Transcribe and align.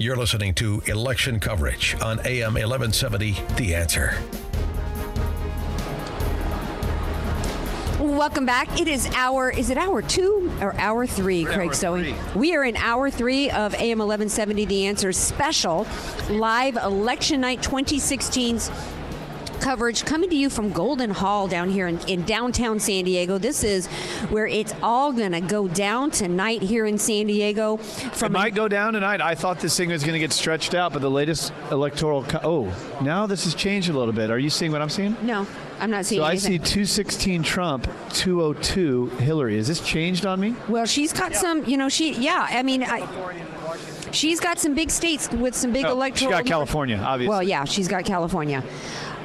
You're 0.00 0.16
listening 0.16 0.54
to 0.54 0.80
election 0.86 1.40
coverage 1.40 1.96
on 2.00 2.20
AM 2.24 2.54
1170 2.54 3.36
The 3.56 3.74
Answer. 3.74 4.16
Welcome 7.98 8.46
back. 8.46 8.80
It 8.80 8.86
is 8.86 9.08
hour, 9.16 9.50
is 9.50 9.70
it 9.70 9.76
hour 9.76 10.00
two 10.00 10.52
or 10.60 10.72
hour 10.76 11.04
3 11.04 11.44
Craig 11.46 11.74
Sewing? 11.74 12.14
We 12.36 12.54
are 12.54 12.62
in 12.62 12.76
hour 12.76 13.10
three 13.10 13.50
of 13.50 13.74
AM 13.74 13.98
1170 13.98 14.66
The 14.66 14.86
Answer 14.86 15.12
special 15.12 15.84
live 16.30 16.76
election 16.76 17.40
night 17.40 17.60
2016's 17.62 18.70
coverage 19.68 20.02
coming 20.06 20.30
to 20.30 20.34
you 20.34 20.48
from 20.48 20.72
Golden 20.72 21.10
Hall 21.10 21.46
down 21.46 21.68
here 21.68 21.88
in, 21.88 21.98
in 22.08 22.22
downtown 22.22 22.80
San 22.80 23.04
Diego. 23.04 23.36
This 23.36 23.62
is 23.62 23.86
where 24.30 24.46
it's 24.46 24.72
all 24.82 25.12
going 25.12 25.32
to 25.32 25.42
go 25.42 25.68
down 25.68 26.10
tonight 26.10 26.62
here 26.62 26.86
in 26.86 26.96
San 26.96 27.26
Diego. 27.26 27.76
From 27.76 28.34
it 28.34 28.38
might 28.38 28.54
go 28.54 28.66
down 28.66 28.94
tonight. 28.94 29.20
I 29.20 29.34
thought 29.34 29.60
this 29.60 29.76
thing 29.76 29.90
was 29.90 30.02
going 30.02 30.14
to 30.14 30.18
get 30.18 30.32
stretched 30.32 30.72
out, 30.72 30.94
but 30.94 31.02
the 31.02 31.10
latest 31.10 31.52
electoral. 31.70 32.24
Co- 32.24 32.40
oh, 32.42 33.02
now 33.02 33.26
this 33.26 33.44
has 33.44 33.54
changed 33.54 33.90
a 33.90 33.92
little 33.92 34.14
bit. 34.14 34.30
Are 34.30 34.38
you 34.38 34.48
seeing 34.48 34.72
what 34.72 34.80
I'm 34.80 34.88
seeing? 34.88 35.14
No, 35.20 35.46
I'm 35.80 35.90
not 35.90 36.06
seeing. 36.06 36.22
It. 36.22 36.24
So 36.24 36.30
anything. 36.30 36.62
I 36.62 36.64
see 36.64 36.72
216 36.76 37.42
Trump, 37.42 37.90
202 38.14 39.08
Hillary. 39.18 39.58
Is 39.58 39.68
this 39.68 39.80
changed 39.80 40.24
on 40.24 40.40
me? 40.40 40.56
Well, 40.70 40.86
she's 40.86 41.12
got 41.12 41.34
some. 41.34 41.66
You 41.66 41.76
know, 41.76 41.90
she. 41.90 42.14
Yeah, 42.14 42.46
I 42.48 42.62
mean, 42.62 42.84
I. 42.84 43.06
She's 44.12 44.40
got 44.40 44.58
some 44.58 44.74
big 44.74 44.90
states 44.90 45.30
with 45.30 45.54
some 45.54 45.70
big 45.74 45.84
Oh, 45.84 45.90
electoral. 45.92 46.30
she 46.30 46.34
got 46.38 46.46
California, 46.46 46.96
obviously. 46.96 47.28
Well, 47.28 47.42
yeah, 47.42 47.64
she's 47.64 47.88
got 47.88 48.06
California. 48.06 48.64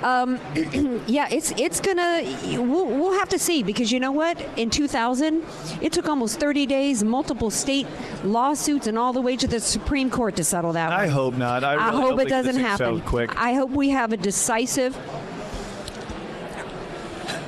Um, 0.04 0.40
yeah, 1.08 1.28
it's 1.32 1.52
it's 1.52 1.80
gonna. 1.80 2.22
We'll, 2.62 2.86
we'll 2.86 3.18
have 3.18 3.30
to 3.30 3.40
see 3.40 3.64
because 3.64 3.92
you 3.92 4.00
know 4.00 4.12
what? 4.12 4.40
In 4.58 4.70
2000, 4.70 5.44
it 5.82 5.94
took 5.94 6.08
almost 6.08 6.40
30 6.40 6.66
days, 6.66 7.04
multiple 7.04 7.50
state 7.50 7.88
lawsuits, 8.24 8.88
and 8.88 8.98
all 8.98 9.14
the 9.14 9.22
way 9.22 9.38
to 9.38 9.48
the 9.48 9.60
Supreme 9.60 10.10
Court 10.10 10.36
to 10.36 10.44
settle 10.44 10.74
that. 10.74 10.92
I 10.92 11.06
one. 11.06 11.10
hope 11.10 11.34
not. 11.36 11.64
I, 11.64 11.90
really 11.90 12.02
hope 12.02 12.20
it 12.22 12.30
doesn't 12.30 12.58
happen. 12.58 13.02
Quick. 13.02 13.36
I 13.42 13.54
hope 13.54 13.72
we 13.72 13.90
have 13.90 14.12
a 14.14 14.18
decisive. 14.18 14.94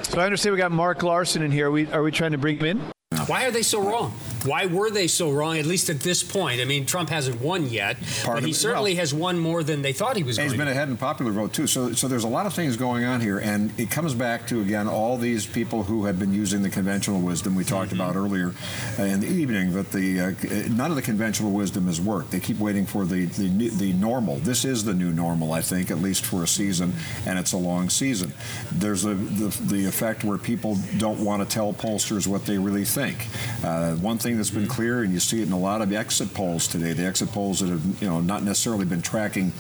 So 0.04 0.22
I 0.22 0.26
understand 0.26 0.54
we 0.54 0.58
got 0.58 0.72
Mark 0.72 1.04
Larson 1.04 1.42
in 1.42 1.52
here. 1.52 1.68
Are 1.68 1.72
we, 1.72 1.92
are 1.92 2.02
we 2.02 2.12
trying 2.12 2.32
to 2.32 2.38
bring 2.38 2.58
him 2.58 2.66
in? 2.66 2.80
Why 3.28 3.46
are 3.46 3.52
they 3.52 3.64
so 3.64 3.82
wrong? 3.82 4.14
Why 4.46 4.66
were 4.68 4.90
they 4.92 5.08
so 5.08 5.32
wrong, 5.32 5.58
at 5.58 5.66
least 5.66 5.90
at 5.90 6.00
this 6.02 6.24
point? 6.24 6.62
I 6.62 6.66
mean, 6.66 6.86
Trump 6.86 7.10
hasn't 7.10 7.42
won 7.42 7.70
yet, 7.70 7.98
Part 8.24 8.38
but 8.38 8.44
he 8.44 8.52
it- 8.52 8.56
certainly 8.56 8.94
well- 8.94 9.00
has 9.02 9.14
won 9.14 9.40
more 9.40 9.64
than 9.64 9.82
they 9.82 9.94
thought 9.94 10.16
he 10.18 10.24
was 10.24 10.38
He's 10.38 10.52
been 10.54 10.66
to. 10.66 10.72
ahead 10.72 10.90
in 10.90 10.98
popular 10.98 11.32
vote 11.32 11.54
too. 11.54 11.68
So, 11.68 11.94
so 11.94 12.08
there's 12.08 12.24
a 12.24 12.28
lot 12.30 12.46
of 12.46 12.54
things 12.54 12.78
going 12.78 13.04
on 13.06 13.22
here, 13.22 13.40
and 13.40 13.72
it 13.80 13.90
comes 13.92 14.14
back 14.14 14.48
to 14.48 14.62
again 14.62 14.88
all 14.88 15.18
these 15.18 15.46
people 15.46 15.84
who 15.84 16.06
have 16.06 16.20
been 16.20 16.34
using 16.34 16.62
the 16.62 16.70
conventional 16.70 17.20
wisdom 17.22 17.56
we 17.56 17.64
talked 17.64 17.92
Mm-hmm. 17.92 18.02
about 18.02 18.16
earlier 18.16 18.52
in 18.98 19.20
the 19.20 19.28
evening. 19.28 19.74
That 19.74 19.92
the 19.92 20.20
uh, 20.20 20.32
none 20.74 20.90
of 20.92 20.96
the 20.96 21.02
conventional 21.02 21.52
wisdom 21.52 21.86
has 21.88 22.00
worked. 22.02 22.32
They 22.32 22.40
keep 22.40 22.60
waiting 22.60 22.86
for 22.86 23.06
the, 23.06 23.26
the 23.26 23.70
the 23.70 23.94
normal. 23.94 24.38
This 24.38 24.66
is 24.66 24.84
the 24.84 24.94
new 24.94 25.12
normal, 25.12 25.52
I 25.54 25.62
think, 25.62 25.92
at 25.92 26.00
least 26.00 26.26
for 26.26 26.44
a 26.44 26.48
season, 26.48 26.94
and 27.26 27.38
it's 27.40 27.54
a 27.54 27.58
long 27.58 27.90
season. 27.90 28.34
There's 28.72 29.06
a, 29.06 29.14
the 29.14 29.56
the 29.66 29.86
effect 29.86 30.24
where 30.24 30.38
people 30.38 30.78
don't 30.98 31.20
want 31.24 31.48
to 31.48 31.54
tell 31.54 31.74
pollsters 31.74 32.28
what 32.28 32.46
they 32.46 32.58
really 32.58 32.86
think. 32.86 33.28
Uh, 33.64 33.96
one 33.96 34.18
thing 34.18 34.35
that's 34.38 34.50
been 34.50 34.64
mm-hmm. 34.64 34.72
clear, 34.72 35.04
and 35.04 35.14
you 35.14 35.20
see 35.20 35.42
it 35.42 35.48
in 35.48 35.54
a 35.54 35.60
lot 35.60 35.82
of 35.82 35.92
exit 35.92 36.34
polls 36.34 36.68
today, 36.68 36.94
the 36.94 37.06
exit 37.06 37.32
polls 37.32 37.60
that 37.60 37.70
have 37.70 38.02
you 38.02 38.08
know 38.08 38.22
not 38.22 38.44
necessarily 38.44 38.86
been 38.86 39.02
tracking 39.02 39.52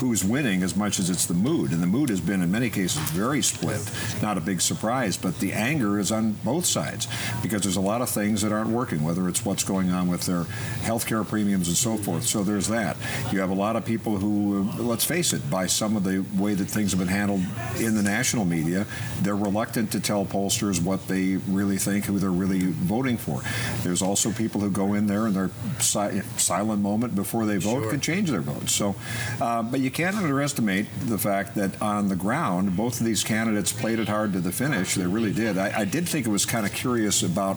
who's 0.00 0.24
winning 0.24 0.62
as 0.62 0.76
much 0.76 0.98
as 0.98 1.10
it's 1.10 1.26
the 1.26 1.34
mood, 1.34 1.72
and 1.72 1.82
the 1.82 1.86
mood 1.86 2.08
has 2.08 2.20
been 2.20 2.42
in 2.42 2.50
many 2.50 2.70
cases 2.70 2.98
very 3.10 3.42
split. 3.42 3.80
Not 4.22 4.38
a 4.38 4.40
big 4.40 4.60
surprise, 4.60 5.16
but 5.16 5.38
the 5.40 5.52
anger 5.52 5.98
is 5.98 6.12
on 6.12 6.32
both 6.44 6.66
sides 6.66 7.08
because 7.42 7.62
there's 7.62 7.76
a 7.76 7.80
lot 7.80 8.00
of 8.00 8.08
things 8.08 8.42
that 8.42 8.52
aren't 8.52 8.70
working, 8.70 9.02
whether 9.02 9.28
it's 9.28 9.44
what's 9.44 9.64
going 9.64 9.90
on 9.90 10.08
with 10.08 10.26
their 10.26 10.44
health 10.82 11.06
care 11.06 11.24
premiums 11.24 11.68
and 11.68 11.76
so 11.76 11.96
forth. 11.96 12.22
Mm-hmm. 12.22 12.38
So 12.38 12.44
there's 12.44 12.68
that. 12.68 12.96
You 13.32 13.40
have 13.40 13.50
a 13.50 13.54
lot 13.54 13.76
of 13.76 13.84
people 13.84 14.16
who, 14.18 14.70
let's 14.78 15.04
face 15.04 15.32
it, 15.32 15.48
by 15.50 15.66
some 15.66 15.96
of 15.96 16.04
the 16.04 16.24
way 16.40 16.54
that 16.54 16.66
things 16.66 16.92
have 16.92 16.98
been 16.98 17.08
handled 17.08 17.42
in 17.78 17.94
the 17.94 18.02
national 18.02 18.44
media, 18.44 18.86
they're 19.22 19.36
reluctant 19.36 19.92
to 19.92 20.00
tell 20.00 20.24
pollsters 20.24 20.82
what 20.82 21.06
they 21.08 21.36
really 21.48 21.78
think, 21.78 22.04
who 22.04 22.18
they're 22.18 22.30
really 22.30 22.72
voting 22.72 23.16
for. 23.16 23.42
There's 23.82 24.02
also 24.02 24.17
people 24.26 24.60
who 24.60 24.70
go 24.70 24.94
in 24.94 25.06
there 25.06 25.26
and 25.26 25.34
their 25.34 25.50
si- 25.78 26.20
silent 26.36 26.82
moment 26.82 27.14
before 27.14 27.46
they 27.46 27.56
vote 27.56 27.82
Sure. 27.82 27.90
can 27.90 28.00
change 28.00 28.30
their 28.30 28.40
vote. 28.40 28.68
So, 28.68 28.94
uh, 29.40 29.62
but 29.62 29.80
you 29.80 29.90
can't 29.90 30.16
underestimate 30.16 30.86
the 31.06 31.18
fact 31.18 31.54
that 31.54 31.80
on 31.80 32.08
the 32.08 32.16
ground, 32.16 32.76
both 32.76 33.00
of 33.00 33.06
these 33.06 33.22
candidates 33.22 33.72
played 33.72 33.98
it 33.98 34.08
hard 34.08 34.32
to 34.34 34.40
the 34.40 34.52
finish. 34.52 34.94
They 34.94 35.06
really 35.06 35.32
did. 35.32 35.56
I, 35.58 35.80
I 35.80 35.84
did 35.84 36.08
think 36.08 36.26
it 36.26 36.30
was 36.30 36.44
kind 36.44 36.66
of 36.66 36.72
curious 36.72 37.22
about 37.22 37.56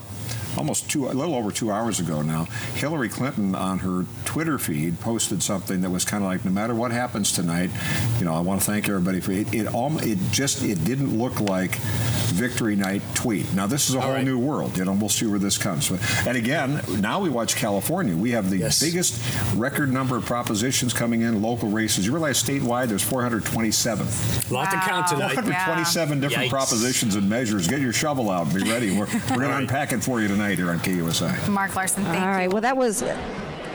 almost 0.58 0.90
two, 0.90 1.08
a 1.08 1.14
little 1.14 1.36
over 1.36 1.52
two 1.52 1.72
hours 1.72 2.00
ago 2.00 2.22
now. 2.22 2.46
Hillary 2.76 3.10
Clinton 3.10 3.56
on 3.56 3.80
her 3.80 4.06
Twitter 4.26 4.58
feed 4.58 5.00
posted 5.00 5.42
something 5.44 5.82
that 5.82 5.90
was 5.90 6.06
kind 6.06 6.24
of 6.24 6.30
like, 6.30 6.46
no 6.46 6.52
matter 6.52 6.76
what 6.76 6.92
happens 6.92 7.32
tonight, 7.32 7.70
you 8.20 8.26
know, 8.26 8.34
I 8.34 8.40
want 8.40 8.62
to 8.62 8.68
thank 8.68 8.88
everybody 8.90 9.20
for 9.20 9.32
it. 9.32 9.54
It, 9.54 9.68
all, 9.74 9.98
it 10.00 10.18
just 10.32 10.64
it 10.64 10.84
didn't 10.84 11.18
look 11.18 11.40
like 11.40 11.76
victory 12.32 12.76
night 12.76 13.02
tweet. 13.14 13.54
Now 13.54 13.68
this 13.68 13.90
is 13.90 13.96
a 13.96 14.02
whole 14.02 14.14
right. 14.14 14.24
new 14.26 14.38
world. 14.40 14.78
You 14.78 14.86
know, 14.86 14.94
we'll 14.94 15.10
see 15.10 15.26
where 15.26 15.40
this 15.40 15.58
comes. 15.58 15.92
And 16.26 16.38
again, 16.38 16.82
now 17.00 17.20
we 17.20 17.30
watch 17.30 17.56
California. 17.56 18.16
We 18.16 18.32
have 18.32 18.50
the 18.50 18.58
Yes. 18.58 18.80
biggest 18.80 19.22
record 19.56 19.92
number 19.92 20.16
of 20.18 20.26
propositions 20.26 20.94
coming 20.94 21.22
in 21.22 21.42
local 21.42 21.70
races. 21.70 22.06
You 22.06 22.12
realize 22.14 22.42
statewide 22.42 22.88
there's 22.90 23.02
427. 23.04 24.08
A 24.50 24.54
lot 24.54 24.70
to 24.72 24.78
count 24.78 25.08
tonight. 25.08 25.34
427 25.34 26.20
different 26.20 26.48
Yikes. 26.48 26.52
propositions 26.52 27.16
and 27.16 27.28
measures. 27.30 27.68
Get 27.68 27.80
your 27.80 27.94
shovel 27.94 28.30
out 28.30 28.48
and 28.48 28.64
be 28.64 28.70
ready. 28.70 28.92
We're, 28.92 29.08
we're 29.32 29.38
going 29.38 29.50
to 29.50 29.58
unpack 29.58 29.92
it 29.94 30.04
for 30.04 30.22
you 30.22 30.28
tonight 30.28 30.41
here 30.50 30.70
on 30.72 30.80
KUSI. 30.80 31.48
Mark 31.50 31.76
Larson, 31.76 32.04
thank 32.04 32.22
All 32.22 32.42
you. 32.42 32.50
Well, 32.50 32.62
that 32.62 32.76
was 32.78 33.04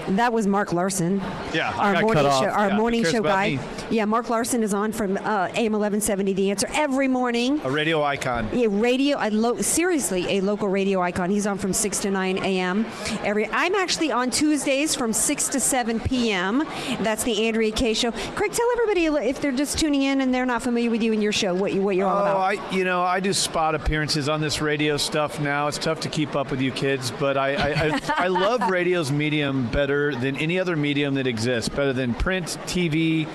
that 0.09 0.33
was 0.33 0.47
Mark 0.47 0.73
Larson. 0.73 1.21
Yeah, 1.53 1.73
our 1.77 2.01
morning 2.01 2.23
show, 2.25 2.47
our 2.49 2.69
Yeah, 2.69 2.77
morning 2.77 3.05
show 3.05 3.23
guy. 3.23 3.51
me. 3.57 3.61
Yeah, 3.91 4.05
Mark 4.05 4.29
Larson 4.31 4.63
is 4.63 4.75
on 4.75 4.93
from 4.93 5.17
uh, 5.17 5.49
AM 5.55 5.73
1170 5.73 6.33
The 6.33 6.51
Answer 6.51 6.69
every 6.75 7.09
morning. 7.09 7.61
A 7.65 7.71
radio 7.71 8.03
icon. 8.03 8.49
A 8.53 8.67
radio, 8.69 9.17
a 9.21 9.31
lo- 9.31 9.61
seriously, 9.61 10.39
a 10.39 10.41
local 10.41 10.69
radio 10.69 11.01
icon. 11.01 11.31
He's 11.31 11.47
on 11.47 11.59
from 11.59 11.73
six 11.73 11.99
to 12.01 12.11
nine 12.11 12.39
a.m. 12.39 12.87
Every. 13.25 13.47
I'm 13.49 13.75
actually 13.75 14.11
on 14.13 14.31
Tuesdays 14.31 14.95
from 14.95 15.13
six 15.13 15.49
to 15.49 15.61
seven 15.61 16.01
p.m. 16.01 16.65
That's 17.01 17.23
the 17.25 17.47
Andrea 17.47 17.71
Kaye 17.73 17.95
show. 17.95 18.11
Craig, 18.13 18.53
tell 18.53 18.67
everybody 18.73 19.07
if 19.29 19.41
they're 19.41 19.53
just 19.53 19.79
tuning 19.79 20.03
in 20.03 20.21
and 20.21 20.35
they're 20.35 20.47
not 20.47 20.63
familiar 20.63 20.91
with 20.91 21.03
you 21.03 21.13
and 21.13 21.23
your 21.23 21.33
show, 21.33 21.55
what 21.55 21.73
you 21.73 21.83
what 21.83 21.97
you're 21.97 22.09
all 22.09 22.19
Oh, 22.19 22.23
about. 22.23 22.37
I 22.41 22.71
you 22.75 22.85
know 22.85 23.03
I 23.03 23.21
do 23.21 23.33
spot 23.33 23.75
appearances 23.75 24.29
on 24.29 24.41
this 24.41 24.61
radio 24.61 24.97
stuff 24.97 25.41
now. 25.41 25.69
It's 25.69 25.79
tough 25.79 26.01
to 26.01 26.09
keep 26.09 26.35
up 26.37 26.51
with 26.51 26.61
you 26.61 26.71
kids, 26.73 27.11
but 27.13 27.37
I 27.37 27.55
I, 27.55 27.69
I, 27.87 28.01
I 28.25 28.27
love 28.29 28.69
radio's 28.71 29.11
medium 29.13 29.67
better 29.69 29.96
than 30.15 30.37
any 30.37 30.59
other 30.59 30.77
medium 30.77 31.15
that 31.15 31.27
exists. 31.27 31.69
Better 31.69 31.93
than 31.93 32.15
print, 32.15 32.59
TV, 32.67 33.29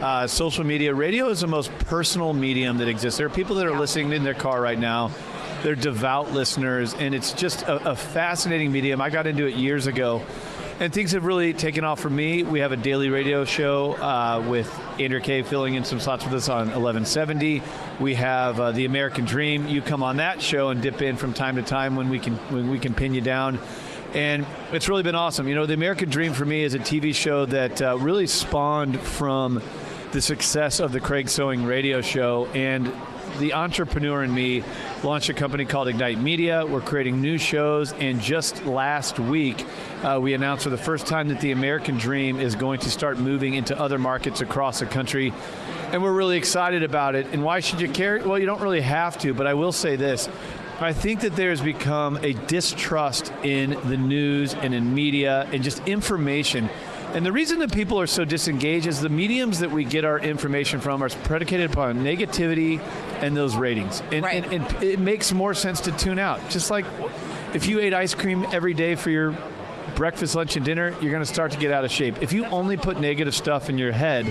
uh, 0.00 0.26
social 0.26 0.64
media. 0.64 0.94
Radio 0.94 1.28
is 1.28 1.40
the 1.40 1.46
most 1.46 1.70
personal 1.80 2.32
medium 2.32 2.78
that 2.78 2.88
exists. 2.88 3.18
There 3.18 3.26
are 3.26 3.30
people 3.30 3.56
that 3.56 3.66
are 3.66 3.78
listening 3.78 4.12
in 4.12 4.24
their 4.24 4.34
car 4.34 4.60
right 4.60 4.78
now. 4.78 5.10
They're 5.62 5.74
devout 5.74 6.32
listeners, 6.32 6.94
and 6.94 7.14
it's 7.14 7.32
just 7.32 7.62
a, 7.62 7.90
a 7.90 7.96
fascinating 7.96 8.72
medium. 8.72 9.00
I 9.00 9.10
got 9.10 9.26
into 9.26 9.46
it 9.46 9.54
years 9.54 9.86
ago. 9.86 10.22
And 10.78 10.92
things 10.92 11.12
have 11.12 11.24
really 11.24 11.54
taken 11.54 11.84
off 11.84 12.00
for 12.00 12.10
me. 12.10 12.42
We 12.42 12.60
have 12.60 12.70
a 12.70 12.76
daily 12.76 13.08
radio 13.08 13.46
show 13.46 13.94
uh, 13.94 14.44
with 14.46 14.70
Andrea 15.00 15.22
Kaye 15.22 15.42
filling 15.42 15.74
in 15.74 15.84
some 15.84 15.98
slots 15.98 16.22
with 16.24 16.34
us 16.34 16.50
on 16.50 16.66
1170. 16.66 17.62
We 17.98 18.14
have 18.16 18.60
uh, 18.60 18.72
the 18.72 18.84
American 18.84 19.24
Dream. 19.24 19.66
You 19.66 19.80
come 19.80 20.02
on 20.02 20.18
that 20.18 20.42
show 20.42 20.68
and 20.68 20.82
dip 20.82 21.00
in 21.00 21.16
from 21.16 21.32
time 21.32 21.56
to 21.56 21.62
time 21.62 21.96
when 21.96 22.10
we 22.10 22.18
can 22.18 22.34
when 22.50 22.68
we 22.68 22.78
can 22.78 22.92
pin 22.92 23.14
you 23.14 23.22
down. 23.22 23.58
And 24.16 24.46
it's 24.72 24.88
really 24.88 25.02
been 25.02 25.14
awesome. 25.14 25.46
You 25.46 25.54
know, 25.54 25.66
the 25.66 25.74
American 25.74 26.08
Dream 26.08 26.32
for 26.32 26.46
me 26.46 26.64
is 26.64 26.72
a 26.72 26.78
TV 26.78 27.14
show 27.14 27.44
that 27.44 27.82
uh, 27.82 27.98
really 27.98 28.26
spawned 28.26 28.98
from 28.98 29.60
the 30.12 30.22
success 30.22 30.80
of 30.80 30.92
the 30.92 31.00
Craig 31.00 31.28
Sewing 31.28 31.66
radio 31.66 32.00
show 32.00 32.46
and 32.54 32.90
the 33.38 33.52
entrepreneur 33.52 34.24
in 34.24 34.32
me 34.32 34.64
launched 35.02 35.28
a 35.28 35.34
company 35.34 35.66
called 35.66 35.88
Ignite 35.88 36.18
Media. 36.18 36.64
We're 36.64 36.80
creating 36.80 37.20
new 37.20 37.36
shows, 37.36 37.92
and 37.92 38.18
just 38.18 38.64
last 38.64 39.18
week, 39.18 39.66
uh, 40.02 40.18
we 40.18 40.32
announced 40.32 40.64
for 40.64 40.70
the 40.70 40.78
first 40.78 41.06
time 41.06 41.28
that 41.28 41.42
the 41.42 41.52
American 41.52 41.98
Dream 41.98 42.40
is 42.40 42.54
going 42.54 42.80
to 42.80 42.90
start 42.90 43.18
moving 43.18 43.52
into 43.52 43.78
other 43.78 43.98
markets 43.98 44.40
across 44.40 44.78
the 44.80 44.86
country. 44.86 45.34
And 45.92 46.02
we're 46.02 46.14
really 46.14 46.38
excited 46.38 46.82
about 46.82 47.16
it. 47.16 47.26
And 47.32 47.44
why 47.44 47.60
should 47.60 47.82
you 47.82 47.90
care? 47.90 48.26
Well, 48.26 48.38
you 48.38 48.46
don't 48.46 48.62
really 48.62 48.80
have 48.80 49.18
to, 49.18 49.34
but 49.34 49.46
I 49.46 49.52
will 49.52 49.72
say 49.72 49.96
this. 49.96 50.30
I 50.78 50.92
think 50.92 51.20
that 51.20 51.36
there's 51.36 51.60
become 51.62 52.18
a 52.18 52.34
distrust 52.34 53.32
in 53.42 53.70
the 53.88 53.96
news 53.96 54.54
and 54.54 54.74
in 54.74 54.94
media 54.94 55.48
and 55.52 55.62
just 55.62 55.86
information. 55.88 56.68
And 57.14 57.24
the 57.24 57.32
reason 57.32 57.60
that 57.60 57.72
people 57.72 57.98
are 57.98 58.06
so 58.06 58.26
disengaged 58.26 58.86
is 58.86 59.00
the 59.00 59.08
mediums 59.08 59.60
that 59.60 59.70
we 59.70 59.84
get 59.84 60.04
our 60.04 60.18
information 60.18 60.80
from 60.80 61.02
are 61.02 61.08
predicated 61.08 61.70
upon 61.70 62.00
negativity 62.00 62.78
and 63.22 63.34
those 63.34 63.56
ratings. 63.56 64.02
And, 64.12 64.22
Right. 64.24 64.44
and, 64.44 64.52
and 64.66 64.82
it 64.82 64.98
makes 64.98 65.32
more 65.32 65.54
sense 65.54 65.80
to 65.82 65.92
tune 65.92 66.18
out. 66.18 66.46
Just 66.50 66.70
like 66.70 66.84
if 67.54 67.66
you 67.66 67.80
ate 67.80 67.94
ice 67.94 68.14
cream 68.14 68.44
every 68.52 68.74
day 68.74 68.96
for 68.96 69.08
your 69.08 69.34
breakfast, 69.94 70.34
lunch, 70.34 70.56
and 70.56 70.64
dinner, 70.64 70.94
you're 71.00 71.12
going 71.12 71.22
to 71.22 71.32
start 71.32 71.52
to 71.52 71.58
get 71.58 71.72
out 71.72 71.86
of 71.86 71.90
shape. 71.90 72.22
If 72.22 72.34
you 72.34 72.44
only 72.46 72.76
put 72.76 73.00
negative 73.00 73.34
stuff 73.34 73.70
in 73.70 73.78
your 73.78 73.92
head, 73.92 74.26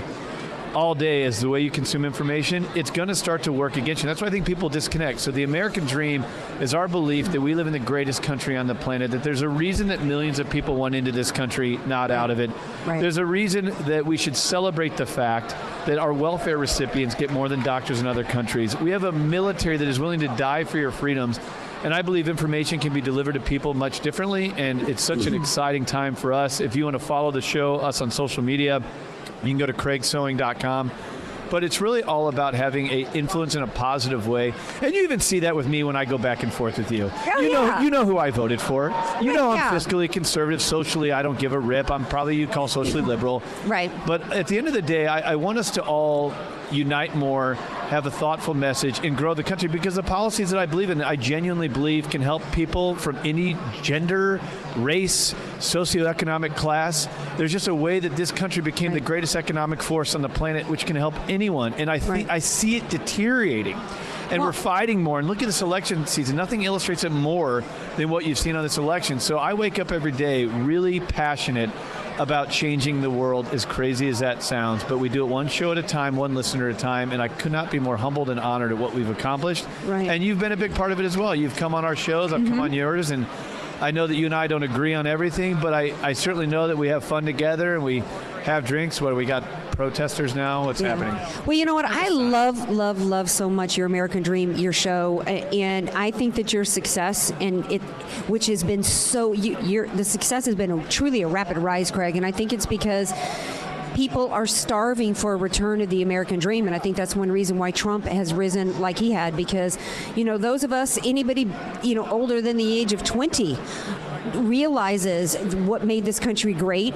all 0.76 0.94
day 0.94 1.24
is 1.24 1.40
the 1.40 1.50
way 1.50 1.62
you 1.62 1.72
consume 1.72 2.04
information, 2.04 2.68
it's 2.76 2.92
going 2.92 3.08
to 3.08 3.16
start 3.16 3.44
to 3.44 3.52
work 3.52 3.78
against 3.78 4.04
you. 4.04 4.08
That's 4.08 4.22
why 4.22 4.28
I 4.28 4.30
think 4.30 4.46
people 4.46 4.68
disconnect. 4.68 5.20
So 5.22 5.32
the 5.32 5.44
American 5.44 5.86
dream 5.86 6.26
is 6.60 6.74
our 6.74 6.88
belief 6.88 7.32
that 7.32 7.40
we 7.40 7.56
live 7.56 7.66
in 7.66 7.74
the 7.74 7.80
greatest 7.80 8.22
country 8.22 8.58
on 8.58 8.68
the 8.68 8.76
planet, 8.76 9.12
that 9.12 9.24
there's 9.24 9.42
a 9.42 9.50
reason 9.50 9.88
that 9.88 10.04
millions 10.04 10.38
of 10.38 10.50
people 10.50 10.76
went 10.76 10.94
into 10.94 11.12
this 11.14 11.32
country, 11.32 11.80
not 11.86 12.12
out 12.12 12.30
of 12.30 12.40
it. 12.40 12.52
Right. 12.86 13.00
There's 13.00 13.18
a 13.18 13.26
reason 13.26 13.74
that 13.86 14.06
we 14.06 14.18
should 14.18 14.36
celebrate 14.36 14.98
the 14.98 15.06
fact 15.06 15.56
that 15.88 15.98
our 15.98 16.14
welfare 16.14 16.58
recipients 16.58 17.16
get 17.16 17.32
more 17.32 17.48
than 17.48 17.64
doctors 17.64 18.02
in 18.02 18.08
other 18.08 18.26
countries. 18.26 18.78
We 18.78 18.92
have 18.92 19.06
a 19.06 19.12
military 19.14 19.78
that 19.78 19.88
is 19.88 20.00
willing 20.00 20.20
to 20.20 20.28
die 20.28 20.66
for 20.66 20.78
your 20.78 20.92
freedoms. 20.92 21.40
And 21.84 21.94
I 21.94 22.02
believe 22.02 22.28
information 22.28 22.80
can 22.80 22.94
be 22.94 23.02
delivered 23.02 23.34
to 23.34 23.40
people 23.40 23.76
much 23.76 24.00
differently, 24.00 24.52
and 24.58 24.90
it's 24.90 25.04
such 25.04 25.28
an 25.28 25.34
mm-hmm. 25.34 25.42
exciting 25.42 25.86
time 25.86 26.16
for 26.16 26.34
us. 26.34 26.60
If 26.60 26.76
you 26.76 26.84
want 26.84 26.96
to 26.96 27.06
follow 27.06 27.30
the 27.30 27.42
show, 27.42 27.76
us 27.76 28.02
on 28.02 28.10
social 28.10 28.42
media, 28.42 28.82
you 29.46 29.52
can 29.52 29.58
go 29.58 29.66
to 29.66 29.74
craigsewing.com. 29.74 30.92
But 31.52 31.64
it's 31.64 31.80
really 31.80 32.02
all 32.02 32.28
about 32.28 32.56
having 32.56 32.88
a 32.88 33.08
influence 33.14 33.54
in 33.54 33.62
a 33.62 33.68
positive 33.68 34.28
way, 34.28 34.52
and 34.82 34.96
you 34.96 35.04
even 35.04 35.20
see 35.20 35.42
that 35.42 35.56
with 35.56 35.68
me 35.68 35.84
when 35.84 35.96
I 35.96 36.04
go 36.04 36.18
back 36.18 36.42
and 36.42 36.52
forth 36.52 36.80
with 36.80 36.92
you. 36.92 37.12
Oh, 37.14 37.40
you 37.40 37.54
know, 37.54 37.66
yeah. 37.66 37.82
you 37.84 37.92
know 37.92 38.04
who 38.04 38.18
I 38.18 38.32
voted 38.32 38.60
for. 38.60 38.90
You 39.22 39.32
know 39.32 39.52
I'm 39.52 39.58
yeah. 39.58 39.72
fiscally 39.72 40.12
conservative. 40.12 40.60
Socially, 40.60 41.12
I 41.12 41.22
don't 41.22 41.38
give 41.38 41.54
a 41.54 41.60
rip. 41.60 41.92
I'm 41.92 42.04
probably 42.06 42.36
you 42.36 42.48
call 42.48 42.68
socially 42.68 43.04
liberal. 43.04 43.44
Right. 43.68 43.92
But 44.08 44.34
at 44.34 44.48
the 44.48 44.58
end 44.58 44.68
of 44.68 44.74
the 44.74 44.82
day, 44.82 45.06
I, 45.06 45.34
I 45.34 45.36
want 45.36 45.60
us 45.60 45.70
to 45.72 45.84
all 45.84 46.34
unite 46.72 47.16
more, 47.16 47.56
have 47.90 48.06
a 48.06 48.12
thoughtful 48.12 48.54
message, 48.54 49.00
and 49.06 49.16
grow 49.18 49.34
the 49.34 49.44
country 49.44 49.68
because 49.68 49.96
the 49.96 50.04
policies 50.04 50.50
that 50.50 50.60
I 50.60 50.66
believe 50.66 50.90
in, 50.90 51.02
I 51.02 51.16
genuinely 51.16 51.68
believe 51.68 52.10
can 52.10 52.22
help 52.22 52.42
people 52.52 52.96
from 52.96 53.18
any 53.24 53.56
gender, 53.82 54.40
race, 54.76 55.34
socioeconomic 55.60 56.56
class. 56.56 57.08
There's 57.38 57.52
just 57.52 57.68
a 57.68 57.76
way 57.76 58.00
that 58.00 58.16
this 58.16 58.32
country 58.32 58.62
became 58.62 58.94
the 58.94 59.00
greatest 59.00 59.36
economic 59.36 59.82
force 59.84 60.16
on 60.16 60.22
the 60.22 60.30
planet, 60.30 60.68
which 60.70 60.86
can 60.86 60.96
help 60.96 61.14
anyone. 61.30 61.74
And 61.76 61.90
I 61.90 62.00
think 62.00 62.28
Right. 62.28 62.36
I 62.36 62.40
see 62.40 62.76
it 62.78 62.90
deteriorating. 62.90 63.78
And 64.32 64.40
Well- 64.40 64.50
we're 64.50 64.54
fighting 64.54 65.04
more. 65.04 65.20
And 65.20 65.28
look 65.28 65.42
at 65.42 65.46
this 65.46 65.62
election 65.62 66.08
season. 66.08 66.36
Nothing 66.36 66.64
illustrates 66.64 67.04
it 67.04 67.12
more 67.12 67.64
than 67.98 68.10
what 68.10 68.26
you've 68.26 68.40
seen 68.40 68.56
on 68.56 68.64
this 68.64 68.78
election. 68.78 69.20
So 69.20 69.38
I 69.38 69.54
wake 69.54 69.78
up 69.78 69.92
every 69.92 70.12
day 70.12 70.46
really 70.46 71.00
passionate 71.00 71.70
about 72.18 72.50
changing 72.50 73.02
the 73.02 73.10
world, 73.10 73.48
as 73.54 73.66
crazy 73.66 74.08
as 74.08 74.20
that 74.20 74.44
sounds. 74.44 74.84
But 74.84 75.00
we 75.00 75.10
do 75.10 75.26
it 75.26 75.30
one 75.30 75.48
show 75.48 75.72
at 75.72 75.78
a 75.78 75.84
time, 75.84 76.16
one 76.16 76.34
listener 76.36 76.70
at 76.70 76.76
a 76.76 76.80
time. 76.80 77.12
And 77.12 77.22
I 77.22 77.28
could 77.28 77.52
not 77.52 77.72
be 77.72 77.80
more 77.80 77.98
humbled 77.98 78.30
and 78.30 78.40
honored 78.40 78.72
at 78.72 78.78
what 78.78 78.94
we've 78.94 79.10
accomplished. 79.10 79.66
Right. 79.86 80.02
Mm-hmm. 80.02 80.10
And 80.10 80.24
you've 80.24 80.40
been 80.40 80.52
a 80.52 80.58
big 80.58 80.74
part 80.76 80.92
of 80.92 81.00
it 81.00 81.06
as 81.06 81.18
well. 81.18 81.36
You've 81.36 81.56
come 81.56 81.76
on 81.76 81.86
our 81.86 81.96
shows, 81.96 82.34
I've 82.34 82.46
come 82.46 82.60
on 82.60 82.74
yours. 82.74 83.12
And 83.12 83.28
I 83.82 83.92
know 83.92 84.08
that 84.08 84.16
you 84.16 84.26
and 84.26 84.36
I 84.36 84.48
don't 84.48 84.64
agree 84.64 84.94
on 84.94 85.06
everything, 85.06 85.60
but 85.60 85.74
I, 85.74 85.94
I 86.02 86.14
certainly 86.14 86.48
know 86.48 86.68
that 86.68 86.78
we 86.78 86.88
have 86.88 87.04
fun 87.04 87.26
together 87.26 87.76
and 87.76 87.84
we 87.84 88.00
have 88.44 88.66
drinks. 88.66 89.02
What 89.02 89.16
we 89.16 89.26
got 89.26 89.44
protesters 89.76 90.36
now? 90.36 90.66
What's 90.66 90.80
happening? 90.80 91.14
Well, 91.46 91.58
you 91.58 91.66
know 91.66 91.76
what? 91.76 91.86
I 91.86 92.10
love, 92.10 92.70
love, 92.70 93.02
love 93.02 93.30
so 93.30 93.50
much 93.50 93.78
your 93.78 93.86
American 93.86 94.24
Dream, 94.24 94.54
your 94.56 94.74
show, 94.74 95.22
and 95.22 95.90
I 95.92 96.12
think 96.12 96.36
that 96.36 96.54
your 96.54 96.66
success 96.66 97.32
and 97.42 97.70
it, 97.72 97.82
which 98.28 98.48
has 98.48 98.64
been 98.64 98.84
so, 98.84 99.34
you, 99.34 99.60
your 99.62 99.88
the 99.88 100.04
success 100.04 100.46
has 100.46 100.56
been 100.56 100.72
a, 100.72 100.88
truly 100.88 101.22
a 101.22 101.28
rapid 101.28 101.58
rise, 101.58 101.92
Craig, 101.92 102.16
and 102.16 102.26
I 102.26 102.32
think 102.32 102.54
it's 102.54 102.66
because. 102.66 103.14
People 103.94 104.30
are 104.34 104.46
starving 104.46 105.14
for 105.14 105.32
a 105.32 105.38
return 105.38 105.80
of 105.80 105.90
the 105.90 106.02
American 106.02 106.38
dream, 106.38 106.68
and 106.68 106.76
I 106.76 106.80
think 106.80 106.98
that's 106.98 107.16
one 107.16 107.32
reason 107.32 107.58
why 107.58 107.72
Trump 107.72 108.04
has 108.04 108.34
risen 108.34 108.78
like 108.82 109.00
he 109.00 109.14
had. 109.14 109.38
Because, 109.38 109.78
you 110.18 110.26
know, 110.26 110.38
those 110.38 110.66
of 110.66 110.74
us, 110.74 111.00
anybody, 111.06 111.50
you 111.82 111.96
know, 111.96 112.06
older 112.10 112.42
than 112.42 112.58
the 112.58 112.78
age 112.78 112.92
of 112.92 113.06
20, 113.06 113.58
realizes 114.34 115.38
what 115.56 115.86
made 115.86 116.04
this 116.04 116.20
country 116.20 116.54
great, 116.54 116.94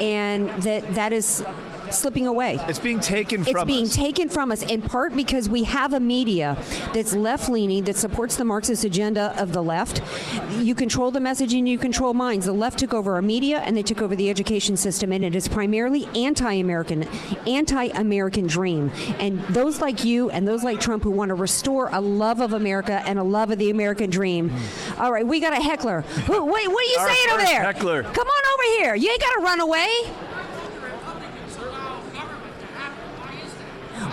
and 0.00 0.48
that 0.62 0.94
that 0.94 1.12
is 1.12 1.44
slipping 1.92 2.26
away. 2.26 2.58
It's 2.68 2.78
being 2.78 3.00
taken 3.00 3.42
It's 3.42 3.50
from 3.50 3.66
being 3.66 3.84
us. 3.84 3.94
taken 3.94 4.28
from 4.28 4.50
us 4.52 4.62
in 4.62 4.82
part 4.82 5.14
because 5.14 5.48
we 5.48 5.64
have 5.64 5.92
a 5.92 6.00
media 6.00 6.56
that's 6.92 7.14
left 7.14 7.48
leaning, 7.48 7.84
that 7.84 7.96
supports 7.96 8.36
the 8.36 8.44
Marxist 8.44 8.84
agenda 8.84 9.34
of 9.40 9.52
the 9.52 9.62
left. 9.62 10.02
You 10.58 10.74
control 10.74 11.10
the 11.10 11.20
messaging, 11.20 11.66
you 11.66 11.78
control 11.78 12.14
minds. 12.14 12.46
The 12.46 12.52
left 12.52 12.78
took 12.78 12.94
over 12.94 13.14
our 13.14 13.22
media 13.22 13.58
and 13.60 13.76
they 13.76 13.82
took 13.82 14.02
over 14.02 14.14
the 14.16 14.30
education 14.30 14.76
system, 14.76 15.12
and 15.12 15.24
it 15.24 15.34
is 15.34 15.48
primarily 15.48 16.06
anti 16.14 16.52
American, 16.54 17.04
anti 17.46 17.84
American 17.86 18.46
dream. 18.46 18.90
And 19.18 19.40
those 19.48 19.80
like 19.80 20.04
you 20.04 20.30
and 20.30 20.46
those 20.46 20.62
like 20.64 20.80
Trump 20.80 21.02
who 21.02 21.10
want 21.10 21.30
to 21.30 21.34
restore 21.34 21.88
a 21.92 22.00
love 22.00 22.40
of 22.40 22.52
America 22.52 23.02
and 23.06 23.18
a 23.18 23.22
love 23.22 23.50
of 23.50 23.58
the 23.58 23.70
American 23.70 24.10
dream. 24.10 24.50
Hmm. 24.50 25.02
All 25.02 25.12
right, 25.12 25.26
we 25.26 25.40
got 25.40 25.52
a 25.52 25.62
heckler. 25.62 26.02
Who, 26.02 26.44
wait, 26.44 26.68
what 26.68 26.84
are 26.84 26.90
you 26.90 26.98
Our 27.00 27.08
saying 27.08 27.28
over 27.32 27.42
there? 27.42 27.62
heckler. 27.62 28.02
Come 28.02 28.26
on 28.28 28.42
over 28.54 28.62
here. 28.78 28.94
You 28.94 29.10
ain't 29.10 29.20
got 29.20 29.32
to 29.34 29.40
run 29.40 29.60
away. 29.60 29.88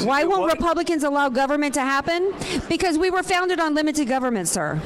Why 0.04 0.24
won't 0.24 0.42
what? 0.44 0.54
Republicans 0.54 1.04
allow 1.04 1.30
government 1.30 1.74
to 1.76 1.82
happen? 1.82 2.34
Because 2.70 2.98
we 2.98 3.10
were 3.10 3.24
founded 3.24 3.60
on 3.60 3.74
limited 3.74 4.08
government, 4.08 4.48
sir. 4.48 4.82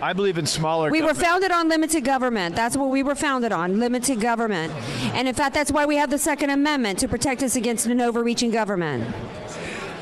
I 0.00 0.12
believe 0.12 0.36
in 0.36 0.46
smaller. 0.46 0.90
We 0.90 1.00
were 1.00 1.14
founded 1.14 1.52
on 1.52 1.68
limited 1.68 2.04
government. 2.04 2.56
That's 2.56 2.76
what 2.76 2.90
we 2.90 3.04
were 3.04 3.14
founded 3.14 3.52
on, 3.52 3.78
limited 3.78 4.20
government. 4.20 4.72
And 5.14 5.28
in 5.28 5.34
fact, 5.34 5.54
that's 5.54 5.70
why 5.70 5.86
we 5.86 5.94
have 5.96 6.10
the 6.10 6.18
Second 6.18 6.50
Amendment 6.50 6.98
to 6.98 7.08
protect 7.08 7.40
us 7.42 7.54
against 7.54 7.86
an 7.86 8.00
overreaching 8.00 8.50
government. 8.50 9.14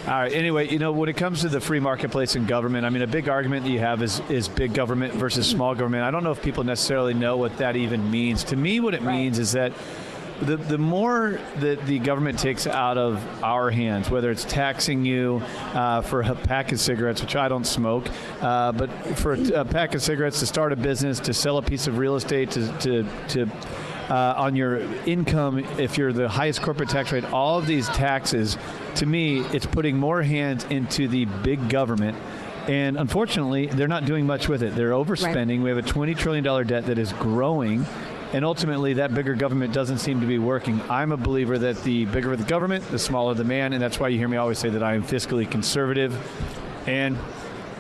All 0.07 0.15
right. 0.15 0.33
Anyway, 0.33 0.69
you 0.71 0.79
know, 0.79 0.93
when 0.93 1.11
it 1.11 1.19
comes 1.19 1.43
to 1.43 1.51
the 1.51 1.61
free 1.61 1.81
marketplace 1.81 2.35
and 2.35 2.49
government, 2.49 2.87
I 2.87 2.89
mean, 2.89 3.03
a 3.03 3.06
big 3.06 3.29
argument 3.29 3.65
that 3.67 3.71
you 3.71 3.81
have 3.81 4.03
is 4.03 4.23
is 4.31 4.49
big 4.49 4.73
government 4.73 5.13
versus 5.13 5.47
small 5.47 5.75
government. 5.75 6.05
I 6.05 6.11
don't 6.11 6.25
know 6.25 6.31
if 6.31 6.41
people 6.41 6.65
necessarily 6.65 7.13
know 7.13 7.37
what 7.37 7.59
that 7.59 7.77
even 7.77 8.11
means. 8.11 8.43
To 8.45 8.56
me, 8.56 8.81
what 8.81 8.95
it 8.95 9.03
means 9.03 9.39
is 9.39 9.53
that. 9.53 9.73
The, 10.41 10.57
the 10.57 10.79
more 10.79 11.39
that 11.59 11.85
the 11.87 11.99
government 11.99 12.39
takes 12.39 12.67
out 12.67 12.97
of 12.97 13.23
our 13.43 13.71
hands, 13.71 14.11
whether 14.11 14.31
it's 14.31 14.45
taxing 14.45 15.05
you 15.05 15.43
uh, 15.75 16.01
for 16.01 16.23
a 16.23 16.35
pack 16.35 16.73
of 16.73 16.81
cigarettes, 16.81 17.21
which 17.21 17.37
I 17.37 17.49
don't 17.49 17.67
smoke, 17.67 18.09
uh, 18.41 18.73
but 18.73 18.91
for 19.19 19.35
a, 19.35 19.61
a 19.61 19.65
pack 19.65 19.95
of 19.95 20.03
cigarettes 20.03 20.41
to 20.41 20.47
start 20.47 20.73
a 20.73 20.77
business, 20.77 21.21
to 21.21 21.35
sell 21.35 21.59
a 21.59 21.63
piece 21.63 21.87
of 21.87 21.99
real 21.99 22.17
estate, 22.17 22.51
to, 22.53 22.73
to, 22.79 23.07
to 23.29 23.51
uh, 24.11 24.35
on 24.37 24.57
your 24.57 24.81
income, 25.05 25.59
if 25.79 25.97
you're 25.97 26.13
the 26.13 26.29
highest 26.29 26.63
corporate 26.63 26.89
tax 26.89 27.13
rate, 27.13 27.25
all 27.33 27.59
of 27.59 27.67
these 27.67 27.87
taxes, 27.89 28.59
to 28.97 29.07
me, 29.07 29.41
it's 29.55 29.67
putting 29.67 29.97
more 29.97 30.23
hands 30.23 30.65
into 30.65 31.07
the 31.07 31.27
big 31.27 31.69
government. 31.69 32.17
And 32.67 32.97
unfortunately, 32.97 33.67
they're 33.67 33.89
not 33.89 34.05
doing 34.05 34.27
much 34.27 34.49
with 34.49 34.63
it. 34.63 34.75
They're 34.75 34.91
overspending. 34.91 35.63
We 35.63 35.71
have 35.71 35.79
a 35.79 35.83
$20 35.83 36.17
trillion 36.17 36.45
debt 36.67 36.87
that 36.87 36.99
is 36.99 37.13
growing. 37.15 37.87
And 38.32 38.44
ultimately, 38.44 38.94
that 38.94 39.12
bigger 39.12 39.35
government 39.35 39.75
doesn't 39.75 39.99
seem 39.99 40.21
to 40.21 40.27
be 40.27 40.38
working. 40.38 40.81
I'm 40.88 41.11
a 41.11 41.17
believer 41.17 41.59
that 41.59 41.82
the 41.82 42.05
bigger 42.06 42.37
the 42.37 42.44
government, 42.44 42.88
the 42.91 42.99
smaller 42.99 43.35
the 43.35 43.44
man. 43.44 43.73
And 43.73 43.82
that's 43.82 43.99
why 43.99 44.09
you 44.09 44.19
hear 44.19 44.29
me 44.29 44.37
always 44.37 44.59
say 44.59 44.69
that 44.71 44.82
I 44.82 44.94
am 44.94 45.03
fiscally 45.03 45.50
conservative. 45.50 46.17
And 46.87 47.19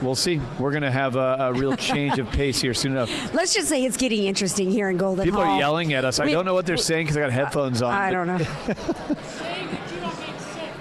we'll 0.02 0.16
see. 0.16 0.40
We're 0.58 0.72
going 0.72 0.82
to 0.82 0.90
have 0.90 1.14
a, 1.14 1.36
a 1.38 1.52
real 1.52 1.76
change 1.76 2.18
of 2.18 2.28
pace 2.30 2.60
here 2.60 2.74
soon 2.74 2.92
enough. 2.92 3.32
Let's 3.34 3.54
just 3.54 3.68
say 3.68 3.84
it's 3.84 3.96
getting 3.96 4.24
interesting 4.24 4.70
here 4.70 4.90
in 4.90 4.96
Golden 4.96 5.24
People 5.24 5.40
Hall. 5.44 5.54
are 5.54 5.58
yelling 5.58 5.92
at 5.92 6.04
us. 6.04 6.18
I 6.18 6.30
don't 6.30 6.44
know 6.44 6.54
what 6.54 6.66
they're 6.66 6.76
saying 6.76 7.06
because 7.06 7.16
I 7.16 7.20
got 7.20 7.30
headphones 7.30 7.80
on. 7.80 7.94
I 7.94 8.12
but- 8.12 8.24
don't 8.24 8.38
know. 8.38 9.16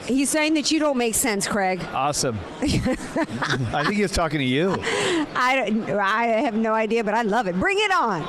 He's 0.08 0.32
saying 0.32 0.56
that 0.56 0.72
you 0.72 0.80
don't 0.80 0.98
make 0.98 1.14
sense, 1.14 1.48
Craig. 1.48 1.80
Awesome. 1.94 2.40
I 2.62 3.84
think 3.84 3.94
he 3.94 4.02
was 4.02 4.12
talking 4.12 4.40
to 4.40 4.46
you. 4.46 4.76
I, 4.80 5.72
I 6.02 6.26
have 6.42 6.56
no 6.56 6.74
idea, 6.74 7.04
but 7.04 7.14
I 7.14 7.22
love 7.22 7.46
it. 7.46 7.60
Bring 7.60 7.78
it 7.80 7.92
on. 7.92 8.24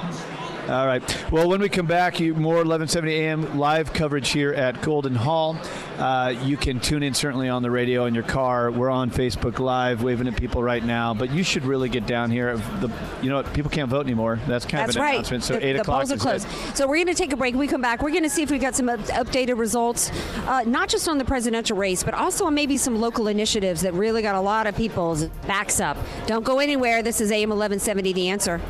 All 0.80 0.86
right. 0.86 1.32
Well, 1.32 1.48
when 1.48 1.60
we 1.60 1.68
come 1.68 1.86
back, 1.86 2.20
you, 2.20 2.32
more 2.32 2.54
1170 2.54 3.12
AM 3.12 3.58
live 3.58 3.92
coverage 3.92 4.30
here 4.30 4.52
at 4.52 4.80
Golden 4.82 5.16
Hall. 5.16 5.56
Uh, 5.98 6.32
you 6.44 6.56
can 6.56 6.78
tune 6.78 7.02
in 7.02 7.12
certainly 7.12 7.48
on 7.48 7.62
the 7.62 7.72
radio 7.72 8.04
in 8.04 8.14
your 8.14 8.22
car. 8.22 8.70
We're 8.70 8.88
on 8.88 9.10
Facebook 9.10 9.58
Live, 9.58 10.04
waving 10.04 10.28
at 10.28 10.36
people 10.36 10.62
right 10.62 10.84
now. 10.84 11.12
But 11.12 11.32
you 11.32 11.42
should 11.42 11.64
really 11.64 11.88
get 11.88 12.06
down 12.06 12.30
here. 12.30 12.56
The, 12.56 12.88
you 13.20 13.30
know, 13.30 13.36
what? 13.38 13.52
people 13.52 13.68
can't 13.68 13.90
vote 13.90 14.06
anymore. 14.06 14.38
That's 14.46 14.64
kind 14.64 14.82
That's 14.82 14.94
of 14.94 15.00
an 15.00 15.02
right. 15.02 15.14
announcement. 15.14 15.42
So 15.42 15.54
the, 15.54 15.66
eight 15.66 15.72
the 15.72 15.80
o'clock 15.80 16.06
polls 16.06 16.12
are 16.12 16.16
closed. 16.16 16.46
it. 16.48 16.76
So 16.76 16.86
we're 16.86 16.98
going 16.98 17.08
to 17.08 17.14
take 17.14 17.32
a 17.32 17.36
break. 17.36 17.54
When 17.54 17.60
we 17.60 17.66
come 17.66 17.82
back, 17.82 18.00
we're 18.00 18.10
going 18.10 18.22
to 18.22 18.30
see 18.30 18.42
if 18.42 18.50
we've 18.52 18.60
got 18.60 18.76
some 18.76 18.88
up- 18.88 19.00
updated 19.00 19.58
results, 19.58 20.12
uh, 20.46 20.62
not 20.66 20.88
just 20.88 21.08
on 21.08 21.18
the 21.18 21.24
presidential 21.24 21.76
race, 21.76 22.04
but 22.04 22.14
also 22.14 22.44
on 22.44 22.54
maybe 22.54 22.76
some 22.76 23.00
local 23.00 23.26
initiatives 23.26 23.80
that 23.80 23.92
really 23.94 24.22
got 24.22 24.36
a 24.36 24.40
lot 24.40 24.68
of 24.68 24.76
people's 24.76 25.24
backs 25.48 25.80
up. 25.80 25.96
Don't 26.28 26.44
go 26.44 26.60
anywhere. 26.60 27.02
This 27.02 27.20
is 27.20 27.32
AM 27.32 27.48
1170, 27.50 28.12
The 28.12 28.28
Answer. 28.28 28.60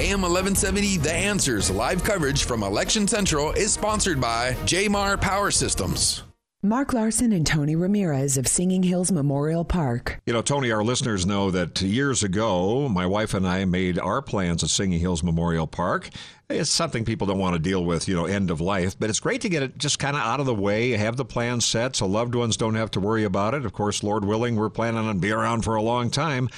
AM 0.00 0.22
1170 0.22 0.96
The 0.96 1.12
Answers 1.12 1.70
live 1.70 2.02
coverage 2.02 2.42
from 2.42 2.64
Election 2.64 3.06
Central 3.06 3.52
is 3.52 3.72
sponsored 3.72 4.20
by 4.20 4.54
Jmar 4.64 5.20
Power 5.20 5.52
Systems. 5.52 6.24
Mark 6.64 6.92
Larson 6.92 7.32
and 7.32 7.46
Tony 7.46 7.76
Ramirez 7.76 8.36
of 8.36 8.48
Singing 8.48 8.82
Hills 8.82 9.12
Memorial 9.12 9.64
Park. 9.64 10.20
You 10.26 10.32
know, 10.32 10.42
Tony, 10.42 10.72
our 10.72 10.82
listeners 10.82 11.26
know 11.26 11.52
that 11.52 11.80
years 11.80 12.24
ago, 12.24 12.88
my 12.88 13.06
wife 13.06 13.34
and 13.34 13.46
I 13.46 13.66
made 13.66 14.00
our 14.00 14.20
plans 14.20 14.64
at 14.64 14.70
Singing 14.70 14.98
Hills 14.98 15.22
Memorial 15.22 15.68
Park. 15.68 16.10
It's 16.50 16.70
something 16.70 17.04
people 17.04 17.28
don't 17.28 17.38
want 17.38 17.54
to 17.54 17.60
deal 17.60 17.84
with, 17.84 18.08
you 18.08 18.16
know, 18.16 18.26
end 18.26 18.50
of 18.50 18.60
life, 18.60 18.98
but 18.98 19.10
it's 19.10 19.20
great 19.20 19.42
to 19.42 19.48
get 19.48 19.62
it 19.62 19.78
just 19.78 20.00
kind 20.00 20.16
of 20.16 20.22
out 20.22 20.40
of 20.40 20.46
the 20.46 20.54
way, 20.56 20.90
have 20.90 21.16
the 21.16 21.24
plans 21.24 21.64
set 21.64 21.94
so 21.94 22.06
loved 22.06 22.34
ones 22.34 22.56
don't 22.56 22.74
have 22.74 22.90
to 22.92 23.00
worry 23.00 23.22
about 23.22 23.54
it. 23.54 23.64
Of 23.64 23.72
course, 23.72 24.02
Lord 24.02 24.24
willing, 24.24 24.56
we're 24.56 24.70
planning 24.70 25.06
on 25.06 25.20
being 25.20 25.34
around 25.34 25.62
for 25.62 25.76
a 25.76 25.82
long 25.82 26.10
time. 26.10 26.48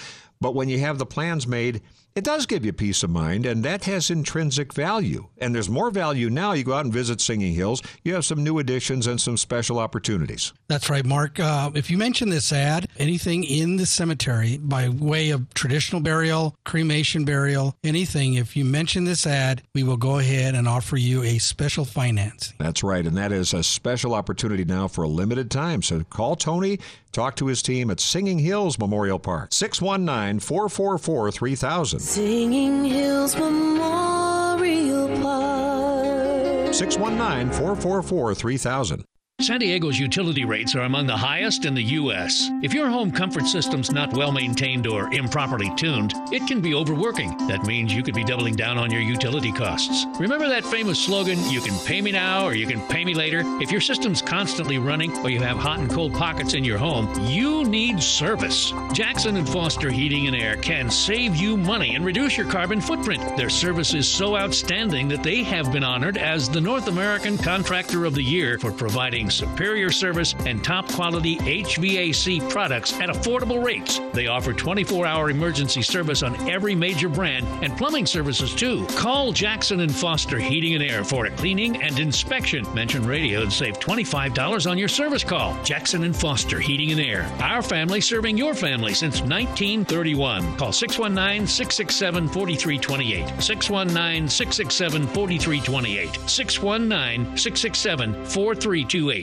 But 0.40 0.54
when 0.54 0.70
you 0.70 0.78
have 0.78 0.96
the 0.96 1.04
plans 1.04 1.46
made, 1.46 1.82
It 2.16 2.24
does 2.24 2.46
give 2.46 2.64
you 2.64 2.72
peace 2.72 3.02
of 3.02 3.10
mind, 3.10 3.44
and 3.44 3.62
that 3.64 3.84
has 3.84 4.08
intrinsic 4.08 4.72
value. 4.72 5.28
And 5.36 5.54
there's 5.54 5.68
more 5.68 5.90
value 5.90 6.30
now. 6.30 6.52
You 6.52 6.64
go 6.64 6.72
out 6.72 6.86
and 6.86 6.92
visit 6.92 7.20
Singing 7.20 7.52
Hills, 7.52 7.82
you 8.04 8.14
have 8.14 8.24
some 8.24 8.42
new 8.42 8.58
additions 8.58 9.06
and 9.06 9.20
some 9.20 9.36
special 9.36 9.78
opportunities. 9.78 10.54
That's 10.66 10.88
right, 10.88 11.04
Mark. 11.04 11.38
Uh, 11.38 11.70
if 11.74 11.90
you 11.90 11.98
mention 11.98 12.30
this 12.30 12.54
ad, 12.54 12.88
anything 12.96 13.44
in 13.44 13.76
the 13.76 13.84
cemetery 13.84 14.56
by 14.56 14.88
way 14.88 15.28
of 15.28 15.52
traditional 15.52 16.00
burial, 16.00 16.56
cremation 16.64 17.26
burial, 17.26 17.76
anything, 17.84 18.32
if 18.32 18.56
you 18.56 18.64
mention 18.64 19.04
this 19.04 19.26
ad, 19.26 19.62
we 19.74 19.82
will 19.82 19.98
go 19.98 20.18
ahead 20.18 20.54
and 20.54 20.66
offer 20.66 20.96
you 20.96 21.22
a 21.22 21.36
special 21.36 21.84
finance. 21.84 22.54
That's 22.58 22.82
right, 22.82 23.06
and 23.06 23.18
that 23.18 23.30
is 23.30 23.52
a 23.52 23.62
special 23.62 24.14
opportunity 24.14 24.64
now 24.64 24.88
for 24.88 25.04
a 25.04 25.08
limited 25.08 25.50
time. 25.50 25.82
So 25.82 26.02
call 26.04 26.34
Tony, 26.34 26.78
talk 27.16 27.34
to 27.34 27.46
his 27.46 27.62
team 27.62 27.90
at 27.90 27.98
Singing 27.98 28.38
Hills 28.38 28.78
Memorial 28.78 29.18
Park, 29.18 29.48
619 29.50 30.38
444 30.38 31.32
3000. 31.32 31.98
Singing 31.98 32.84
Hills 32.84 33.34
Memorial 33.36 35.08
Park. 35.22 36.74
619 36.74 37.52
444 37.52 38.34
3000. 38.34 39.04
San 39.42 39.60
Diego's 39.60 39.98
utility 39.98 40.46
rates 40.46 40.74
are 40.74 40.84
among 40.84 41.06
the 41.06 41.16
highest 41.16 41.66
in 41.66 41.74
the 41.74 41.82
U.S. 41.82 42.50
If 42.62 42.72
your 42.72 42.88
home 42.88 43.12
comfort 43.12 43.46
system's 43.46 43.92
not 43.92 44.16
well 44.16 44.32
maintained 44.32 44.86
or 44.86 45.12
improperly 45.12 45.70
tuned, 45.76 46.14
it 46.32 46.46
can 46.46 46.62
be 46.62 46.74
overworking. 46.74 47.36
That 47.46 47.66
means 47.66 47.92
you 47.92 48.02
could 48.02 48.14
be 48.14 48.24
doubling 48.24 48.56
down 48.56 48.78
on 48.78 48.90
your 48.90 49.02
utility 49.02 49.52
costs. 49.52 50.06
Remember 50.18 50.48
that 50.48 50.64
famous 50.64 50.98
slogan, 50.98 51.38
you 51.50 51.60
can 51.60 51.78
pay 51.86 52.00
me 52.00 52.12
now 52.12 52.46
or 52.46 52.54
you 52.54 52.66
can 52.66 52.80
pay 52.88 53.04
me 53.04 53.12
later? 53.12 53.42
If 53.60 53.70
your 53.70 53.82
system's 53.82 54.22
constantly 54.22 54.78
running 54.78 55.14
or 55.18 55.28
you 55.28 55.40
have 55.42 55.58
hot 55.58 55.80
and 55.80 55.90
cold 55.90 56.14
pockets 56.14 56.54
in 56.54 56.64
your 56.64 56.78
home, 56.78 57.06
you 57.28 57.62
need 57.66 58.02
service. 58.02 58.72
Jackson 58.94 59.36
and 59.36 59.46
Foster 59.46 59.90
Heating 59.90 60.28
and 60.28 60.34
Air 60.34 60.56
can 60.56 60.90
save 60.90 61.36
you 61.36 61.58
money 61.58 61.94
and 61.94 62.06
reduce 62.06 62.38
your 62.38 62.50
carbon 62.50 62.80
footprint. 62.80 63.36
Their 63.36 63.50
service 63.50 63.92
is 63.92 64.08
so 64.08 64.34
outstanding 64.34 65.08
that 65.08 65.22
they 65.22 65.42
have 65.42 65.72
been 65.72 65.84
honored 65.84 66.16
as 66.16 66.48
the 66.48 66.60
North 66.60 66.88
American 66.88 67.36
Contractor 67.36 68.06
of 68.06 68.14
the 68.14 68.22
Year 68.22 68.58
for 68.58 68.72
providing 68.72 69.25
superior 69.30 69.90
service 69.90 70.34
and 70.46 70.62
top 70.62 70.88
quality 70.88 71.36
HVAC 71.38 72.48
products 72.50 72.92
at 72.94 73.08
affordable 73.08 73.62
rates. 73.62 74.00
They 74.12 74.26
offer 74.26 74.52
24 74.52 75.06
hour 75.06 75.30
emergency 75.30 75.82
service 75.82 76.22
on 76.22 76.34
every 76.48 76.74
major 76.74 77.08
brand 77.08 77.46
and 77.62 77.76
plumbing 77.76 78.06
services 78.06 78.54
too. 78.54 78.86
Call 78.96 79.32
Jackson 79.32 79.80
and 79.80 79.94
Foster 79.94 80.38
Heating 80.38 80.74
and 80.74 80.82
Air 80.82 81.04
for 81.04 81.26
a 81.26 81.30
cleaning 81.30 81.82
and 81.82 81.98
inspection. 81.98 82.64
Mention 82.74 83.06
radio 83.06 83.42
and 83.42 83.52
save 83.52 83.78
$25 83.80 84.70
on 84.70 84.78
your 84.78 84.88
service 84.88 85.24
call. 85.24 85.56
Jackson 85.62 86.04
and 86.04 86.16
Foster 86.16 86.60
Heating 86.60 86.92
and 86.92 87.00
Air. 87.00 87.30
Our 87.40 87.62
family 87.62 88.00
serving 88.00 88.36
your 88.36 88.54
family 88.54 88.94
since 88.94 89.20
1931. 89.20 90.56
Call 90.56 90.72
619 90.72 91.46
667 91.46 92.28
4328. 92.28 93.42
619 93.42 94.28
667 94.28 95.06
4328. 95.08 96.28
619 96.28 97.36
667 97.36 98.12
4328. 98.26 99.15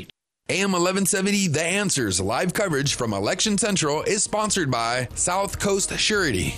AM 0.50 0.74
1170 0.74 1.48
The 1.48 1.64
Answers 1.64 2.20
live 2.20 2.52
coverage 2.54 2.96
from 2.96 3.14
Election 3.14 3.58
Central 3.58 4.02
is 4.04 4.24
sponsored 4.24 4.70
by 4.70 5.08
South 5.16 5.58
Coast 5.58 5.98
Surety. 5.98 6.56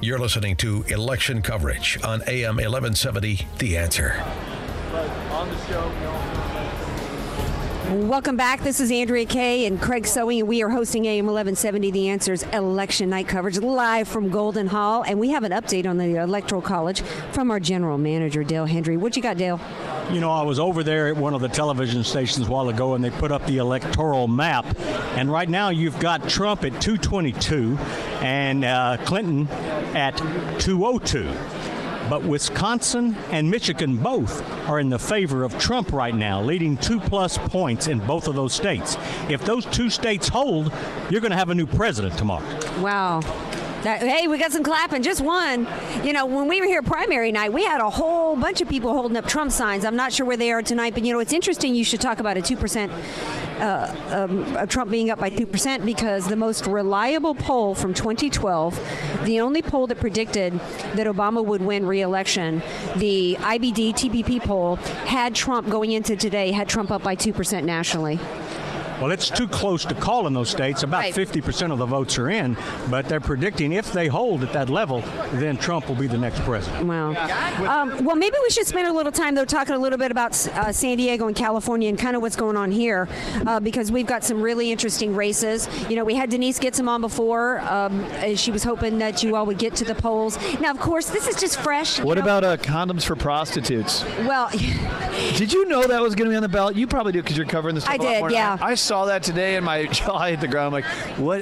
You're 0.00 0.20
listening 0.20 0.54
to 0.58 0.84
election 0.84 1.42
coverage 1.42 1.98
on 2.04 2.22
AM 2.28 2.54
1170 2.58 3.44
The 3.58 3.76
Answer. 3.76 4.22
But 4.92 5.10
on 5.32 5.48
the 5.48 5.66
show, 5.66 5.92
we 5.98 6.06
also 6.06 6.23
Welcome 7.90 8.38
back. 8.38 8.62
This 8.62 8.80
is 8.80 8.90
Andrea 8.90 9.26
Kaye 9.26 9.66
and 9.66 9.78
Craig 9.80 10.06
Sewing, 10.06 10.40
and 10.40 10.48
we 10.48 10.62
are 10.62 10.70
hosting 10.70 11.04
AM 11.04 11.26
1170 11.26 11.90
The 11.90 12.08
Answers 12.08 12.42
election 12.44 13.10
night 13.10 13.28
coverage 13.28 13.58
live 13.58 14.08
from 14.08 14.30
Golden 14.30 14.68
Hall. 14.68 15.04
And 15.06 15.20
we 15.20 15.28
have 15.30 15.44
an 15.44 15.52
update 15.52 15.86
on 15.86 15.98
the 15.98 16.16
Electoral 16.16 16.62
College 16.62 17.02
from 17.32 17.50
our 17.50 17.60
general 17.60 17.98
manager, 17.98 18.42
Dale 18.42 18.64
Hendry. 18.64 18.96
What 18.96 19.16
you 19.16 19.22
got, 19.22 19.36
Dale? 19.36 19.60
You 20.10 20.20
know, 20.20 20.30
I 20.30 20.42
was 20.42 20.58
over 20.58 20.82
there 20.82 21.08
at 21.08 21.16
one 21.16 21.34
of 21.34 21.42
the 21.42 21.48
television 21.48 22.02
stations 22.04 22.48
a 22.48 22.50
while 22.50 22.70
ago, 22.70 22.94
and 22.94 23.04
they 23.04 23.10
put 23.10 23.30
up 23.30 23.44
the 23.44 23.58
electoral 23.58 24.28
map. 24.28 24.64
And 25.16 25.30
right 25.30 25.48
now, 25.48 25.68
you've 25.68 25.98
got 26.00 26.26
Trump 26.26 26.64
at 26.64 26.80
222 26.80 27.76
and 28.22 28.64
uh, 28.64 28.96
Clinton 29.04 29.46
at 29.94 30.16
202. 30.58 31.30
But 32.08 32.22
Wisconsin 32.22 33.16
and 33.30 33.50
Michigan 33.50 33.96
both 33.96 34.42
are 34.68 34.78
in 34.78 34.90
the 34.90 34.98
favor 34.98 35.42
of 35.42 35.58
Trump 35.58 35.92
right 35.92 36.14
now, 36.14 36.42
leading 36.42 36.76
two 36.76 37.00
plus 37.00 37.38
points 37.38 37.86
in 37.86 37.98
both 38.00 38.28
of 38.28 38.34
those 38.34 38.52
states. 38.52 38.96
If 39.28 39.44
those 39.44 39.64
two 39.66 39.88
states 39.88 40.28
hold, 40.28 40.72
you're 41.10 41.20
going 41.20 41.30
to 41.30 41.36
have 41.36 41.50
a 41.50 41.54
new 41.54 41.66
president 41.66 42.16
tomorrow. 42.18 42.44
Wow. 42.80 43.20
That, 43.84 44.00
hey, 44.00 44.28
we 44.28 44.38
got 44.38 44.50
some 44.50 44.62
clapping, 44.62 45.02
just 45.02 45.20
one. 45.20 45.68
You 46.02 46.14
know, 46.14 46.24
when 46.24 46.48
we 46.48 46.58
were 46.58 46.66
here 46.66 46.80
primary 46.80 47.30
night, 47.32 47.52
we 47.52 47.64
had 47.64 47.82
a 47.82 47.90
whole 47.90 48.34
bunch 48.34 48.62
of 48.62 48.68
people 48.68 48.94
holding 48.94 49.14
up 49.16 49.26
Trump 49.26 49.52
signs. 49.52 49.84
I'm 49.84 49.96
not 49.96 50.10
sure 50.10 50.24
where 50.24 50.38
they 50.38 50.52
are 50.52 50.62
tonight, 50.62 50.94
but 50.94 51.04
you 51.04 51.12
know, 51.12 51.18
it's 51.18 51.34
interesting 51.34 51.74
you 51.74 51.84
should 51.84 52.00
talk 52.00 52.18
about 52.18 52.38
a 52.38 52.40
2%, 52.40 52.90
uh, 53.60 53.94
um, 54.10 54.66
Trump 54.68 54.90
being 54.90 55.10
up 55.10 55.18
by 55.18 55.30
2% 55.30 55.84
because 55.84 56.26
the 56.26 56.36
most 56.36 56.66
reliable 56.66 57.34
poll 57.34 57.74
from 57.74 57.94
2012, 57.94 59.24
the 59.24 59.40
only 59.40 59.62
poll 59.62 59.86
that 59.86 60.00
predicted 60.00 60.52
that 60.94 61.06
Obama 61.06 61.44
would 61.44 61.62
win 61.62 61.86
re 61.86 62.00
election, 62.00 62.62
the 62.96 63.36
IBD 63.40 63.94
TIPP 63.94 64.42
poll, 64.42 64.76
had 65.06 65.34
Trump 65.34 65.68
going 65.68 65.92
into 65.92 66.16
today, 66.16 66.52
had 66.52 66.68
Trump 66.68 66.90
up 66.90 67.02
by 67.02 67.16
2% 67.16 67.64
nationally. 67.64 68.18
Well, 69.04 69.12
it's 69.12 69.28
too 69.28 69.46
close 69.46 69.84
to 69.84 69.94
call 69.94 70.26
in 70.26 70.32
those 70.32 70.48
states. 70.48 70.82
About 70.82 71.02
Right. 71.02 71.14
50% 71.14 71.70
of 71.70 71.76
the 71.76 71.84
votes 71.84 72.18
are 72.18 72.30
in, 72.30 72.56
but 72.88 73.06
they're 73.06 73.20
predicting 73.20 73.74
if 73.74 73.92
they 73.92 74.06
hold 74.06 74.42
at 74.42 74.54
that 74.54 74.70
level, 74.70 75.02
then 75.34 75.58
Trump 75.58 75.90
will 75.90 75.94
be 75.94 76.06
the 76.06 76.16
next 76.16 76.40
president. 76.40 76.86
Wow. 76.86 77.10
Um, 77.68 78.02
well, 78.02 78.16
maybe 78.16 78.34
we 78.42 78.48
should 78.48 78.66
spend 78.66 78.88
a 78.88 78.92
little 78.94 79.12
time, 79.12 79.34
though, 79.34 79.44
talking 79.44 79.74
a 79.74 79.78
little 79.78 79.98
bit 79.98 80.10
about 80.10 80.32
uh, 80.48 80.72
San 80.72 80.96
Diego 80.96 81.26
and 81.26 81.36
California 81.36 81.90
and 81.90 81.98
kind 81.98 82.16
of 82.16 82.22
what's 82.22 82.34
going 82.34 82.56
on 82.56 82.70
here, 82.70 83.06
uh, 83.46 83.60
because 83.60 83.92
we've 83.92 84.06
got 84.06 84.24
some 84.24 84.40
really 84.40 84.72
interesting 84.72 85.14
races. 85.14 85.68
You 85.90 85.96
know, 85.96 86.04
we 86.04 86.14
had 86.14 86.30
Denise 86.30 86.58
Gitsham 86.58 86.88
on 86.88 87.02
before. 87.02 87.60
Um, 87.60 88.06
she 88.36 88.52
was 88.52 88.64
hoping 88.64 88.96
that 89.00 89.22
you 89.22 89.36
all 89.36 89.44
would 89.44 89.58
get 89.58 89.76
to 89.76 89.84
the 89.84 89.94
polls. 89.94 90.38
Now, 90.60 90.70
of 90.70 90.80
course, 90.80 91.10
this 91.10 91.28
is 91.28 91.36
just 91.36 91.60
fresh. 91.60 92.00
What 92.00 92.16
know. 92.16 92.22
about 92.22 92.42
uh, 92.42 92.56
condoms 92.56 93.04
for 93.04 93.16
prostitutes? 93.16 94.02
Well, 94.20 94.48
Did 95.36 95.52
you 95.52 95.66
know 95.66 95.86
that 95.86 96.00
was 96.00 96.14
going 96.14 96.26
to 96.26 96.32
be 96.32 96.36
on 96.36 96.42
the 96.42 96.48
ballot? 96.48 96.76
You 96.76 96.86
probably 96.86 97.12
do 97.12 97.22
because 97.22 97.36
you're 97.36 97.46
covering 97.46 97.74
this. 97.74 97.84
I 97.86 97.96
stuff 97.96 98.06
a 98.06 98.20
lot 98.20 98.28
did, 98.28 98.34
yeah. 98.34 98.58
I, 98.60 98.70
I 98.70 98.74
saw 98.94 99.06
that 99.06 99.24
today 99.24 99.56
and 99.56 99.66
my 99.66 99.86
jaw 99.98 100.20
hit 100.20 100.40
the 100.40 100.46
ground. 100.46 100.66
I'm 100.68 100.72
like, 100.82 101.18
what? 101.18 101.40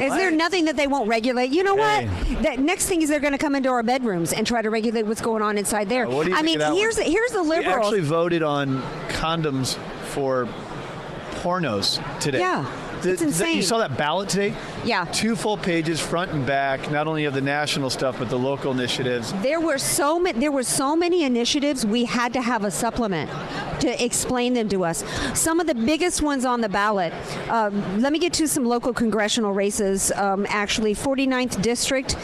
Is 0.00 0.14
there 0.14 0.30
nothing 0.30 0.66
that 0.66 0.76
they 0.76 0.86
won't 0.86 1.08
regulate? 1.08 1.50
You 1.50 1.64
know 1.64 1.74
what? 1.74 2.06
The 2.42 2.56
next 2.56 2.86
thing 2.86 3.02
is 3.02 3.08
they're 3.08 3.18
going 3.18 3.32
to 3.32 3.38
come 3.38 3.56
into 3.56 3.68
our 3.68 3.82
bedrooms 3.82 4.32
and 4.32 4.46
try 4.46 4.62
to 4.62 4.70
regulate 4.70 5.02
what's 5.02 5.20
going 5.20 5.42
on 5.42 5.58
inside 5.58 5.88
there. 5.88 6.06
Uh, 6.06 6.10
what 6.10 6.24
do 6.24 6.30
you 6.30 6.36
I 6.36 6.42
mean, 6.42 6.60
here's 6.60 6.96
one? 6.96 7.06
here's 7.06 7.32
the 7.32 7.42
We 7.42 7.48
liberals. 7.48 7.86
actually 7.86 8.00
voted 8.02 8.42
on 8.44 8.80
condoms 9.08 9.74
for 10.12 10.46
pornos 11.42 12.00
today. 12.20 12.38
Yeah, 12.38 12.64
it's 13.04 13.22
insane. 13.22 13.56
you 13.56 13.62
saw 13.62 13.78
that 13.78 13.96
ballot 13.96 14.28
today? 14.28 14.54
Yeah. 14.84 15.04
Two 15.06 15.36
full 15.36 15.56
pages, 15.56 16.00
front 16.00 16.32
and 16.32 16.46
back, 16.46 16.90
not 16.90 17.06
only 17.06 17.24
of 17.24 17.34
the 17.34 17.40
national 17.40 17.90
stuff, 17.90 18.18
but 18.18 18.28
the 18.28 18.38
local 18.38 18.72
initiatives. 18.72 19.32
There 19.42 19.60
were 19.60 19.78
so 19.78 20.18
many. 20.18 20.38
There 20.38 20.52
were 20.52 20.62
so 20.62 20.96
many 20.96 21.24
initiatives. 21.24 21.86
We 21.86 22.04
had 22.04 22.32
to 22.34 22.42
have 22.42 22.64
a 22.64 22.70
supplement 22.70 23.30
to 23.80 24.04
explain 24.04 24.54
them 24.54 24.68
to 24.70 24.84
us. 24.84 25.04
Some 25.38 25.60
of 25.60 25.66
the 25.66 25.74
biggest 25.74 26.22
ones 26.22 26.44
on 26.44 26.60
the 26.60 26.68
ballot. 26.68 27.12
Um, 27.48 28.00
let 28.00 28.12
me 28.12 28.18
get 28.18 28.32
to 28.34 28.48
some 28.48 28.64
local 28.64 28.92
congressional 28.92 29.52
races. 29.52 30.12
Um, 30.12 30.46
actually, 30.48 30.94
49th 30.94 31.60
district, 31.60 32.16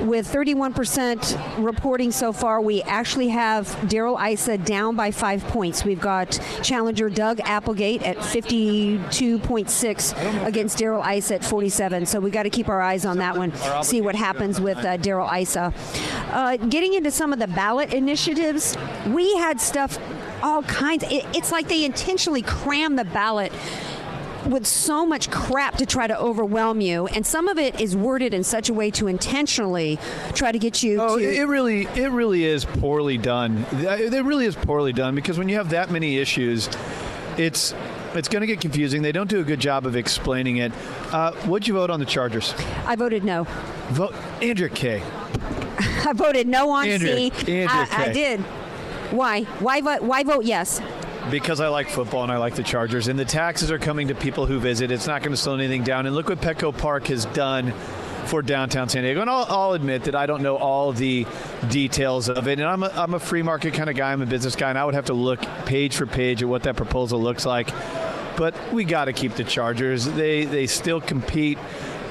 with 0.00 0.30
31% 0.30 1.64
reporting 1.64 2.12
so 2.12 2.32
far, 2.32 2.60
we 2.60 2.82
actually 2.82 3.28
have 3.28 3.88
Darrell 3.88 4.18
Issa 4.18 4.58
down 4.58 4.96
by 4.96 5.10
five 5.10 5.42
points. 5.44 5.84
We've 5.84 6.00
got 6.00 6.38
challenger 6.62 7.08
Doug 7.08 7.40
Applegate 7.40 8.02
at 8.02 8.16
52.6 8.18 10.25
against 10.44 10.78
Darrell 10.78 11.02
Issa 11.04 11.36
at 11.36 11.44
47. 11.44 12.06
So 12.06 12.20
we 12.20 12.30
got 12.30 12.44
to 12.44 12.50
keep 12.50 12.68
our 12.68 12.80
eyes 12.80 13.04
on 13.04 13.18
that 13.18 13.36
one. 13.36 13.52
See 13.82 14.00
what 14.00 14.14
happens 14.14 14.60
with 14.60 14.78
uh, 14.78 14.96
Darrell 14.98 15.28
Issa. 15.32 15.72
Uh, 16.30 16.56
getting 16.56 16.94
into 16.94 17.10
some 17.10 17.32
of 17.32 17.38
the 17.38 17.46
ballot 17.48 17.92
initiatives, 17.94 18.76
we 19.08 19.36
had 19.36 19.60
stuff, 19.60 19.98
all 20.42 20.62
kinds. 20.62 21.04
It, 21.04 21.24
it's 21.34 21.52
like 21.52 21.68
they 21.68 21.84
intentionally 21.84 22.42
cram 22.42 22.96
the 22.96 23.04
ballot 23.04 23.52
with 24.46 24.64
so 24.64 25.04
much 25.04 25.28
crap 25.28 25.74
to 25.76 25.84
try 25.84 26.06
to 26.06 26.16
overwhelm 26.20 26.80
you, 26.80 27.08
and 27.08 27.26
some 27.26 27.48
of 27.48 27.58
it 27.58 27.80
is 27.80 27.96
worded 27.96 28.32
in 28.32 28.44
such 28.44 28.68
a 28.68 28.72
way 28.74 28.92
to 28.92 29.08
intentionally 29.08 29.98
try 30.34 30.52
to 30.52 30.58
get 30.60 30.84
you 30.84 31.00
Oh, 31.02 31.18
to. 31.18 31.24
it 31.24 31.42
really, 31.48 31.82
it 31.96 32.12
really 32.12 32.44
is 32.44 32.64
poorly 32.64 33.18
done. 33.18 33.66
It 33.72 34.24
really 34.24 34.46
is 34.46 34.54
poorly 34.54 34.92
done 34.92 35.16
because 35.16 35.36
when 35.36 35.48
you 35.48 35.56
have 35.56 35.70
that 35.70 35.90
many 35.90 36.18
issues, 36.18 36.68
it's 37.36 37.74
it's 38.16 38.28
going 38.28 38.40
to 38.40 38.46
get 38.46 38.60
confusing. 38.60 39.02
They 39.02 39.12
don't 39.12 39.28
do 39.28 39.40
a 39.40 39.44
good 39.44 39.60
job 39.60 39.86
of 39.86 39.96
explaining 39.96 40.58
it. 40.58 40.72
Uh, 41.12 41.32
what'd 41.44 41.66
you 41.68 41.74
vote 41.74 41.90
on 41.90 42.00
the 42.00 42.06
Chargers? 42.06 42.54
I 42.86 42.96
voted 42.96 43.24
no. 43.24 43.44
Vote 43.90 44.14
Andrea 44.42 44.68
Kaye. 44.68 45.02
I 45.78 46.12
voted 46.14 46.46
no 46.46 46.70
on 46.70 46.88
Andrea- 46.88 47.14
C. 47.14 47.30
Andrea 47.62 47.68
I, 47.90 48.04
I 48.08 48.12
did. 48.12 48.40
Why? 49.10 49.42
Why 49.42 49.80
vote? 49.80 50.02
Why 50.02 50.24
vote 50.24 50.44
yes? 50.44 50.80
Because 51.30 51.60
I 51.60 51.68
like 51.68 51.88
football 51.88 52.22
and 52.22 52.30
I 52.30 52.36
like 52.36 52.54
the 52.54 52.62
Chargers, 52.62 53.08
and 53.08 53.18
the 53.18 53.24
taxes 53.24 53.70
are 53.70 53.78
coming 53.78 54.08
to 54.08 54.14
people 54.14 54.46
who 54.46 54.60
visit. 54.60 54.90
It's 54.90 55.06
not 55.06 55.22
going 55.22 55.32
to 55.32 55.36
slow 55.36 55.54
anything 55.54 55.82
down. 55.82 56.06
And 56.06 56.14
look 56.14 56.28
what 56.28 56.40
Petco 56.40 56.76
Park 56.76 57.08
has 57.08 57.24
done 57.26 57.72
for 58.26 58.42
downtown 58.42 58.88
San 58.88 59.02
Diego. 59.02 59.20
And 59.20 59.30
I'll, 59.30 59.46
I'll 59.48 59.72
admit 59.72 60.04
that 60.04 60.14
I 60.14 60.26
don't 60.26 60.42
know 60.42 60.56
all 60.56 60.92
the 60.92 61.26
details 61.68 62.28
of 62.28 62.48
it. 62.48 62.58
And 62.58 62.68
I'm 62.68 62.82
a, 62.82 62.90
I'm 62.94 63.14
a 63.14 63.20
free 63.20 63.42
market 63.42 63.74
kind 63.74 63.88
of 63.88 63.96
guy. 63.96 64.12
I'm 64.12 64.22
a 64.22 64.26
business 64.26 64.56
guy, 64.56 64.68
and 64.70 64.78
I 64.78 64.84
would 64.84 64.94
have 64.94 65.06
to 65.06 65.14
look 65.14 65.40
page 65.64 65.96
for 65.96 66.06
page 66.06 66.42
at 66.42 66.48
what 66.48 66.64
that 66.64 66.76
proposal 66.76 67.20
looks 67.20 67.46
like. 67.46 67.70
But 68.36 68.54
we 68.72 68.84
got 68.84 69.06
to 69.06 69.12
keep 69.12 69.34
the 69.34 69.44
Chargers. 69.44 70.04
They 70.04 70.44
they 70.44 70.66
still 70.66 71.00
compete. 71.00 71.58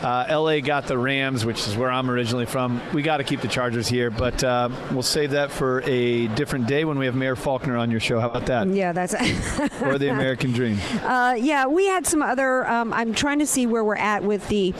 Uh, 0.03 0.25
LA 0.29 0.59
got 0.59 0.87
the 0.87 0.97
Rams, 0.97 1.45
which 1.45 1.67
is 1.67 1.75
where 1.75 1.89
I'm 1.89 2.09
originally 2.09 2.45
from. 2.45 2.81
We 2.93 3.01
got 3.01 3.17
to 3.17 3.23
keep 3.23 3.41
the 3.41 3.47
Chargers 3.47 3.87
here, 3.87 4.11
but 4.11 4.43
uh, 4.43 4.69
we'll 4.91 5.01
save 5.01 5.31
that 5.31 5.51
for 5.51 5.81
a 5.81 6.27
different 6.29 6.67
day 6.67 6.85
when 6.85 6.99
we 6.99 7.05
have 7.05 7.15
Mayor 7.15 7.35
Faulconer 7.35 7.79
on 7.79 7.89
your 7.89 7.99
show. 7.99 8.19
How 8.19 8.29
about 8.29 8.45
that? 8.47 8.67
Yeah, 8.67 8.91
that's. 8.91 9.13
or 9.81 9.97
the 9.97 10.09
American 10.09 10.51
Dream. 10.51 10.79
Uh, 11.01 11.35
yeah, 11.37 11.65
we 11.65 11.87
had 11.87 12.05
some 12.05 12.21
other. 12.21 12.67
Um, 12.67 12.93
I'm 12.93 13.13
trying 13.13 13.39
to 13.39 13.47
see 13.47 13.65
where 13.65 13.83
we're 13.83 13.95
at 13.95 14.23
with 14.23 14.47
the 14.47 14.73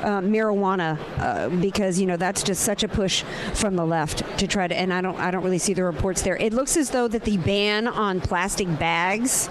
uh, 0.00 0.20
marijuana 0.20 0.98
uh, 1.18 1.48
because 1.60 1.98
you 2.00 2.06
know 2.06 2.16
that's 2.16 2.42
just 2.42 2.62
such 2.62 2.82
a 2.82 2.88
push 2.88 3.22
from 3.54 3.76
the 3.76 3.84
left 3.84 4.38
to 4.38 4.46
try 4.46 4.66
to. 4.66 4.74
And 4.74 4.92
I 4.92 5.00
don't. 5.00 5.18
I 5.18 5.30
don't 5.30 5.42
really 5.44 5.58
see 5.58 5.74
the 5.74 5.84
reports 5.84 6.22
there. 6.22 6.36
It 6.36 6.52
looks 6.52 6.76
as 6.76 6.90
though 6.90 7.08
that 7.08 7.24
the 7.24 7.36
ban 7.38 7.86
on 7.88 8.20
plastic 8.20 8.66
bags 8.78 9.50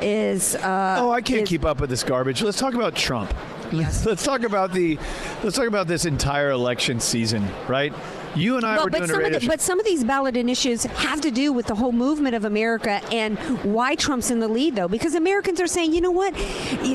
is. 0.00 0.54
Uh, 0.56 0.96
oh, 1.00 1.10
I 1.10 1.20
can't 1.20 1.42
is- 1.42 1.48
keep 1.48 1.64
up 1.64 1.80
with 1.80 1.90
this 1.90 2.02
garbage. 2.04 2.42
Let's 2.42 2.58
talk 2.58 2.74
about 2.74 2.94
Trump. 2.94 3.34
Let's 4.04 4.24
talk 4.24 4.42
about 4.42 4.72
the. 4.72 4.98
Let's 5.42 5.56
talk 5.56 5.66
about 5.68 5.86
this 5.86 6.04
entire 6.04 6.50
election 6.50 7.00
season, 7.00 7.46
right? 7.68 7.92
You 8.34 8.56
and 8.56 8.64
I 8.66 8.74
Well, 8.76 8.86
were 8.86 8.90
but 8.90 8.98
doing 8.98 9.10
a 9.10 9.12
some 9.12 9.16
of 9.20 9.24
radio 9.24 9.38
the, 9.40 9.46
but 9.46 9.60
some 9.60 9.78
of 9.78 9.86
these 9.86 10.02
ballot 10.02 10.36
initiatives 10.36 10.84
have 10.86 11.20
to 11.20 11.30
do 11.30 11.52
with 11.52 11.66
the 11.66 11.74
whole 11.76 11.92
movement 11.92 12.34
of 12.34 12.44
America 12.44 13.00
and 13.12 13.38
why 13.62 13.94
Trump's 13.94 14.30
in 14.32 14.40
the 14.40 14.48
lead, 14.48 14.74
though, 14.74 14.88
because 14.88 15.14
Americans 15.14 15.60
are 15.60 15.68
saying, 15.68 15.92
you 15.94 16.00
know 16.00 16.10
what, 16.10 16.36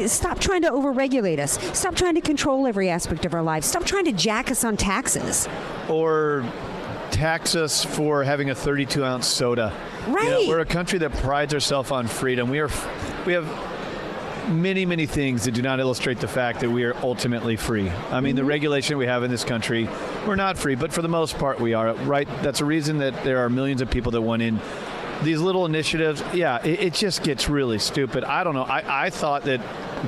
stop 0.10 0.40
trying 0.40 0.64
to 0.64 0.70
overregulate 0.70 1.40
us, 1.40 1.58
stop 1.78 1.96
trying 1.96 2.16
to 2.16 2.22
control 2.22 2.68
every 2.68 2.90
aspect 2.90 3.24
of 3.26 3.34
our 3.34 3.42
lives, 3.42 3.66
stop 3.68 3.86
trying 3.86 4.04
to 4.06 4.12
jack 4.12 4.52
us 4.52 4.66
on 4.66 4.76
taxes. 4.76 5.48
or 5.88 6.44
tax 7.12 7.56
us 7.56 7.84
for 7.86 8.24
having 8.24 8.50
a 8.50 8.56
32 8.56 9.04
ounce 9.04 9.26
soda. 9.26 9.74
You 10.08 10.14
know, 10.14 10.16
Right. 10.16 10.46
we're 10.48 10.60
a 10.60 10.66
country 10.66 11.00
that 11.00 11.12
prides 11.14 11.54
ourselves 11.54 11.90
on 11.92 12.08
freedom. 12.08 12.50
We 12.50 12.60
are, 12.60 12.70
we 13.26 13.34
have 13.34 13.46
many, 14.50 14.86
many 14.86 15.06
things 15.06 15.46
that 15.46 15.52
do 15.52 15.62
not 15.62 15.80
illustrate 15.80 16.20
the 16.20 16.28
fact 16.28 16.60
that 16.62 16.70
we 16.70 16.84
are 16.84 16.96
ultimately 16.98 17.56
free. 17.56 17.90
I 17.90 18.20
mean, 18.20 18.36
the 18.36 18.42
mm-hmm. 18.42 18.50
regulation 18.50 18.98
we 18.98 19.06
have 19.06 19.24
in 19.24 19.32
this 19.32 19.44
country, 19.44 19.88
we're 20.28 20.36
not 20.36 20.58
free, 20.58 20.76
but 20.76 20.92
for 20.92 21.02
the 21.02 21.08
most 21.08 21.38
part, 21.38 21.60
we 21.60 21.74
are. 21.74 21.94
Right? 21.94 22.28
That's 22.42 22.62
a 22.62 22.66
reason 22.66 22.98
that 23.00 23.24
there 23.24 23.40
are 23.40 23.50
millions 23.50 23.82
of 23.82 23.90
people 23.90 24.12
that 24.14 24.22
went 24.22 24.42
in. 24.42 24.60
These 25.24 25.42
little 25.42 25.66
initiatives, 25.66 26.24
yeah, 26.34 26.64
it, 26.64 26.80
it 26.80 26.94
just 26.94 27.24
gets 27.24 27.50
really 27.50 27.80
stupid. 27.80 28.24
I 28.24 28.44
don't 28.44 28.56
know. 28.56 28.64
I, 28.64 29.06
I 29.06 29.10
thought 29.10 29.44
that 29.44 29.60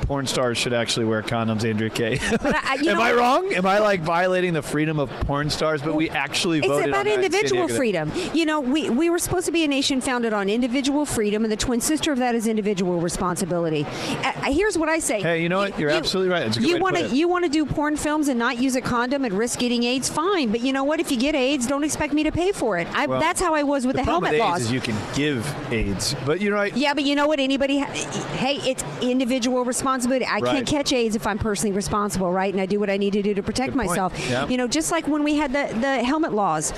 porn 0.07 0.25
stars 0.27 0.57
should 0.57 0.73
actually 0.73 1.05
wear 1.05 1.21
condoms, 1.21 1.67
Andrea 1.67 1.89
Kaye. 1.89 2.17
I- 2.21 2.77
Am 2.79 2.85
know 2.85 3.01
I 3.01 3.13
wrong? 3.13 3.53
Am 3.53 3.65
I 3.65 3.79
like 3.79 4.01
violating 4.01 4.53
the 4.53 4.61
freedom 4.61 4.99
of 4.99 5.09
porn 5.21 5.49
stars? 5.49 5.81
But 5.81 5.95
we 5.95 6.09
actually 6.09 6.59
It's 6.59 6.67
voted 6.67 6.89
about 6.89 7.07
in 7.07 7.13
San 7.13 7.23
individual 7.23 7.67
freedom. 7.67 8.11
You 8.33 8.45
know, 8.45 8.59
we, 8.59 8.89
we 8.89 9.09
were 9.09 9.19
supposed 9.19 9.45
to 9.45 9.51
be 9.51 9.63
a 9.63 9.67
nation 9.67 10.01
founded 10.01 10.33
on 10.33 10.49
individual 10.49 11.05
freedom, 11.05 11.43
and 11.43 11.51
the 11.51 11.57
twin 11.57 11.81
sister 11.81 12.11
of 12.11 12.19
that 12.19 12.35
is 12.35 12.47
individual 12.47 12.99
responsibility. 12.99 13.85
Uh, 13.85 14.31
here's 14.51 14.77
what 14.77 14.89
I 14.89 14.99
say. 14.99 15.21
Hey, 15.21 15.41
you 15.43 15.49
know 15.49 15.57
what? 15.59 15.77
You're 15.79 15.89
absolutely 15.89 16.31
right. 16.31 16.43
It's 16.47 16.57
you 16.57 16.79
want 16.79 16.97
it. 16.97 17.11
you 17.11 17.27
want 17.27 17.45
to 17.45 17.49
do 17.51 17.65
porn 17.65 17.97
films 17.97 18.27
and 18.27 18.37
not 18.39 18.57
use 18.57 18.75
a 18.75 18.81
condom 18.81 19.25
and 19.25 19.33
risk 19.33 19.59
getting 19.59 19.83
AIDS? 19.83 20.09
Fine, 20.09 20.51
but 20.51 20.61
you 20.61 20.73
know 20.73 20.83
what? 20.83 20.99
If 20.99 21.11
you 21.11 21.17
get 21.17 21.35
AIDS, 21.35 21.67
don't 21.67 21.83
expect 21.83 22.13
me 22.13 22.23
to 22.23 22.31
pay 22.31 22.51
for 22.51 22.77
it. 22.77 22.87
I, 22.93 23.05
Well, 23.07 23.19
that's 23.19 23.39
how 23.41 23.53
I 23.53 23.63
was 23.63 23.85
with 23.85 23.95
the, 23.95 24.03
problem 24.03 24.23
helmet 24.25 24.31
with 24.33 24.41
AIDS 24.41 24.49
laws. 24.51 24.61
is 24.61 24.71
you 24.71 24.81
can 24.81 24.95
give 25.15 25.71
AIDS, 25.71 26.15
but 26.25 26.41
you're 26.41 26.53
right. 26.55 26.75
Yeah, 26.75 26.93
but 26.93 27.03
you 27.03 27.15
know 27.15 27.27
what? 27.27 27.39
Anybody, 27.39 27.79
ha- 27.79 27.91
hey, 28.37 28.55
it's 28.69 28.83
individual 29.01 29.63
responsibility. 29.65 29.80
I 29.85 30.39
Right. 30.39 30.43
can't 30.43 30.67
catch 30.67 30.93
AIDS 30.93 31.15
if 31.15 31.25
I'm 31.27 31.37
personally 31.37 31.75
responsible, 31.75 32.31
right? 32.31 32.53
And 32.53 32.61
I 32.61 32.65
do 32.65 32.79
what 32.79 32.89
I 32.89 32.97
need 32.97 33.13
to 33.13 33.21
do 33.21 33.33
to 33.33 33.43
protect 33.43 33.73
Good 33.73 33.77
myself. 33.87 34.13
Yeah. 34.29 34.47
You 34.47 34.57
know, 34.57 34.67
just 34.67 34.91
like 34.91 35.07
when 35.07 35.23
we 35.23 35.35
had 35.35 35.51
the, 35.53 35.73
the 35.79 36.03
helmet 36.03 36.33
laws, 36.33 36.73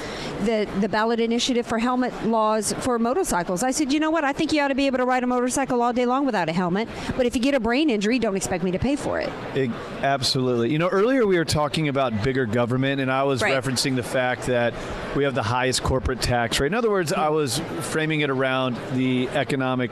the 0.45 0.67
the 0.81 0.89
ballot 0.89 1.19
initiative 1.19 1.65
for 1.65 1.79
helmet 1.79 2.13
laws 2.25 2.73
for 2.79 2.97
motorcycles. 2.99 3.63
I 3.63 3.71
said, 3.71 3.91
you 3.93 3.99
know 3.99 4.11
what? 4.11 4.23
I 4.23 4.33
think 4.33 4.51
you 4.53 4.61
ought 4.61 4.69
to 4.69 4.75
be 4.75 4.87
able 4.87 4.97
to 4.99 5.05
ride 5.05 5.23
a 5.23 5.27
motorcycle 5.27 5.81
all 5.81 5.93
day 5.93 6.05
long 6.05 6.25
without 6.25 6.49
a 6.49 6.53
helmet. 6.53 6.87
But 7.17 7.25
if 7.25 7.35
you 7.35 7.41
get 7.41 7.53
a 7.53 7.59
brain 7.59 7.89
injury, 7.89 8.19
don't 8.19 8.35
expect 8.35 8.63
me 8.63 8.71
to 8.71 8.79
pay 8.79 8.95
for 8.95 9.19
it. 9.19 9.29
Ig- 9.55 9.71
absolutely. 10.01 10.71
You 10.71 10.79
know, 10.79 10.87
earlier 10.89 11.25
we 11.25 11.37
were 11.37 11.45
talking 11.45 11.87
about 11.87 12.23
bigger 12.23 12.45
government, 12.45 13.01
and 13.01 13.11
I 13.11 13.23
was 13.23 13.41
Right. 13.41 13.53
referencing 13.53 13.95
the 13.95 14.03
fact 14.03 14.47
that 14.47 14.73
we 15.15 15.23
have 15.23 15.35
the 15.35 15.43
highest 15.43 15.83
corporate 15.83 16.21
tax 16.21 16.59
rate. 16.59 16.67
In 16.67 16.73
other 16.73 16.89
words, 16.89 17.13
I 17.13 17.29
was 17.29 17.61
framing 17.81 18.21
it 18.21 18.29
around 18.29 18.77
the 18.93 19.29
economic 19.29 19.91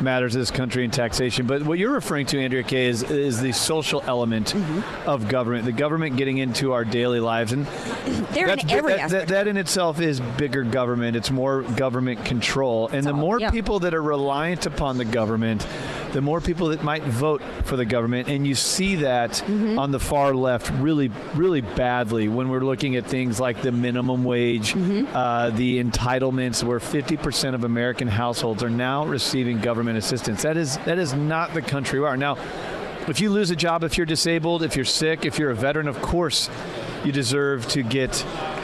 matters 0.00 0.34
of 0.34 0.40
this 0.40 0.50
country 0.50 0.84
and 0.84 0.92
taxation. 0.92 1.46
But 1.46 1.62
what 1.62 1.78
you're 1.78 1.92
referring 1.92 2.26
to, 2.26 2.40
Andrea 2.40 2.62
Kaye, 2.62 2.86
is, 2.86 3.02
is 3.02 3.40
the 3.40 3.52
social 3.52 4.02
element 4.06 4.54
Mm-hmm. 4.56 5.08
of 5.08 5.28
government, 5.28 5.64
the 5.64 5.72
government 5.72 6.16
getting 6.16 6.38
into 6.38 6.72
our 6.72 6.84
daily 6.84 7.20
lives. 7.20 7.52
And 7.52 7.66
They're 8.32 8.48
in 8.48 8.70
every 8.70 8.94
that, 8.94 9.10
that, 9.10 9.28
that 9.28 9.48
in 9.48 9.56
itself 9.56 10.00
is 10.00 10.20
bigger 10.20 10.62
government. 10.62 11.16
It's 11.16 11.30
more 11.30 11.62
government 11.62 12.24
control. 12.24 12.88
And 12.88 13.04
the 13.06 13.10
all- 13.10 13.16
more 13.16 13.40
yeah. 13.40 13.50
people 13.50 13.80
that 13.80 13.94
are 13.94 14.02
reliant 14.02 14.66
upon 14.66 14.98
the 14.98 15.04
government, 15.04 15.66
the 16.12 16.20
more 16.20 16.40
people 16.40 16.68
that 16.68 16.82
might 16.82 17.02
vote 17.02 17.42
for 17.64 17.76
the 17.76 17.84
government. 17.84 18.28
And 18.28 18.46
you 18.46 18.54
see 18.54 18.96
that 18.96 19.32
Mm-hmm. 19.46 19.78
on 19.78 19.90
the 19.90 20.00
far 20.00 20.34
left 20.34 20.70
really, 20.80 21.10
really 21.34 21.60
badly 21.60 22.28
when 22.28 22.48
we're 22.48 22.60
looking 22.64 22.96
at 22.96 23.06
things 23.06 23.38
like 23.40 23.62
the 23.62 23.72
minimum 23.72 24.24
wage, 24.24 24.74
Mm-hmm. 24.74 25.14
uh, 25.14 25.50
the 25.50 25.82
entitlements, 25.82 26.62
where 26.64 26.78
50% 26.78 27.54
of 27.54 27.64
American 27.64 28.08
households 28.08 28.62
are 28.62 28.70
now 28.70 29.04
receiving 29.06 29.60
government 29.60 29.98
assistance. 29.98 30.42
That 30.42 30.56
is 30.56 30.76
that 30.78 30.98
is 30.98 31.12
not 31.14 31.54
the 31.54 31.62
country 31.62 32.00
we 32.00 32.06
are 32.06 32.16
now. 32.16 32.36
If 33.08 33.20
you 33.20 33.30
lose 33.30 33.50
a 33.52 33.56
job, 33.56 33.84
if 33.84 33.96
you're 33.96 34.04
disabled, 34.06 34.64
if 34.64 34.74
you're 34.74 34.84
sick, 34.84 35.24
if 35.24 35.38
you're 35.38 35.50
a 35.50 35.54
veteran, 35.54 35.86
of 35.86 36.00
course, 36.02 36.50
you 37.06 37.12
deserve 37.12 37.66
to 37.68 37.82
get 37.82 38.14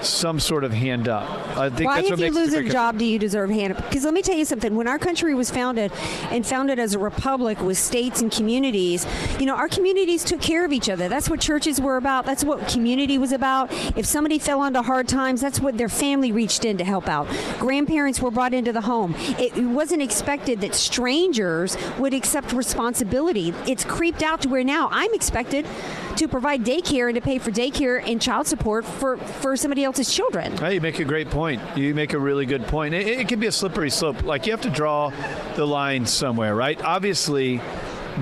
some 0.03 0.41
sort 0.41 0.65
of 0.65 0.73
hand 0.73 1.09
up. 1.09 1.31
I 1.57 1.71
think 1.71 1.89
Why, 1.89 1.97
that's 1.97 2.11
if 2.11 2.19
what 2.19 2.27
you 2.27 2.35
lose 2.35 2.53
a 2.53 2.69
job, 2.69 2.99
do 2.99 3.05
you 3.05 3.19
deserve 3.19 3.51
hand? 3.51 3.77
Because 3.77 4.05
let 4.05 4.13
me 4.13 4.23
tell 4.23 4.37
you 4.37 4.45
something. 4.45 4.75
When 4.75 4.89
our 4.89 4.99
country 4.99 5.35
was 5.35 5.51
founded, 5.51 5.93
and 6.31 6.47
founded 6.47 6.79
as 6.79 6.95
a 6.95 6.99
republic 6.99 7.61
with 7.61 7.79
states 7.79 8.21
and 8.21 8.33
communities, 8.33 9.07
you 9.39 9.47
know, 9.47 9.55
our 9.55 9.69
communities 9.69 10.25
took 10.25 10.41
care 10.41 10.65
of 10.65 10.73
each 10.73 10.89
other. 10.89 11.09
That's 11.09 11.31
what 11.31 11.41
churches 11.41 11.81
were 11.81 11.97
about. 11.97 12.27
That's 12.27 12.45
what 12.45 12.67
community 12.69 13.19
was 13.19 13.33
about. 13.33 13.71
If 13.97 14.07
somebody 14.07 14.39
fell 14.39 14.61
onto 14.61 14.83
hard 14.83 15.09
times, 15.09 15.41
that's 15.41 15.61
what 15.61 15.79
their 15.79 15.89
family 15.89 16.33
reached 16.33 16.65
in 16.65 16.79
to 16.79 16.85
help 16.85 17.09
out. 17.09 17.29
Grandparents 17.59 18.21
were 18.21 18.31
brought 18.31 18.55
into 18.55 18.73
the 18.73 18.81
home. 18.81 19.15
It 19.39 19.57
wasn't 19.57 20.03
expected 20.03 20.61
that 20.63 20.75
strangers 20.75 21.77
would 21.99 22.15
accept 22.15 22.53
responsibility. 22.53 23.55
It's 23.67 23.85
creeped 23.85 24.23
out 24.23 24.43
to 24.43 24.49
where 24.49 24.65
now 24.65 24.89
I'm 24.91 25.15
expected 25.15 25.67
to 26.17 26.29
provide 26.29 26.65
daycare 26.65 27.09
and 27.09 27.15
to 27.15 27.21
pay 27.21 27.39
for 27.39 27.51
daycare 27.51 28.03
and 28.07 28.21
child 28.21 28.47
support 28.47 28.85
for, 28.85 29.17
for 29.17 29.57
somebody 29.57 29.85
else's 29.85 30.13
children. 30.13 30.57
Hey, 30.57 30.75
you 30.75 30.81
make 30.81 30.99
a 30.99 31.05
great 31.05 31.31
point. 31.31 31.61
You 31.77 31.95
make 31.95 32.13
a 32.13 32.19
really 32.19 32.47
good 32.47 32.67
point. 32.67 32.95
It, 32.95 33.07
it 33.07 33.29
can 33.29 33.41
be 33.41 33.47
a 33.47 33.53
slippery 33.53 33.91
slope. 33.91 34.23
Like 34.23 34.47
you 34.47 34.53
have 34.53 34.63
to 34.63 34.71
draw 34.71 35.13
the 35.57 35.67
line 35.67 36.07
somewhere, 36.07 36.55
right? 36.55 36.83
Obviously, 36.83 37.61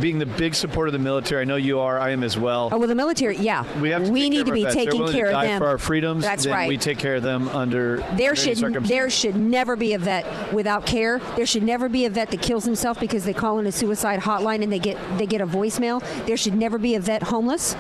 being 0.01 0.19
the 0.19 0.27
big 0.27 0.55
supporter 0.55 0.89
of 0.89 0.93
the 0.93 0.99
military, 0.99 1.43
I 1.43 1.45
know 1.45 1.57
you 1.57 1.81
are. 1.81 1.99
I 1.99 2.11
am 2.11 2.23
as 2.23 2.39
well. 2.39 2.69
Oh, 2.73 2.79
well, 2.79 2.89
the 2.89 2.95
military, 2.95 3.37
yeah. 3.37 3.65
We 3.81 3.91
have 3.91 4.05
to 4.05 4.11
we 4.11 4.31
need 4.31 4.47
to 4.47 4.53
be. 4.53 4.65
Taking 4.71 5.09
care 5.09 5.25
to 5.25 5.31
of 5.31 5.33
die 5.33 5.47
them. 5.47 5.59
for 5.59 5.67
our 5.67 5.79
freedoms. 5.79 6.23
That's 6.23 6.45
then 6.45 6.53
right. 6.53 6.69
We 6.69 6.77
take 6.77 6.99
care 6.99 7.17
of 7.17 7.23
them 7.23 7.49
under 7.49 7.99
there 8.17 8.37
should 8.37 8.59
there 8.85 9.11
should 9.11 9.37
never 9.37 9.75
be 9.75 9.95
a 9.95 9.99
vet 9.99 10.53
without 10.53 10.87
care. 10.87 11.19
There 11.37 11.47
should 11.47 11.63
never 11.63 11.89
be 11.89 12.05
a 12.05 12.11
vet 12.11 12.31
that 12.31 12.43
kills 12.43 12.65
himself 12.65 13.01
because 13.01 13.25
they 13.25 13.33
call 13.33 13.59
in 13.59 13.67
a 13.67 13.73
suicide 13.73 14.21
hotline 14.21 14.63
and 14.63 14.73
they 14.73 14.79
get 14.79 14.99
they 15.19 15.27
get 15.27 15.41
a 15.41 15.47
voicemail. 15.47 16.01
There 16.27 16.37
should 16.37 16.55
never 16.55 16.79
be 16.79 16.95
a 16.95 17.01
vet 17.01 17.23
homeless. 17.25 17.75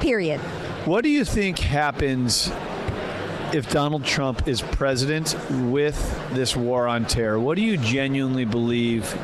Period. 0.00 0.40
What 0.84 1.02
do 1.02 1.08
you 1.08 1.24
think 1.24 1.58
happens 1.58 2.50
if 3.54 3.70
Donald 3.70 4.04
Trump 4.04 4.46
is 4.46 4.60
president 4.60 5.36
with 5.70 5.96
this 6.34 6.54
war 6.56 6.86
on 6.86 7.06
terror? 7.06 7.38
What 7.38 7.56
do 7.56 7.62
you 7.62 7.76
genuinely 7.76 8.44
believe? 8.44 9.16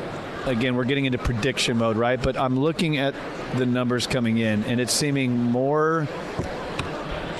Again, 0.45 0.75
we're 0.75 0.85
getting 0.85 1.05
into 1.05 1.19
prediction 1.19 1.77
mode, 1.77 1.97
right? 1.97 2.21
But 2.21 2.35
I'm 2.35 2.59
looking 2.59 2.97
at 2.97 3.13
the 3.55 3.65
numbers 3.65 4.07
coming 4.07 4.37
in, 4.37 4.63
and 4.63 4.81
it's 4.81 4.93
seeming 4.93 5.35
more 5.37 6.07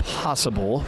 possible 0.05 0.83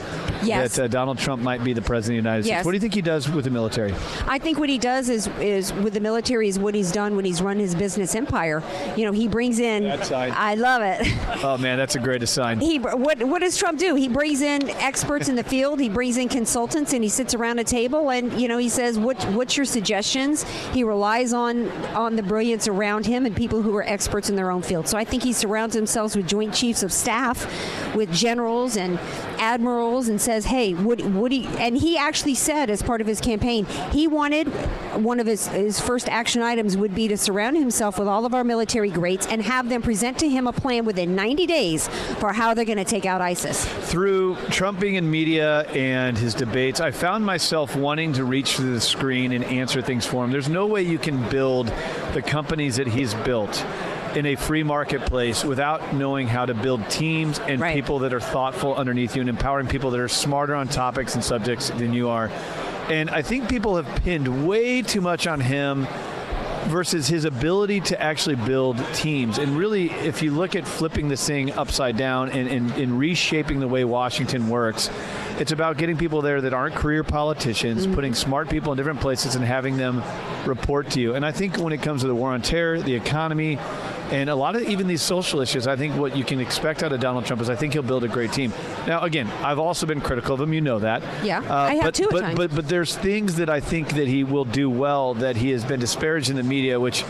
Yes. 0.47 0.75
that 0.75 0.84
uh, 0.84 0.88
Donald 0.88 1.17
Trump 1.17 1.41
might 1.41 1.63
be 1.63 1.73
the 1.73 1.82
president 1.82 2.19
of 2.19 2.23
the 2.23 2.29
United 2.29 2.45
Yes. 2.47 2.56
States. 2.58 2.65
What 2.65 2.71
do 2.71 2.75
you 2.77 2.82
think 2.82 2.93
he 2.93 3.01
does 3.01 3.29
with 3.29 3.45
the 3.45 3.51
military? 3.51 3.93
I 4.27 4.39
think 4.39 4.60
what 4.60 4.69
he 4.69 4.77
does 4.77 5.10
is 5.10 5.27
is 5.39 5.73
with 5.73 5.93
the 5.93 5.99
military 5.99 6.47
is 6.47 6.58
what 6.60 6.75
he's 6.75 6.91
done 6.91 7.15
when 7.15 7.25
he's 7.25 7.41
run 7.41 7.58
his 7.60 7.75
business 7.75 8.15
empire. 8.15 8.63
You 8.95 9.06
know, 9.06 9.12
he 9.12 9.27
brings 9.27 9.60
in. 9.60 9.86
I 10.12 10.56
love 10.56 10.82
it. 10.84 11.08
Oh 11.43 11.58
man, 11.58 11.77
that's 11.77 11.95
a 11.95 11.99
great 11.99 12.25
sign. 12.27 12.60
He 12.60 12.79
what 12.79 13.21
what 13.23 13.39
does 13.39 13.58
Trump 13.58 13.77
do? 13.77 13.95
He 13.95 14.08
brings 14.08 14.41
in 14.41 14.69
experts 14.69 15.27
in 15.27 15.36
the 15.36 15.43
field. 15.43 15.79
He 15.79 15.89
brings 15.89 16.15
in 16.17 16.29
consultants, 16.29 16.93
and 16.93 17.03
he 17.03 17.10
sits 17.10 17.34
around 17.34 17.60
a 17.60 17.63
table 17.65 18.10
and 18.12 18.32
you 18.39 18.47
know 18.47 18.58
he 18.58 18.69
says 18.69 18.97
what 18.97 19.21
what's 19.32 19.58
your 19.58 19.65
suggestions. 19.65 20.43
He 20.71 20.84
relies 20.86 21.34
on 21.34 21.69
on 21.95 22.15
the 22.15 22.23
brilliance 22.23 22.67
around 22.67 23.06
him 23.06 23.25
and 23.25 23.36
people 23.36 23.62
who 23.62 23.75
are 23.75 23.84
experts 23.84 24.29
in 24.29 24.36
their 24.38 24.51
own 24.51 24.62
field. 24.62 24.88
So 24.88 24.97
I 24.97 25.03
think 25.03 25.23
he 25.23 25.34
surrounds 25.34 25.75
himself 25.75 26.15
with 26.15 26.27
joint 26.27 26.53
chiefs 26.53 26.82
of 26.84 26.93
staff, 26.93 27.45
with 27.95 28.12
generals 28.13 28.77
and 28.77 28.97
admirals, 29.39 30.08
and 30.08 30.21
says 30.34 30.46
"Hey, 30.46 30.74
would 30.74 31.13
would 31.13 31.32
he?" 31.32 31.46
And 31.60 31.78
he 31.78 31.96
actually 31.96 32.34
said, 32.34 32.69
as 32.69 32.82
part 32.82 33.02
of 33.02 33.08
his 33.08 33.22
campaign, 33.22 33.65
he 33.91 34.08
wanted 34.08 34.48
one 34.96 35.19
of 35.19 35.28
his 35.28 35.48
his 35.48 35.80
first 35.80 36.10
action 36.10 36.41
items 36.41 36.76
would 36.76 36.96
be 36.96 37.08
to 37.08 37.17
surround 37.17 37.56
himself 37.58 38.00
with 38.00 38.08
all 38.08 38.26
of 38.26 38.34
our 38.34 38.43
military 38.43 38.89
greats 38.89 39.28
and 39.28 39.43
have 39.43 39.69
them 39.69 39.82
present 39.82 40.17
to 40.19 40.28
him 40.28 40.48
a 40.48 40.54
plan 40.54 40.86
within 40.86 41.15
90 41.15 41.46
days 41.46 41.88
for 42.19 42.34
how 42.34 42.54
they're 42.54 42.65
going 42.65 42.78
to 42.78 42.84
take 42.84 43.06
out 43.06 43.22
ISIS. 43.22 43.65
Through 43.91 44.36
Trump 44.50 44.80
being 44.80 44.96
in 44.96 45.10
media 45.10 45.62
and 45.72 46.17
his 46.17 46.34
debates, 46.34 46.80
I 46.80 46.89
found 46.91 47.26
myself 47.26 47.76
wanting 47.76 48.13
to 48.13 48.26
reach 48.26 48.56
through 48.56 48.74
the 48.74 48.82
screen 48.82 49.34
and 49.34 49.43
answer 49.46 49.82
things 49.82 50.06
for 50.06 50.24
him. 50.24 50.32
There's 50.32 50.50
no 50.50 50.65
way 50.65 50.82
you 50.82 50.98
can 50.98 51.30
build 51.30 51.67
the 52.13 52.22
companies 52.22 52.76
that 52.78 52.88
he's 52.88 53.13
built 53.13 53.63
in 54.15 54.26
a 54.26 54.36
free 54.36 54.63
marketplace 54.63 55.43
without 55.43 55.93
knowing 55.95 56.28
how 56.28 56.45
to 56.45 56.54
build 56.54 56.88
teams 56.89 57.39
and 57.39 57.60
Right. 57.62 57.76
people 57.76 57.99
that 57.99 58.13
are 58.13 58.19
thoughtful 58.19 58.76
underneath 58.76 59.15
you 59.15 59.21
and 59.21 59.30
empowering 59.30 59.67
people 59.67 59.91
that 59.91 59.99
are 59.99 60.08
smarter 60.08 60.56
on 60.56 60.67
topics 60.67 61.15
and 61.15 61.23
subjects 61.23 61.69
than 61.71 61.93
you 61.93 62.10
are. 62.10 62.30
And 62.89 63.10
I 63.10 63.21
think 63.21 63.49
people 63.49 63.76
have 63.78 64.04
pinned 64.04 64.45
way 64.47 64.82
too 64.82 65.02
much 65.02 65.26
on 65.28 65.39
him 65.39 65.88
versus 66.65 67.08
his 67.08 67.26
ability 67.26 67.82
to 67.82 68.02
actually 68.02 68.36
build 68.36 68.78
teams. 68.93 69.38
And 69.38 69.58
really, 69.58 69.91
if 69.91 70.21
you 70.21 70.32
look 70.32 70.56
at 70.56 70.65
flipping 70.65 71.10
this 71.10 71.26
thing 71.26 71.52
upside 71.54 71.97
down 71.97 72.30
and, 72.30 72.47
and, 72.47 72.71
and 72.71 72.97
reshaping 72.97 73.60
the 73.60 73.67
way 73.67 73.84
Washington 73.84 74.47
works, 74.47 74.89
it's 75.39 75.52
about 75.52 75.78
getting 75.78 75.98
people 75.98 76.22
there 76.22 76.41
that 76.41 76.54
aren't 76.54 76.76
career 76.76 77.04
politicians, 77.04 77.88
putting 77.88 78.13
smart 78.13 78.50
people 78.50 78.72
in 78.72 78.78
different 78.78 79.00
places 79.02 79.36
and 79.36 79.43
having 79.43 79.78
them 79.78 80.04
report 80.46 80.89
to 80.91 81.00
you. 81.00 81.15
And 81.15 81.26
I 81.26 81.32
think 81.32 81.58
when 81.58 81.74
it 81.74 81.82
comes 81.82 82.02
to 82.02 82.08
the 82.08 82.15
war 82.15 82.32
on 82.32 82.41
terror, 82.41 82.82
the 82.82 82.93
economy, 82.96 83.58
and 84.12 84.30
a 84.30 84.36
lot 84.36 84.56
of 84.56 84.62
even 84.63 84.88
these 84.88 85.02
social 85.02 85.39
issues, 85.41 85.65
I 85.65 85.76
think 85.76 85.96
what 85.96 86.15
you 86.15 86.24
can 86.24 86.39
expect 86.39 86.84
out 86.84 86.91
of 86.91 87.00
Donald 87.00 87.26
Trump 87.26 87.41
is 87.41 87.50
I 87.50 87.56
think 87.56 87.74
he'll 87.74 87.82
build 87.82 88.04
a 88.04 88.08
great 88.08 88.32
team. 88.32 88.54
Now, 88.86 89.02
again, 89.02 89.28
I've 89.41 89.60
also 89.60 89.86
been 89.86 90.02
critical 90.02 90.36
of 90.36 90.41
him. 90.41 90.54
You 90.54 90.62
know 90.62 90.80
that. 90.80 91.02
Yeah, 91.24 91.39
Uh, 91.39 91.56
I 91.56 91.74
have 91.76 91.84
but, 91.86 91.96
too 91.96 92.08
but, 92.12 92.36
but 92.36 92.54
but 92.54 92.67
there's 92.67 92.96
things 92.96 93.36
that 93.38 93.50
I 93.50 93.60
think 93.60 93.89
that 93.93 94.08
he 94.08 94.24
will 94.24 94.46
do 94.46 94.69
well 94.69 95.15
that 95.15 95.36
he 95.38 95.50
has 95.52 95.65
been 95.65 95.80
disparaged 95.80 96.30
in 96.30 96.36
the 96.36 96.43
media, 96.43 96.80
which 96.80 97.04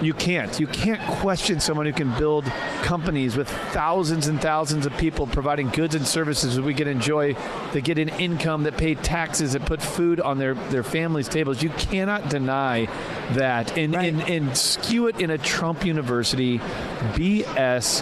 you 0.00 0.14
can't. 0.14 0.58
You 0.58 0.66
can't 0.66 1.00
question 1.18 1.60
someone 1.60 1.86
who 1.86 1.92
can 1.92 2.16
build 2.18 2.44
companies 2.82 3.36
with 3.36 3.48
thousands 3.72 4.28
and 4.28 4.40
thousands 4.40 4.86
of 4.86 4.96
people 4.96 5.26
providing 5.26 5.68
goods 5.68 5.94
and 5.94 6.06
services 6.06 6.56
that 6.56 6.62
we 6.62 6.74
can 6.74 6.88
enjoy, 6.88 7.34
that 7.72 7.84
get 7.84 7.98
an 7.98 8.08
income, 8.08 8.62
that 8.64 8.76
pay 8.76 8.94
taxes, 8.94 9.52
that 9.52 9.64
put 9.66 9.82
food 9.82 10.20
on 10.20 10.38
their, 10.38 10.54
their 10.54 10.82
families' 10.82 11.28
tables. 11.28 11.62
You 11.62 11.70
cannot 11.70 12.28
deny 12.28 12.86
that 13.32 13.76
and, 13.76 13.94
and, 13.94 14.22
and 14.22 14.56
skew 14.56 15.08
it 15.08 15.20
in 15.20 15.30
a 15.30 15.38
Trump 15.38 15.84
University 15.84 16.58
BS 16.58 18.00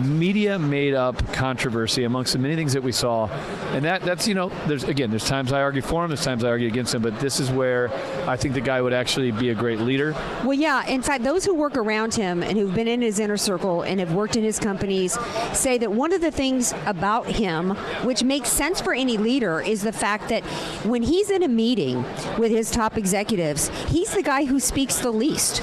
media 0.00 0.58
made 0.58 0.94
up 0.94 1.32
controversy 1.32 2.04
amongst 2.04 2.32
the 2.32 2.38
many 2.38 2.56
things 2.56 2.72
that 2.72 2.82
we 2.82 2.92
saw. 2.92 3.26
And 3.72 3.84
that 3.84 4.02
that's 4.02 4.26
you 4.26 4.34
know, 4.34 4.50
there's 4.66 4.84
again, 4.84 5.10
there's 5.10 5.26
times 5.26 5.52
I 5.52 5.62
argue 5.62 5.82
for 5.82 6.04
him, 6.04 6.10
there's 6.10 6.24
times 6.24 6.44
I 6.44 6.48
argue 6.48 6.68
against 6.68 6.94
him, 6.94 7.02
but 7.02 7.18
this 7.20 7.40
is 7.40 7.50
where 7.50 7.90
I 8.28 8.36
think 8.36 8.54
the 8.54 8.60
guy 8.60 8.80
would 8.80 8.92
actually 8.92 9.30
be 9.30 9.50
a 9.50 9.54
great 9.54 9.80
leader. 9.80 10.12
Well, 10.44 10.54
yeah. 10.54 10.86
In 10.86 11.02
fact, 11.02 11.24
those 11.24 11.44
who 11.44 11.54
work 11.54 11.76
around 11.76 12.14
him 12.14 12.42
and 12.42 12.58
who've 12.58 12.74
been 12.74 12.88
in 12.88 13.02
his 13.02 13.18
inner 13.18 13.36
circle 13.36 13.82
and 13.82 14.00
have 14.00 14.12
worked 14.12 14.36
in 14.36 14.44
his 14.44 14.58
companies 14.58 15.18
say 15.52 15.78
that 15.78 15.92
one 15.92 16.12
of 16.12 16.20
the 16.20 16.30
things 16.30 16.72
about 16.86 17.26
him, 17.26 17.70
which 18.04 18.22
makes 18.22 18.48
sense 18.48 18.80
for 18.80 18.92
any 18.92 19.16
leader, 19.16 19.60
is 19.60 19.82
the 19.82 19.92
fact 19.92 20.28
that 20.28 20.44
when 20.84 21.02
he's 21.02 21.30
in 21.30 21.42
a 21.42 21.48
meeting 21.48 22.04
with 22.38 22.50
his 22.50 22.70
top 22.70 22.96
executives, 22.96 23.68
he's 23.88 24.12
the 24.12 24.22
guy 24.22 24.44
who 24.44 24.60
speaks 24.60 24.98
the 24.98 25.10
least. 25.10 25.62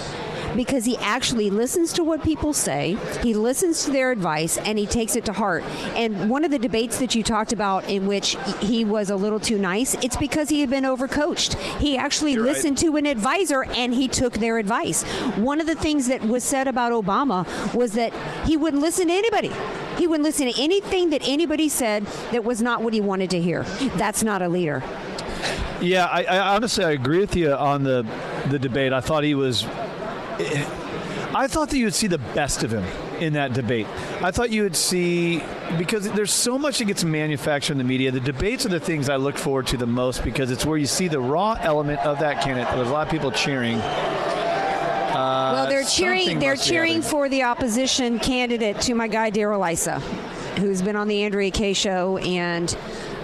Because 0.58 0.86
he 0.86 0.98
actually 0.98 1.50
listens 1.52 1.93
to 1.93 2.04
what 2.04 2.24
people 2.24 2.52
say, 2.52 2.98
he 3.22 3.34
listens 3.36 3.86
to 3.86 3.91
their 3.91 4.12
advice, 4.12 4.58
and 4.58 4.78
he 4.78 4.88
takes 4.88 5.15
it 5.15 5.24
to 5.26 5.34
heart. 5.34 5.63
And 5.96 6.30
one 6.30 6.43
of 6.43 6.52
the 6.52 6.58
debates 6.58 6.98
that 6.98 7.13
you 7.13 7.22
talked 7.22 7.54
about, 7.54 7.88
in 7.88 8.08
which 8.08 8.36
he 8.60 8.84
was 8.84 9.12
a 9.12 9.15
little 9.15 9.39
too 9.39 9.60
nice, 9.60 9.93
it's 10.04 10.17
because 10.17 10.50
he 10.50 10.62
had 10.62 10.70
been 10.70 10.84
overcoached. 10.84 11.54
He 11.80 11.96
actually 11.96 12.36
listened 12.36 12.80
to 12.80 12.98
an 12.98 13.06
advisor 13.06 13.65
and 13.65 13.93
he 13.93 14.08
took 14.08 14.34
their 14.34 14.58
advice. 14.58 15.04
One 15.38 15.62
of 15.62 15.67
the 15.67 15.76
things 15.76 16.08
that 16.08 16.24
was 16.24 16.43
said 16.43 16.67
about 16.67 16.91
Obama 16.91 17.46
was 17.76 17.93
that 17.93 18.12
he 18.48 18.58
wouldn't 18.58 18.82
listen 18.82 19.10
to 19.10 19.13
anybody. 19.13 19.52
He 19.98 20.08
wouldn't 20.08 20.26
listen 20.26 20.52
to 20.52 20.62
anything 20.62 21.12
that 21.12 21.22
anybody 21.28 21.70
said 21.70 22.06
that 22.32 22.43
was 22.43 22.62
not 22.62 22.82
what 22.82 22.93
he 22.93 23.02
wanted 23.02 23.30
to 23.30 23.39
hear. 23.39 23.63
That's 23.96 24.24
not 24.24 24.41
a 24.41 24.50
leader. 24.50 24.82
Yeah, 25.82 26.06
I, 26.06 26.24
I 26.24 26.56
honestly 26.56 26.84
I 26.84 26.91
agree 26.91 27.20
with 27.20 27.36
you 27.36 27.54
on 27.54 27.84
the 27.84 28.04
the 28.50 28.58
debate. 28.58 28.91
I 28.91 29.02
thought 29.02 29.24
he 29.24 29.36
was. 29.36 29.63
I 30.39 31.47
thought 31.47 31.69
that 31.69 31.78
you 31.78 31.86
would 31.86 31.93
see 31.93 32.08
the 32.08 32.17
best 32.17 32.63
of 32.63 32.71
him 32.71 32.84
in 33.19 33.34
that 33.34 33.54
debate. 33.54 33.88
I 34.21 34.32
thought 34.32 34.50
you 34.50 34.63
would 34.63 34.76
see 34.76 35.43
because 35.78 36.10
there's 36.12 36.32
so 36.32 36.58
much 36.58 36.80
that 36.80 36.86
gets 36.86 37.04
manufactured 37.04 37.73
in 37.73 37.78
the 37.78 37.84
media. 37.84 38.12
The 38.12 38.19
debates 38.19 38.65
are 38.65 38.69
the 38.69 38.80
things 38.80 39.10
I 39.10 39.17
look 39.17 39.38
forward 39.38 39.67
to 39.67 39.78
the 39.78 39.86
most 39.88 40.23
because 40.23 40.52
it's 40.52 40.65
where 40.65 40.78
you 40.78 40.86
see 40.86 41.08
the 41.08 41.19
raw 41.19 41.58
element 41.60 42.00
of 42.06 42.19
that 42.19 42.43
candidate. 42.43 42.73
There's 42.73 42.89
a 42.89 42.93
lot 42.93 43.08
of 43.08 43.12
people 43.12 43.32
cheering. 43.32 43.78
Uh, 43.78 45.52
well, 45.54 45.67
they're 45.67 45.84
cheering. 45.84 46.39
They're 46.39 46.56
cheering 46.56 47.02
for 47.02 47.28
the 47.30 47.43
opposition 47.43 48.19
candidate 48.19 48.80
to 48.82 48.93
my 48.93 49.08
guy 49.08 49.30
Darrell 49.30 49.63
Issa, 49.63 50.00
who's 50.60 50.82
been 50.82 50.95
on 50.95 51.08
the 51.08 51.23
Andrea 51.23 51.52
Kaye 51.52 51.73
show, 51.73 52.17
and 52.17 52.76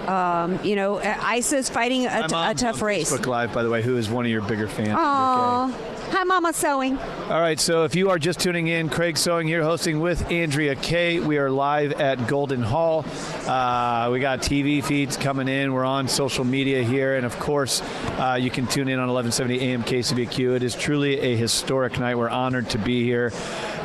um, 0.08 0.58
you 0.64 0.76
know, 0.76 0.98
Issa's 1.34 1.68
fighting 1.68 2.06
a, 2.06 2.28
t- 2.28 2.34
a 2.34 2.54
tough 2.54 2.82
on 2.82 2.86
race. 2.86 3.12
Facebook 3.12 3.26
Live, 3.26 3.52
by 3.52 3.62
the 3.62 3.70
way, 3.70 3.82
who 3.82 3.96
is 3.96 4.10
one 4.10 4.24
of 4.24 4.30
your 4.30 4.42
bigger 4.42 4.68
fans? 4.68 4.90
Aww. 4.98 5.93
Hi, 6.10 6.22
Mama 6.22 6.52
Sewing. 6.52 6.98
All 6.98 7.40
right, 7.40 7.58
so 7.58 7.84
if 7.84 7.94
you 7.94 8.10
are 8.10 8.18
just 8.18 8.38
tuning 8.38 8.68
in, 8.68 8.88
Craig 8.88 9.16
Sewing 9.16 9.48
here 9.48 9.62
hosting 9.62 10.00
with 10.00 10.30
Andrea 10.30 10.74
Kaye. 10.74 11.18
We 11.18 11.38
are 11.38 11.50
live 11.50 11.92
at 11.92 12.28
Golden 12.28 12.62
Hall. 12.62 13.04
Uh, 13.46 14.10
we 14.12 14.20
got 14.20 14.40
TV 14.40 14.84
feeds 14.84 15.16
coming 15.16 15.48
in. 15.48 15.72
We're 15.72 15.84
on 15.84 16.06
social 16.06 16.44
media 16.44 16.82
here. 16.82 17.16
And 17.16 17.24
of 17.24 17.38
course, 17.38 17.82
uh, 18.18 18.38
you 18.40 18.50
can 18.50 18.66
tune 18.66 18.88
in 18.88 18.98
on 18.98 19.08
1170 19.08 19.60
AM 19.60 19.82
KCBQ. 19.82 20.56
It 20.56 20.62
is 20.62 20.74
truly 20.74 21.18
a 21.18 21.36
historic 21.36 21.98
night. 21.98 22.16
We're 22.16 22.28
honored 22.28 22.70
to 22.70 22.78
be 22.78 23.02
here. 23.02 23.30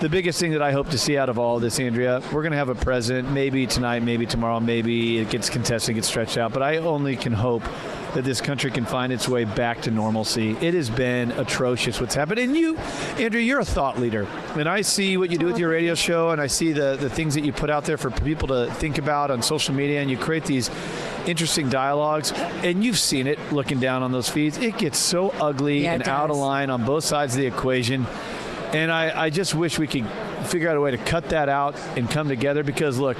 The 0.01 0.09
biggest 0.09 0.39
thing 0.39 0.51
that 0.51 0.61
I 0.61 0.71
hope 0.71 0.89
to 0.89 0.97
see 0.97 1.17
out 1.17 1.29
of 1.29 1.39
all 1.39 1.55
of 1.55 1.61
this, 1.61 1.79
Andrea, 1.79 2.21
we're 2.31 2.41
going 2.41 2.51
to 2.51 2.57
have 2.57 2.69
a 2.69 2.75
president, 2.75 3.31
maybe 3.31 3.65
tonight, 3.65 4.03
maybe 4.03 4.25
tomorrow, 4.25 4.59
maybe 4.59 5.17
it 5.17 5.29
gets 5.29 5.49
contested, 5.49 5.95
gets 5.95 6.07
stretched 6.07 6.37
out. 6.37 6.53
But 6.53 6.63
I 6.63 6.77
only 6.77 7.15
can 7.15 7.33
hope 7.33 7.63
that 8.13 8.23
this 8.23 8.41
country 8.41 8.71
can 8.71 8.85
find 8.85 9.13
its 9.13 9.27
way 9.27 9.43
back 9.43 9.81
to 9.81 9.91
normalcy. 9.91 10.51
It 10.61 10.73
has 10.73 10.89
been 10.89 11.31
atrocious 11.33 11.99
what's 12.01 12.15
happened. 12.15 12.39
And 12.39 12.55
you, 12.55 12.77
Andrew, 13.17 13.39
you're 13.39 13.59
a 13.59 13.65
thought 13.65 13.99
leader. 13.99 14.27
And 14.55 14.67
I 14.67 14.81
see 14.81 15.17
what 15.17 15.29
you 15.31 15.37
do 15.37 15.45
with 15.45 15.57
your 15.59 15.69
radio 15.69 15.95
show, 15.95 16.31
and 16.31 16.41
I 16.41 16.47
see 16.47 16.71
the, 16.71 16.95
the 16.95 17.09
things 17.09 17.35
that 17.35 17.43
you 17.43 17.53
put 17.53 17.69
out 17.69 17.85
there 17.85 17.97
for 17.97 18.09
people 18.09 18.47
to 18.49 18.71
think 18.73 18.97
about 18.97 19.31
on 19.31 19.41
social 19.41 19.75
media, 19.75 20.01
and 20.01 20.09
you 20.09 20.17
create 20.17 20.45
these 20.45 20.69
interesting 21.27 21.69
dialogues. 21.69 22.31
And 22.31 22.83
you've 22.83 22.99
seen 22.99 23.27
it 23.27 23.39
looking 23.51 23.79
down 23.79 24.03
on 24.03 24.11
those 24.11 24.29
feeds. 24.29 24.57
It 24.57 24.77
gets 24.77 24.97
so 24.97 25.29
ugly 25.39 25.83
Yeah, 25.83 25.93
and 25.93 26.07
out 26.07 26.29
of 26.31 26.37
line 26.37 26.69
on 26.69 26.85
both 26.85 27.03
sides 27.03 27.35
of 27.35 27.41
the 27.41 27.47
equation. 27.47 28.07
And 28.73 28.91
I, 28.91 29.25
I 29.25 29.29
just 29.29 29.55
wish 29.55 29.79
we 29.79 29.87
could 29.87 30.07
figure 30.45 30.69
out 30.69 30.77
a 30.77 30.81
way 30.81 30.91
to 30.91 30.97
cut 30.97 31.29
that 31.29 31.49
out 31.49 31.75
and 31.97 32.09
come 32.09 32.27
together 32.27 32.63
because, 32.63 32.99
look, 32.99 33.17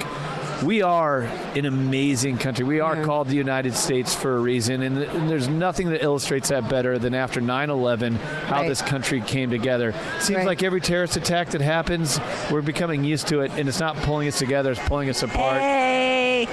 we 0.64 0.82
are 0.82 1.22
an 1.56 1.66
amazing 1.66 2.38
country. 2.38 2.66
We 2.66 2.80
are 2.80 3.04
called 3.04 3.28
the 3.28 3.36
United 3.36 3.74
States 3.76 4.14
for 4.14 4.36
a 4.36 4.40
reason, 4.40 4.82
and, 4.82 4.98
and 4.98 5.30
there's 5.30 5.48
nothing 5.48 5.90
that 5.92 6.04
illustrates 6.04 6.50
that 6.50 6.68
better 6.70 7.00
than 7.00 7.14
after 7.14 7.40
9 7.40 7.70
11 7.70 8.16
how 8.16 8.58
Right. 8.62 8.68
this 8.68 8.82
country 8.82 9.22
came 9.22 9.50
together. 9.50 9.94
Seems 10.20 10.38
Right. 10.38 10.46
like 10.48 10.64
every 10.64 10.82
terrorist 10.82 11.16
attack 11.18 11.50
that 11.52 11.62
happens, 11.62 12.20
we're 12.52 12.62
becoming 12.62 13.04
used 13.04 13.28
to 13.28 13.42
it, 13.42 13.52
and 13.58 13.70
it's 13.70 13.80
not 13.80 13.96
pulling 13.98 14.28
us 14.28 14.38
together, 14.38 14.72
it's 14.72 14.82
pulling 14.88 15.10
us 15.10 15.24
apart. 15.24 15.62
Hey, 15.62 16.48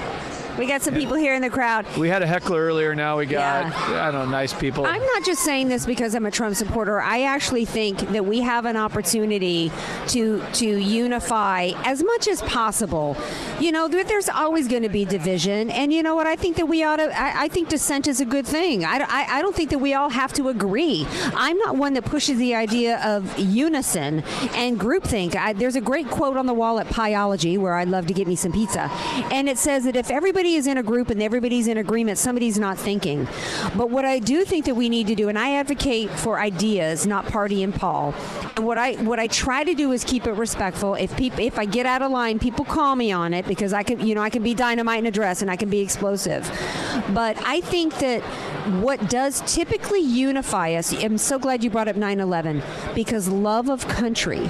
we 0.57 0.65
got 0.65 0.81
some 0.81 0.93
people 0.93 1.15
here 1.15 1.33
in 1.33 1.41
the 1.41 1.49
crowd. 1.49 1.85
We 1.97 2.09
had 2.09 2.21
a 2.23 2.27
heckler 2.27 2.59
earlier, 2.59 2.95
now 2.95 3.17
we 3.17 3.25
got, 3.25 3.65
I 3.73 4.11
don't 4.11 4.25
know, 4.25 4.31
nice 4.31 4.53
people. 4.53 4.85
I'm 4.85 5.05
not 5.05 5.23
just 5.23 5.43
saying 5.43 5.69
this 5.69 5.85
because 5.85 6.15
I'm 6.15 6.25
a 6.25 6.31
Trump 6.31 6.55
supporter. 6.55 6.99
I 6.99 7.23
actually 7.23 7.65
think 7.65 7.99
that 8.11 8.25
we 8.25 8.41
have 8.41 8.65
an 8.65 8.75
opportunity 8.77 9.71
to 10.07 10.43
to 10.53 10.65
unify 10.65 11.71
as 11.85 12.03
much 12.03 12.27
as 12.27 12.41
possible. 12.43 13.17
You 13.59 13.71
know, 13.71 13.87
there's 13.87 14.29
always 14.29 14.67
going 14.67 14.83
to 14.83 14.89
be 14.89 15.05
division, 15.05 15.69
and 15.69 15.93
you 15.93 16.03
know 16.03 16.15
what? 16.15 16.27
I 16.27 16.35
think 16.35 16.57
that 16.57 16.67
we 16.67 16.83
ought 16.83 16.97
to. 16.97 17.19
I, 17.19 17.43
I 17.43 17.47
think 17.47 17.69
dissent 17.69 18.07
is 18.07 18.21
a 18.21 18.25
good 18.25 18.45
thing. 18.45 18.85
I, 18.85 18.99
I, 19.07 19.37
I 19.37 19.41
don't 19.41 19.55
think 19.55 19.69
that 19.69 19.79
we 19.79 19.93
all 19.93 20.09
have 20.09 20.33
to 20.33 20.49
agree. 20.49 21.05
I'm 21.33 21.57
not 21.57 21.75
one 21.75 21.93
that 21.93 22.05
pushes 22.05 22.37
the 22.37 22.55
idea 22.55 22.99
of 23.03 23.37
unison 23.37 24.23
and 24.53 24.79
groupthink. 24.79 25.35
I, 25.35 25.53
there's 25.53 25.75
a 25.75 25.81
great 25.81 26.09
quote 26.09 26.37
on 26.37 26.45
the 26.45 26.53
wall 26.53 26.79
at 26.79 26.87
Pieology 26.87 27.57
where 27.57 27.75
I'd 27.75 27.89
love 27.89 28.07
to 28.07 28.13
get 28.13 28.27
me 28.27 28.35
some 28.35 28.51
pizza, 28.51 28.89
and 29.31 29.47
it 29.49 29.57
says 29.57 29.83
that 29.83 29.95
if 29.95 30.09
everybody 30.09 30.46
is 30.55 30.67
in 30.67 30.77
a 30.77 30.83
group 30.83 31.09
and 31.09 31.21
everybody's 31.21 31.67
in 31.67 31.77
agreement, 31.77 32.17
somebody's 32.17 32.57
not 32.57 32.77
thinking. 32.77 33.27
But 33.75 33.89
what 33.89 34.05
I 34.05 34.19
do 34.19 34.45
think 34.45 34.65
that 34.65 34.75
we 34.75 34.89
need 34.89 35.07
to 35.07 35.15
do, 35.15 35.29
and 35.29 35.37
I 35.37 35.55
advocate 35.55 36.09
for 36.09 36.39
ideas, 36.39 37.05
not 37.05 37.25
party 37.25 37.63
and 37.63 37.73
Paul. 37.73 38.13
And 38.55 38.65
what 38.65 38.77
I 38.77 38.93
what 38.95 39.19
I 39.19 39.27
try 39.27 39.63
to 39.63 39.73
do 39.73 39.91
is 39.91 40.03
keep 40.03 40.27
it 40.27 40.33
respectful. 40.33 40.95
If 40.95 41.15
people 41.15 41.39
if 41.39 41.59
I 41.59 41.65
get 41.65 41.85
out 41.85 42.01
of 42.01 42.11
line, 42.11 42.39
people 42.39 42.65
call 42.65 42.95
me 42.95 43.11
on 43.11 43.33
it 43.33 43.47
because 43.47 43.73
I 43.73 43.83
can 43.83 44.05
you 44.05 44.15
know 44.15 44.21
I 44.21 44.29
can 44.29 44.43
be 44.43 44.53
dynamite 44.53 44.99
in 44.99 45.05
a 45.05 45.11
dress 45.11 45.41
and 45.41 45.51
I 45.51 45.55
can 45.55 45.69
be 45.69 45.79
explosive. 45.79 46.49
But 47.13 47.37
I 47.45 47.61
think 47.61 47.97
that 47.99 48.21
what 48.81 49.09
does 49.09 49.41
typically 49.53 50.01
unify 50.01 50.73
us. 50.73 50.93
I'm 50.93 51.17
so 51.17 51.39
glad 51.39 51.63
you 51.63 51.69
brought 51.69 51.87
up 51.87 51.95
9/11 51.95 52.63
because 52.95 53.27
love 53.29 53.69
of 53.69 53.87
country 53.87 54.49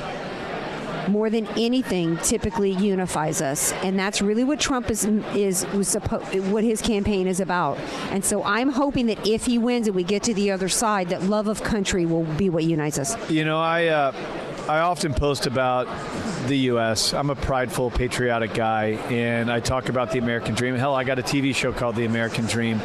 more 1.10 1.30
than 1.30 1.48
anything 1.58 2.18
typically 2.18 2.72
unifies 2.72 3.42
us, 3.42 3.72
and 3.84 3.98
that's 3.98 4.22
really 4.22 4.44
what 4.44 4.60
Trump 4.60 4.90
is 4.90 5.06
is 5.36 5.66
was 5.68 5.88
suppo- 5.96 6.50
what 6.52 6.64
his 6.64 6.82
campaign 6.82 7.28
is 7.28 7.40
about. 7.40 7.78
And 8.12 8.24
so 8.24 8.44
I'm 8.44 8.70
hoping 8.70 9.08
that 9.08 9.26
if 9.28 9.46
he 9.46 9.58
wins 9.58 9.88
and 9.88 9.96
we 9.96 10.04
get 10.04 10.24
to 10.24 10.34
the 10.34 10.52
other 10.52 10.70
side, 10.70 11.10
that 11.10 11.24
love 11.24 11.48
of 11.48 11.64
country 11.64 12.06
will 12.06 12.24
be 12.24 12.50
what 12.50 12.64
unites 12.64 13.00
us. 13.00 13.16
You 13.30 13.46
know, 13.46 13.60
I 13.60 13.88
uh, 13.88 14.12
I 14.68 14.80
often 14.80 15.14
post 15.14 15.48
about 15.48 15.88
the 16.48 16.58
U.S. 16.72 17.14
I'm 17.14 17.30
a 17.30 17.36
prideful, 17.36 17.90
patriotic 17.90 18.54
guy, 18.54 19.00
and 19.10 19.50
I 19.52 19.60
talk 19.60 19.90
about 19.90 20.12
the 20.12 20.20
American 20.20 20.56
dream. 20.56 20.76
Hell, 20.76 20.94
I 20.94 21.04
got 21.04 21.20
a 21.20 21.24
TV 21.24 21.56
show 21.56 21.72
called 21.72 21.96
The 21.96 22.06
American 22.06 22.46
Dream. 22.46 22.82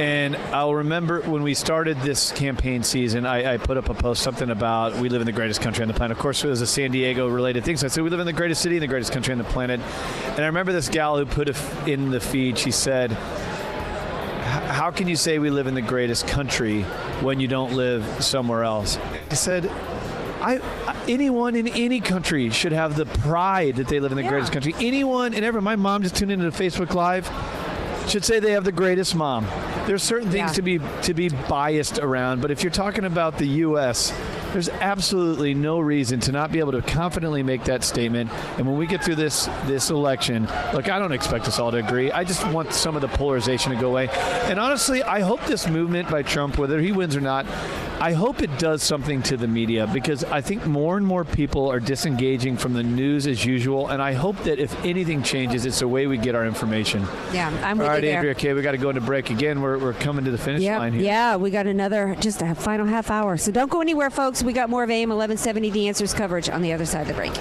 And 0.00 0.34
I'll 0.34 0.74
remember 0.74 1.20
when 1.20 1.42
we 1.42 1.52
started 1.52 2.00
this 2.00 2.32
campaign 2.32 2.82
season, 2.82 3.26
I, 3.26 3.52
I, 3.52 3.56
put 3.58 3.76
up 3.76 3.90
a 3.90 3.94
post 3.94 4.22
something 4.22 4.48
about 4.48 4.96
we 4.96 5.10
live 5.10 5.20
in 5.20 5.26
the 5.26 5.32
greatest 5.32 5.60
country 5.60 5.82
on 5.82 5.88
the 5.88 5.94
planet. 5.94 6.16
Of 6.16 6.22
course, 6.22 6.42
it 6.42 6.48
was 6.48 6.62
a 6.62 6.66
San 6.66 6.90
Diego 6.90 7.28
related 7.28 7.64
thing. 7.64 7.76
So 7.76 7.84
I 7.84 7.90
said 7.90 8.02
we 8.02 8.08
live 8.08 8.18
in 8.18 8.24
the 8.24 8.32
greatest 8.32 8.62
city 8.62 8.76
in 8.76 8.80
the 8.80 8.86
greatest 8.86 9.12
country 9.12 9.32
on 9.32 9.36
the 9.36 9.44
planet. 9.44 9.78
And 10.24 10.40
I 10.40 10.46
remember 10.46 10.72
this 10.72 10.88
gal 10.88 11.18
who 11.18 11.26
put 11.26 11.50
it 11.50 11.62
in 11.86 12.10
the 12.10 12.18
feed. 12.18 12.56
She 12.56 12.70
said, 12.70 13.12
"How 13.12 14.90
can 14.90 15.06
you 15.06 15.16
say 15.16 15.38
we 15.38 15.50
live 15.50 15.66
in 15.66 15.74
the 15.74 15.82
greatest 15.82 16.26
country 16.26 16.84
when 17.20 17.38
you 17.38 17.46
don't 17.46 17.74
live 17.74 18.24
somewhere 18.24 18.64
else?" 18.64 18.96
I 19.30 19.34
said, 19.34 19.70
I, 20.40 20.62
anyone 21.08 21.54
in 21.54 21.68
any 21.68 22.00
country 22.00 22.48
should 22.48 22.72
have 22.72 22.96
the 22.96 23.04
pride 23.04 23.76
that 23.76 23.88
they 23.88 24.00
live 24.00 24.12
in 24.12 24.16
the 24.16 24.24
yeah. 24.24 24.30
greatest 24.30 24.50
country. 24.50 24.74
Anyone 24.80 25.34
and 25.34 25.44
ever. 25.44 25.60
My 25.60 25.76
mom 25.76 26.02
just 26.02 26.16
tuned 26.16 26.30
into 26.30 26.50
Facebook 26.52 26.94
Live 26.94 27.28
should 28.08 28.24
say 28.24 28.40
they 28.40 28.52
have 28.52 28.64
the 28.64 28.72
greatest 28.72 29.14
mom. 29.14 29.46
There's 29.86 30.02
certain 30.02 30.30
things 30.30 30.50
yeah. 30.50 30.54
to 30.54 30.62
be 30.62 30.80
to 31.02 31.14
be 31.14 31.28
biased 31.28 31.98
around, 31.98 32.42
but 32.42 32.50
if 32.50 32.62
you're 32.62 32.72
talking 32.72 33.04
about 33.04 33.38
the 33.38 33.46
U.S., 33.46 34.12
there's 34.52 34.68
absolutely 34.68 35.54
no 35.54 35.78
reason 35.78 36.18
to 36.20 36.32
not 36.32 36.50
be 36.50 36.58
able 36.58 36.72
to 36.72 36.82
confidently 36.82 37.42
make 37.42 37.64
that 37.64 37.84
statement. 37.84 38.30
And 38.56 38.66
when 38.66 38.76
we 38.76 38.86
get 38.86 39.04
through 39.04 39.14
this 39.16 39.46
this 39.66 39.90
election, 39.90 40.46
look, 40.74 40.88
I 40.88 40.98
don't 40.98 41.12
expect 41.12 41.46
us 41.46 41.58
all 41.58 41.70
to 41.70 41.76
agree. 41.76 42.10
I 42.10 42.24
just 42.24 42.46
want 42.48 42.72
some 42.72 42.96
of 42.96 43.02
the 43.02 43.08
polarization 43.08 43.72
to 43.72 43.80
go 43.80 43.88
away. 43.88 44.08
And 44.08 44.58
honestly, 44.58 45.02
I 45.02 45.20
hope 45.20 45.44
this 45.44 45.68
movement 45.68 46.10
by 46.10 46.22
Trump, 46.22 46.58
whether 46.58 46.80
he 46.80 46.92
wins 46.92 47.16
or 47.16 47.20
not, 47.20 47.46
I 48.02 48.14
hope 48.14 48.40
it 48.40 48.58
does 48.58 48.82
something 48.82 49.22
to 49.24 49.36
the 49.36 49.46
media 49.46 49.86
because 49.92 50.24
I 50.24 50.40
think 50.40 50.64
more 50.64 50.96
and 50.96 51.06
more 51.06 51.22
people 51.22 51.70
are 51.70 51.78
disengaging 51.78 52.56
from 52.56 52.72
the 52.72 52.82
news 52.82 53.26
as 53.26 53.44
usual, 53.44 53.88
and 53.88 54.00
I 54.00 54.14
hope 54.14 54.38
that 54.44 54.58
if 54.58 54.74
anything 54.86 55.22
changes, 55.22 55.66
it's 55.66 55.80
the 55.80 55.88
way 55.88 56.06
we 56.06 56.16
get 56.16 56.34
our 56.34 56.46
information. 56.46 57.02
Yeah, 57.30 57.48
I'm 57.62 57.76
with 57.76 57.86
All 57.86 57.92
right, 57.92 58.02
you 58.02 58.08
Andrea. 58.08 58.30
Okay, 58.32 58.54
we 58.54 58.62
got 58.62 58.72
to 58.72 58.78
go 58.78 58.88
into 58.88 59.02
break 59.02 59.28
again. 59.28 59.60
We're, 59.60 59.76
we're 59.76 59.92
coming 59.92 60.24
to 60.24 60.30
the 60.30 60.38
finish 60.38 60.62
yep, 60.62 60.78
line 60.78 60.94
here. 60.94 61.02
Yeah, 61.02 61.36
we 61.36 61.50
got 61.50 61.66
another 61.66 62.16
just 62.20 62.40
a 62.40 62.54
final 62.54 62.86
half 62.86 63.10
hour. 63.10 63.36
So 63.36 63.52
don't 63.52 63.70
go 63.70 63.82
anywhere, 63.82 64.08
folks. 64.08 64.42
We 64.42 64.54
got 64.54 64.70
more 64.70 64.82
of 64.82 64.88
AM 64.88 65.10
1170 65.10 65.68
The 65.68 65.88
Answers 65.88 66.14
coverage 66.14 66.48
on 66.48 66.62
the 66.62 66.72
other 66.72 66.86
side 66.86 67.02
of 67.02 67.08
the 67.08 67.14
break. 67.14 67.36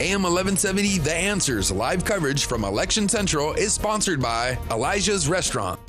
AM 0.00 0.22
1170 0.22 0.98
The 0.98 1.14
Answers 1.14 1.72
live 1.72 2.04
coverage 2.04 2.44
from 2.44 2.64
Election 2.64 3.08
Central 3.08 3.54
is 3.54 3.72
sponsored 3.72 4.20
by 4.20 4.58
Elijah's 4.70 5.28
Restaurant. 5.28 5.80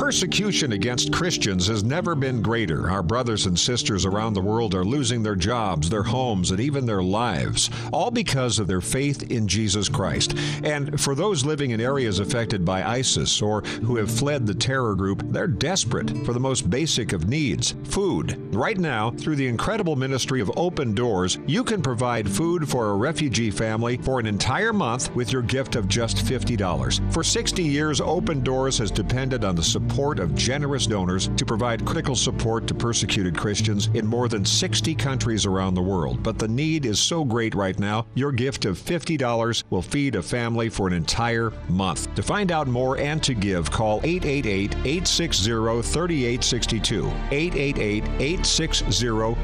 Persecution 0.00 0.72
against 0.72 1.12
Christians 1.12 1.66
has 1.66 1.84
never 1.84 2.14
been 2.14 2.40
greater. 2.40 2.90
Our 2.90 3.02
brothers 3.02 3.44
and 3.44 3.56
sisters 3.56 4.06
around 4.06 4.32
the 4.32 4.40
world 4.40 4.74
are 4.74 4.82
losing 4.82 5.22
their 5.22 5.36
jobs, 5.36 5.90
their 5.90 6.02
homes, 6.02 6.50
and 6.50 6.58
even 6.58 6.86
their 6.86 7.02
lives, 7.02 7.68
all 7.92 8.10
because 8.10 8.58
of 8.58 8.66
their 8.66 8.80
faith 8.80 9.30
in 9.30 9.46
Jesus 9.46 9.90
Christ. 9.90 10.34
And 10.64 10.98
for 10.98 11.14
those 11.14 11.44
living 11.44 11.72
in 11.72 11.82
areas 11.82 12.18
affected 12.18 12.64
by 12.64 12.82
ISIS 12.82 13.42
or 13.42 13.60
who 13.60 13.96
have 13.96 14.10
fled 14.10 14.46
the 14.46 14.54
terror 14.54 14.94
group, 14.94 15.22
they're 15.26 15.46
desperate 15.46 16.08
for 16.24 16.32
the 16.32 16.40
most 16.40 16.70
basic 16.70 17.12
of 17.12 17.28
needs 17.28 17.74
food. 17.84 18.38
Right 18.54 18.78
now, 18.78 19.10
through 19.10 19.36
the 19.36 19.48
incredible 19.48 19.96
ministry 19.96 20.40
of 20.40 20.50
Open 20.56 20.94
Doors, 20.94 21.38
you 21.46 21.62
can 21.62 21.82
provide 21.82 22.28
food 22.28 22.66
for 22.66 22.88
a 22.88 22.96
refugee 22.96 23.50
family 23.50 23.98
for 23.98 24.18
an 24.18 24.26
entire 24.26 24.72
month 24.72 25.14
with 25.14 25.30
your 25.30 25.42
gift 25.42 25.76
of 25.76 25.88
just 25.88 26.16
$50. 26.16 27.12
For 27.12 27.22
60 27.22 27.62
years, 27.62 28.00
Open 28.00 28.42
Doors 28.42 28.78
has 28.78 28.90
depended 28.90 29.44
on 29.44 29.54
the 29.54 29.62
support 29.62 29.89
support 29.90 30.20
of 30.20 30.32
generous 30.36 30.86
donors 30.86 31.30
to 31.36 31.44
provide 31.44 31.84
critical 31.84 32.14
support 32.14 32.64
to 32.68 32.72
persecuted 32.72 33.36
Christians 33.36 33.88
in 33.94 34.06
more 34.06 34.28
than 34.28 34.44
60 34.44 34.94
countries 34.94 35.46
around 35.46 35.74
the 35.74 35.82
world. 35.82 36.22
But 36.22 36.38
the 36.38 36.46
need 36.46 36.86
is 36.86 37.00
so 37.00 37.24
great 37.24 37.56
right 37.56 37.76
now, 37.76 38.06
your 38.14 38.30
gift 38.30 38.66
of 38.66 38.78
$50 38.78 39.64
will 39.70 39.82
feed 39.82 40.14
a 40.14 40.22
family 40.22 40.68
for 40.68 40.86
an 40.86 40.92
entire 40.92 41.52
month. 41.68 42.14
To 42.14 42.22
find 42.22 42.52
out 42.52 42.68
more 42.68 42.98
and 42.98 43.20
to 43.24 43.34
give, 43.34 43.68
call 43.68 43.98
888 44.04 44.76
860 44.76 45.82
3862. 45.82 47.06
888 47.32 48.04
860 48.04 48.84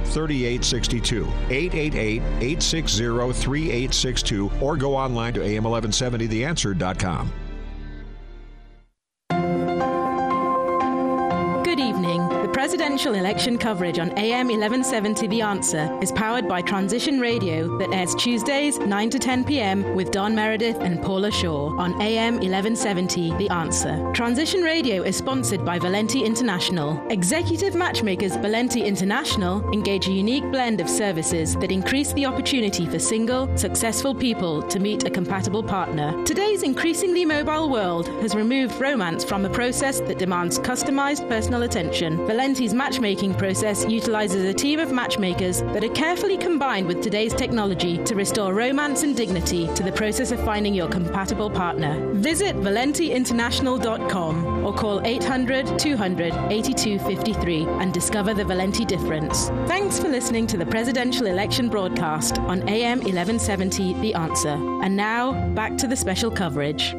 3862. 0.04 1.24
888 1.50 2.22
860 2.22 3.32
3862. 3.32 4.50
Or 4.60 4.76
go 4.76 4.94
online 4.94 5.34
to 5.34 5.40
am1170theanswer.com. 5.40 7.32
presidential 12.56 13.12
election 13.12 13.58
coverage 13.58 13.98
on 13.98 14.08
AM 14.16 14.46
1170 14.46 15.26
The 15.26 15.42
Answer 15.42 15.94
is 16.00 16.10
powered 16.10 16.48
by 16.48 16.62
Transition 16.62 17.20
Radio 17.20 17.76
that 17.76 17.92
airs 17.92 18.14
Tuesdays 18.14 18.78
9 18.78 19.10
to 19.10 19.18
10 19.18 19.44
p.m. 19.44 19.94
with 19.94 20.10
Don 20.10 20.34
Meredith 20.34 20.78
and 20.80 21.02
Paula 21.02 21.30
Shaw 21.30 21.76
on 21.78 22.00
AM 22.00 22.36
1170 22.36 23.36
The 23.36 23.50
Answer. 23.50 24.10
Transition 24.14 24.62
Radio 24.62 25.02
is 25.02 25.18
sponsored 25.18 25.66
by 25.66 25.78
Valenti 25.78 26.24
International. 26.24 27.06
Executive 27.10 27.74
matchmakers 27.74 28.36
Valenti 28.36 28.82
International 28.84 29.62
engage 29.74 30.08
a 30.08 30.12
unique 30.12 30.50
blend 30.50 30.80
of 30.80 30.88
services 30.88 31.56
that 31.56 31.70
increase 31.70 32.14
the 32.14 32.24
opportunity 32.24 32.86
for 32.86 32.98
single, 32.98 33.54
successful 33.58 34.14
people 34.14 34.62
to 34.62 34.80
meet 34.80 35.04
a 35.04 35.10
compatible 35.10 35.62
partner. 35.62 36.24
Today's 36.24 36.62
increasingly 36.62 37.26
mobile 37.26 37.68
world 37.68 38.08
has 38.22 38.34
removed 38.34 38.80
romance 38.80 39.24
from 39.24 39.44
a 39.44 39.50
process 39.50 40.00
that 40.00 40.16
demands 40.18 40.58
customized 40.58 41.28
personal 41.28 41.64
attention. 41.64 42.16
Valenti 42.26 42.45
Valenti's 42.46 42.74
matchmaking 42.74 43.34
process 43.34 43.84
utilizes 43.86 44.44
a 44.44 44.54
team 44.54 44.78
of 44.78 44.92
matchmakers 44.92 45.62
that 45.62 45.82
are 45.82 45.88
carefully 45.88 46.38
combined 46.38 46.86
with 46.86 47.02
today's 47.02 47.34
technology 47.34 47.98
to 48.04 48.14
restore 48.14 48.54
romance 48.54 49.02
and 49.02 49.16
dignity 49.16 49.66
to 49.74 49.82
the 49.82 49.90
process 49.90 50.30
of 50.30 50.38
finding 50.44 50.72
your 50.72 50.88
compatible 50.88 51.50
partner. 51.50 51.98
Visit 52.14 52.54
valentiinternational.com 52.54 54.64
or 54.64 54.72
call 54.72 55.04
800 55.04 55.76
200 55.76 56.32
8253 56.52 57.64
and 57.80 57.92
discover 57.92 58.32
the 58.32 58.44
Valenti 58.44 58.84
difference. 58.84 59.48
Thanks 59.66 59.98
for 59.98 60.06
listening 60.06 60.46
to 60.46 60.56
the 60.56 60.66
presidential 60.66 61.26
election 61.26 61.68
broadcast 61.68 62.38
on 62.38 62.60
AM 62.68 62.98
1170 62.98 63.94
The 63.94 64.14
Answer. 64.14 64.56
And 64.84 64.96
now, 64.96 65.32
back 65.56 65.76
to 65.78 65.88
the 65.88 65.96
special 65.96 66.30
coverage. 66.30 66.94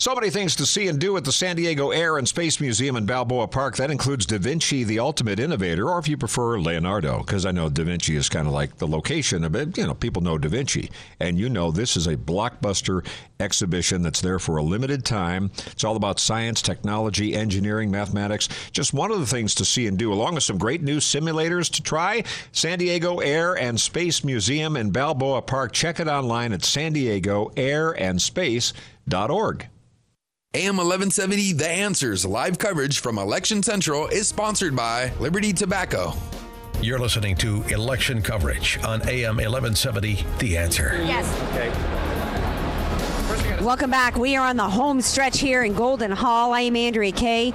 So 0.00 0.14
many 0.14 0.30
things 0.30 0.54
to 0.54 0.64
see 0.64 0.86
and 0.86 1.00
do 1.00 1.16
at 1.16 1.24
the 1.24 1.32
San 1.32 1.56
Diego 1.56 1.90
Air 1.90 2.18
and 2.18 2.28
Space 2.28 2.60
Museum 2.60 2.94
in 2.94 3.04
Balboa 3.04 3.48
Park. 3.48 3.76
That 3.76 3.90
includes 3.90 4.26
Da 4.26 4.38
Vinci, 4.38 4.84
the 4.84 5.00
ultimate 5.00 5.40
innovator, 5.40 5.90
or 5.90 5.98
if 5.98 6.06
you 6.06 6.16
prefer, 6.16 6.60
Leonardo, 6.60 7.18
because 7.18 7.44
I 7.44 7.50
know 7.50 7.68
Da 7.68 7.82
Vinci 7.82 8.14
is 8.14 8.28
kind 8.28 8.46
of 8.46 8.52
like 8.52 8.76
the 8.76 8.86
location 8.86 9.42
of 9.42 9.56
it. 9.56 9.76
You 9.76 9.88
know, 9.88 9.94
people 9.94 10.22
know 10.22 10.38
Da 10.38 10.48
Vinci. 10.48 10.88
And 11.18 11.36
you 11.36 11.48
know, 11.48 11.72
this 11.72 11.96
is 11.96 12.06
a 12.06 12.16
blockbuster 12.16 13.04
exhibition 13.40 14.02
that's 14.02 14.20
there 14.20 14.38
for 14.38 14.58
a 14.58 14.62
limited 14.62 15.04
time. 15.04 15.50
It's 15.66 15.82
all 15.82 15.96
about 15.96 16.20
science, 16.20 16.62
technology, 16.62 17.34
engineering, 17.34 17.90
mathematics. 17.90 18.48
Just 18.70 18.94
one 18.94 19.10
of 19.10 19.18
the 19.18 19.26
things 19.26 19.52
to 19.56 19.64
see 19.64 19.88
and 19.88 19.98
do, 19.98 20.12
along 20.12 20.36
with 20.36 20.44
some 20.44 20.58
great 20.58 20.80
new 20.84 20.98
simulators 20.98 21.68
to 21.72 21.82
try. 21.82 22.22
San 22.52 22.78
Diego 22.78 23.18
Air 23.18 23.58
and 23.58 23.80
Space 23.80 24.22
Museum 24.22 24.76
in 24.76 24.92
Balboa 24.92 25.42
Park. 25.42 25.72
Check 25.72 25.98
it 25.98 26.06
online 26.06 26.52
at 26.52 26.64
san 26.64 26.92
diego 26.92 27.50
air 27.56 28.00
and 28.00 28.22
space.org. 28.22 29.68
AM 30.54 30.78
1170 30.78 31.52
The 31.52 31.68
Answers 31.68 32.24
live 32.24 32.56
coverage 32.56 33.00
from 33.00 33.18
Election 33.18 33.62
Central 33.62 34.06
is 34.06 34.28
sponsored 34.28 34.74
by 34.74 35.12
Liberty 35.20 35.52
Tobacco. 35.52 36.14
You're 36.80 36.98
listening 36.98 37.36
to 37.36 37.62
election 37.64 38.22
coverage 38.22 38.78
on 38.82 39.06
AM 39.06 39.36
1170 39.36 40.24
The 40.38 40.56
Answer. 40.56 41.02
Yes. 41.04 41.28
Okay. 41.50 42.17
Welcome 43.60 43.90
back. 43.90 44.16
We 44.16 44.36
are 44.36 44.46
on 44.46 44.56
the 44.56 44.68
home 44.68 45.00
stretch 45.00 45.40
here 45.40 45.64
in 45.64 45.74
Golden 45.74 46.12
Hall. 46.12 46.52
I 46.52 46.60
am 46.60 46.76
Andrea 46.76 47.10
Kaye, 47.10 47.52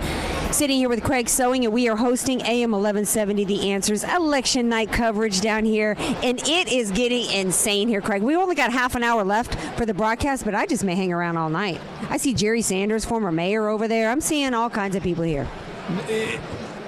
sitting 0.52 0.78
here 0.78 0.89
with 0.89 1.02
Craig 1.02 1.30
Sewing, 1.30 1.63
and 1.63 1.74
we 1.74 1.88
are 1.88 1.96
hosting 1.96 2.42
AM 2.42 2.72
1170 2.72 3.46
The 3.46 3.72
Answers 3.72 4.04
election 4.04 4.68
night 4.68 4.92
coverage 4.92 5.39
down 5.39 5.63
here. 5.63 5.96
And 5.98 6.39
it 6.46 6.72
is 6.72 6.92
getting 6.92 7.32
insane 7.32 7.88
here, 7.88 8.02
Craig. 8.02 8.22
We 8.22 8.36
only 8.36 8.56
got 8.56 8.74
half 8.74 8.96
an 8.96 9.04
hour 9.04 9.24
left 9.24 9.56
for 9.78 9.86
the 9.86 9.94
broadcast, 9.94 10.44
but 10.44 10.54
I 10.54 10.66
just 10.66 10.84
may 10.84 10.96
hang 10.96 11.13
around 11.13 11.38
all 11.38 11.50
night. 11.50 11.80
I 12.10 12.18
see 12.18 12.34
Jerry 12.34 12.62
Sanders, 12.62 13.06
former 13.06 13.32
mayor, 13.32 13.70
over 13.70 13.88
there. 13.88 14.10
I'm 14.12 14.22
seeing 14.22 14.54
all 14.54 14.70
kinds 14.70 14.96
of 14.98 15.04
people 15.04 15.24
here. 15.24 15.48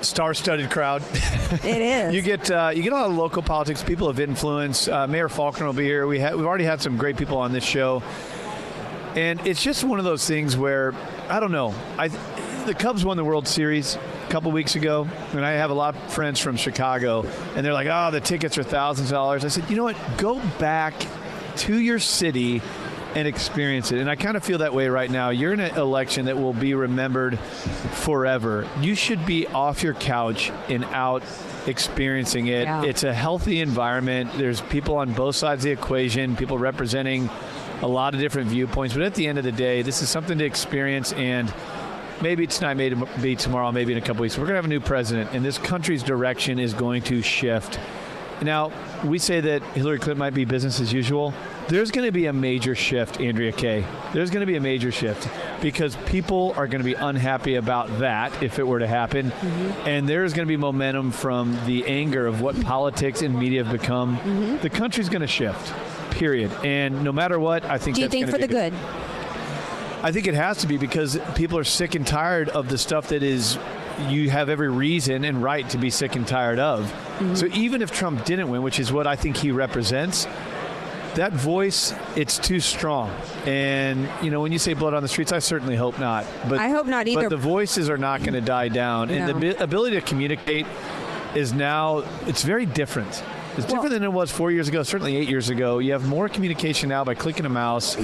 Star-studded 0.02 0.70
crowd. 0.70 1.04
It 1.64 1.82
is. 1.82 2.14
you 2.14 2.22
get 2.24 2.50
uh, 2.50 2.72
you 2.74 2.82
get 2.82 2.92
a 2.92 2.96
lot 2.96 3.06
of 3.06 3.16
local 3.16 3.42
politics, 3.44 3.82
people 3.84 4.10
of 4.10 4.20
influence. 4.20 4.88
Uh, 4.88 5.06
mayor 5.08 5.30
Faulconer 5.30 5.68
will 5.68 5.74
be 5.74 5.84
here. 5.86 6.06
We 6.08 6.20
ha- 6.20 6.36
we've 6.36 6.46
already 6.46 6.64
had 6.66 6.82
some 6.82 6.98
great 6.98 7.18
people 7.18 7.38
on 7.38 7.54
this 7.54 7.64
show. 7.64 8.02
And 9.16 9.46
it's 9.48 9.64
just 9.64 9.84
one 9.84 9.98
of 10.00 10.06
those 10.06 10.28
things 10.28 10.58
where 10.58 10.94
I 11.30 11.40
don't 11.40 11.52
know. 11.52 11.74
I 11.98 12.10
the 12.66 12.74
Cubs 12.74 13.06
won 13.06 13.18
the 13.18 13.24
World 13.24 13.48
Series 13.48 13.96
a 13.96 14.32
couple 14.32 14.52
weeks 14.52 14.76
ago, 14.76 15.08
and 15.32 15.46
I 15.46 15.52
have 15.52 15.70
a 15.70 15.74
lot 15.76 15.96
of 15.96 16.14
friends 16.14 16.40
from 16.40 16.58
Chicago, 16.58 17.26
and 17.56 17.66
they're 17.66 17.74
like, 17.74 17.88
"Oh, 17.90 18.12
the 18.12 18.20
tickets 18.20 18.58
are 18.58 18.64
thousands 18.64 19.12
of 19.12 19.16
dollars." 19.16 19.46
I 19.46 19.50
said, 19.50 19.70
"You 19.70 19.78
know 19.78 19.84
what? 19.84 19.98
Go 20.18 20.42
back 20.60 20.94
to 21.58 21.80
your 21.80 22.00
city." 22.00 22.62
And 23.16 23.30
experience 23.30 23.94
it. 23.94 24.00
And 24.00 24.10
I 24.10 24.18
kind 24.18 24.36
of 24.36 24.44
feel 24.44 24.58
that 24.58 24.74
way 24.74 24.90
right 24.90 25.10
now. 25.10 25.30
You're 25.30 25.54
in 25.54 25.62
an 25.62 25.78
election 25.78 26.26
that 26.26 26.38
will 26.38 26.52
be 26.52 26.74
remembered 26.74 27.40
forever. 27.40 28.68
You 28.82 28.94
should 28.94 29.26
be 29.26 29.48
off 29.48 29.84
your 29.84 29.94
couch 29.94 30.52
and 30.68 30.84
out 30.92 31.24
experiencing 31.66 32.48
it. 32.48 32.64
Yeah. 32.64 32.84
It's 32.84 33.04
a 33.04 33.14
healthy 33.14 33.62
environment. 33.62 34.32
There's 34.36 34.60
people 34.60 34.98
on 34.98 35.14
both 35.14 35.38
sides 35.38 35.64
of 35.64 35.70
the 35.70 35.72
equation, 35.72 36.36
people 36.36 36.58
representing 36.58 37.30
a 37.82 37.88
lot 37.88 38.14
of 38.14 38.20
different 38.20 38.50
viewpoints. 38.50 38.94
But 38.94 39.04
at 39.04 39.16
the 39.16 39.28
end 39.28 39.38
of 39.38 39.44
the 39.44 39.52
day, 39.52 39.82
this 39.82 40.02
is 40.02 40.10
something 40.10 40.38
to 40.38 40.46
experience 40.46 41.14
and 41.14 41.54
maybe 42.22 42.44
it's 42.44 42.58
tonight, 42.58 42.76
maybe 42.76 43.02
be 43.22 43.36
tomorrow, 43.36 43.72
maybe 43.72 43.92
in 43.92 43.98
a 43.98 44.02
couple 44.02 44.22
weeks. 44.22 44.38
We're 44.38 44.46
going 44.46 44.54
to 44.54 44.58
have 44.58 44.66
a 44.66 44.70
new 44.70 44.80
president, 44.80 45.32
and 45.34 45.44
this 45.44 45.58
country's 45.58 46.04
direction 46.04 46.60
is 46.60 46.74
going 46.74 47.04
to 47.04 47.22
shift. 47.22 47.80
Now, 48.42 48.72
we 49.04 49.18
say 49.18 49.40
that 49.40 49.62
Hillary 49.64 49.98
Clinton 49.98 50.20
might 50.20 50.34
be 50.34 50.44
business 50.44 50.82
as 50.82 50.92
usual. 50.92 51.34
There's 51.70 51.90
going 51.92 52.06
to 52.06 52.12
be 52.12 52.26
a 52.26 52.34
major 52.34 52.76
shift, 52.76 53.22
Andrea 53.22 53.52
Kaye. 53.52 53.86
There's 54.14 54.30
going 54.30 54.42
to 54.42 54.46
be 54.46 54.58
a 54.58 54.62
major 54.62 54.92
shift 54.92 55.30
because 55.62 55.96
people 56.06 56.54
are 56.58 56.68
going 56.68 56.82
to 56.82 56.86
be 56.86 56.94
unhappy 56.96 57.56
about 57.56 58.00
that 58.00 58.44
if 58.44 58.60
it 58.60 58.68
were 58.68 58.80
to 58.80 58.88
happen. 58.88 59.32
Mm-hmm. 59.32 59.88
And 59.88 60.10
there's 60.10 60.34
going 60.34 60.46
to 60.46 60.50
be 60.50 60.58
momentum 60.58 61.12
from 61.12 61.58
the 61.66 61.86
anger 61.86 62.28
of 62.28 62.42
what 62.42 62.60
politics 62.62 63.22
and 63.22 63.40
media 63.40 63.64
have 63.64 63.72
become. 63.72 64.18
Mm-hmm. 64.18 64.58
The 64.58 64.70
country's 64.70 65.08
going 65.08 65.22
to 65.22 65.28
shift, 65.28 65.74
period. 66.16 66.52
And 66.64 67.04
no 67.04 67.12
matter 67.12 67.40
what, 67.40 67.66
I 67.66 67.78
think 67.78 67.96
Do 67.96 68.02
you 68.02 68.10
think 68.10 68.30
for 68.30 68.38
the 68.38 68.48
good? 68.48 68.74
I 70.02 70.12
think 70.12 70.28
it 70.28 70.36
has 70.36 70.58
to 70.60 70.68
be 70.68 70.78
because 70.78 71.20
people 71.36 71.58
are 71.58 71.64
sick 71.64 71.96
and 71.96 72.06
tired 72.06 72.50
of 72.50 72.70
the 72.70 72.78
stuff 72.78 73.08
that 73.08 73.24
is 73.24 73.58
you 74.08 74.30
have 74.30 74.50
every 74.50 74.70
reason 74.70 75.24
and 75.26 75.42
right 75.42 75.68
to 75.70 75.78
be 75.78 75.90
sick 75.90 76.16
and 76.16 76.28
tired 76.28 76.60
of. 76.60 76.86
Mm-hmm. 76.86 77.36
So 77.36 77.48
even 77.54 77.82
if 77.82 77.92
Trump 77.92 78.26
didn't 78.26 78.50
win, 78.50 78.62
which 78.62 78.80
is 78.80 78.92
what 78.92 79.08
I 79.08 79.16
think 79.16 79.38
he 79.38 79.52
represents, 79.52 80.28
that 81.16 81.32
voice 81.32 81.94
it's 82.16 82.38
too 82.38 82.60
strong. 82.60 83.10
And 83.46 84.10
you 84.22 84.30
know, 84.30 84.42
when 84.42 84.52
you 84.52 84.60
say 84.60 84.74
blood 84.74 84.94
on 84.94 85.02
the 85.02 85.08
streets, 85.08 85.32
I 85.32 85.40
certainly 85.40 85.76
hope 85.76 85.98
not. 85.98 86.26
But 86.48 86.60
I 86.60 86.70
hope 86.70 86.88
not 86.88 87.08
either. 87.08 87.24
But 87.24 87.30
the 87.30 87.38
voices 87.38 87.90
are 87.90 87.98
not 87.98 88.20
going 88.20 88.34
to 88.34 88.42
die 88.42 88.68
down, 88.68 89.10
and 89.10 89.42
the 89.42 89.62
ability 89.64 90.00
to 90.00 90.06
communicate 90.06 90.68
is 91.34 91.54
now 91.54 92.04
it's 92.28 92.44
very 92.44 92.66
different. 92.66 93.24
It's 93.58 93.66
different 93.66 93.92
than 93.92 94.04
it 94.04 94.12
was 94.12 94.32
four 94.32 94.52
years 94.52 94.68
ago, 94.68 94.84
certainly 94.84 95.16
eight 95.16 95.30
years 95.30 95.50
ago. 95.50 95.80
You 95.80 95.94
have 95.94 96.06
more 96.06 96.28
communication 96.28 96.90
now 96.90 97.04
by 97.04 97.16
clicking 97.16 97.46
a 97.46 97.50
mouse. 97.50 97.96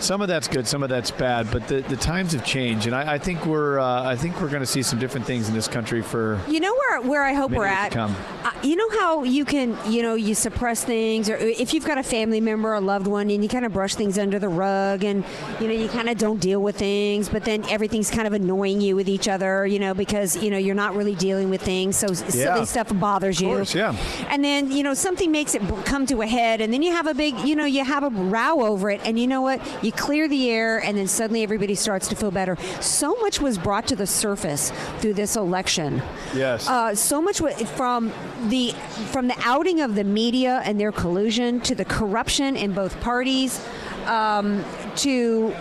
Some 0.00 0.20
of 0.22 0.28
that's 0.28 0.48
good, 0.48 0.66
some 0.66 0.82
of 0.82 0.88
that's 0.88 1.10
bad, 1.10 1.50
but 1.50 1.68
the, 1.68 1.80
the 1.82 1.96
times 1.96 2.32
have 2.32 2.44
changed, 2.44 2.86
and 2.86 2.94
I, 2.94 3.14
I 3.14 3.18
think 3.18 3.46
we're 3.46 3.78
uh, 3.78 4.02
I 4.04 4.16
think 4.16 4.40
we're 4.40 4.48
going 4.48 4.62
to 4.62 4.66
see 4.66 4.82
some 4.82 4.98
different 4.98 5.26
things 5.26 5.48
in 5.48 5.54
this 5.54 5.68
country 5.68 6.02
for 6.02 6.40
You 6.48 6.60
know 6.60 6.74
where 6.74 7.00
where 7.02 7.22
I 7.22 7.34
hope 7.34 7.50
we're 7.52 7.66
at. 7.66 7.96
Uh, 7.96 8.10
you 8.62 8.76
know 8.76 8.88
how 8.98 9.22
you 9.24 9.44
can 9.44 9.76
you 9.86 10.02
know 10.02 10.14
you 10.14 10.34
suppress 10.34 10.84
things, 10.84 11.28
or 11.28 11.36
if 11.36 11.72
you've 11.74 11.84
got 11.86 11.98
a 11.98 12.02
family 12.02 12.40
member, 12.40 12.72
a 12.72 12.80
loved 12.80 13.06
one, 13.06 13.30
and 13.30 13.42
you 13.42 13.48
kind 13.48 13.64
of 13.64 13.72
brush 13.72 13.94
things 13.94 14.18
under 14.18 14.38
the 14.38 14.48
rug, 14.48 15.04
and 15.04 15.24
you 15.60 15.68
know 15.68 15.74
you 15.74 15.88
kind 15.88 16.08
of 16.08 16.18
don't 16.18 16.40
deal 16.40 16.60
with 16.60 16.76
things, 16.76 17.28
but 17.28 17.44
then 17.44 17.64
everything's 17.68 18.10
kind 18.10 18.26
of 18.26 18.32
annoying 18.32 18.80
you 18.80 18.96
with 18.96 19.08
each 19.08 19.28
other, 19.28 19.66
you 19.66 19.78
know, 19.78 19.92
because 19.94 20.36
you 20.42 20.50
know 20.50 20.58
you're 20.58 20.74
not 20.74 20.94
really 20.96 21.14
dealing 21.14 21.50
with 21.50 21.60
things, 21.62 21.96
so 21.96 22.08
Yeah. 22.10 22.54
silly 22.54 22.64
stuff 22.66 22.88
bothers 22.98 23.36
Of 23.38 23.42
you. 23.48 23.54
course, 23.56 23.74
yeah. 23.74 23.94
And 24.30 24.42
then 24.44 24.70
you 24.72 24.82
know 24.82 24.94
something 24.94 25.30
makes 25.30 25.54
it 25.54 25.62
come 25.84 26.06
to 26.06 26.22
a 26.22 26.26
head, 26.26 26.60
and 26.60 26.72
then 26.72 26.82
you 26.82 26.92
have 26.92 27.06
a 27.06 27.14
big 27.14 27.38
you 27.40 27.54
know 27.54 27.64
you 27.66 27.84
have 27.84 28.02
a 28.02 28.08
row 28.10 28.60
over 28.62 28.90
it, 28.90 29.00
and 29.04 29.18
you 29.18 29.26
know 29.26 29.42
what? 29.42 29.60
You 29.84 29.89
clear 29.90 30.28
the 30.28 30.50
air, 30.50 30.78
and 30.78 30.96
then 30.96 31.06
suddenly 31.06 31.42
everybody 31.42 31.74
starts 31.74 32.08
to 32.08 32.16
feel 32.16 32.30
better. 32.30 32.56
So 32.80 33.14
much 33.16 33.40
was 33.40 33.58
brought 33.58 33.86
to 33.88 33.96
the 33.96 34.06
surface 34.06 34.72
through 34.98 35.14
this 35.14 35.36
election. 35.36 36.02
Yes. 36.34 36.68
Uh, 36.68 36.94
so 36.94 37.20
much 37.20 37.40
wa- 37.40 37.50
from 37.50 38.12
the 38.48 38.72
from 39.10 39.28
the 39.28 39.36
outing 39.44 39.80
of 39.80 39.94
the 39.94 40.04
media 40.04 40.62
and 40.64 40.78
their 40.80 40.92
collusion 40.92 41.60
to 41.60 41.74
the 41.74 41.84
corruption 41.84 42.56
in 42.56 42.72
both 42.72 43.00
parties 43.00 43.64
um, 44.06 44.64
to 44.96 45.54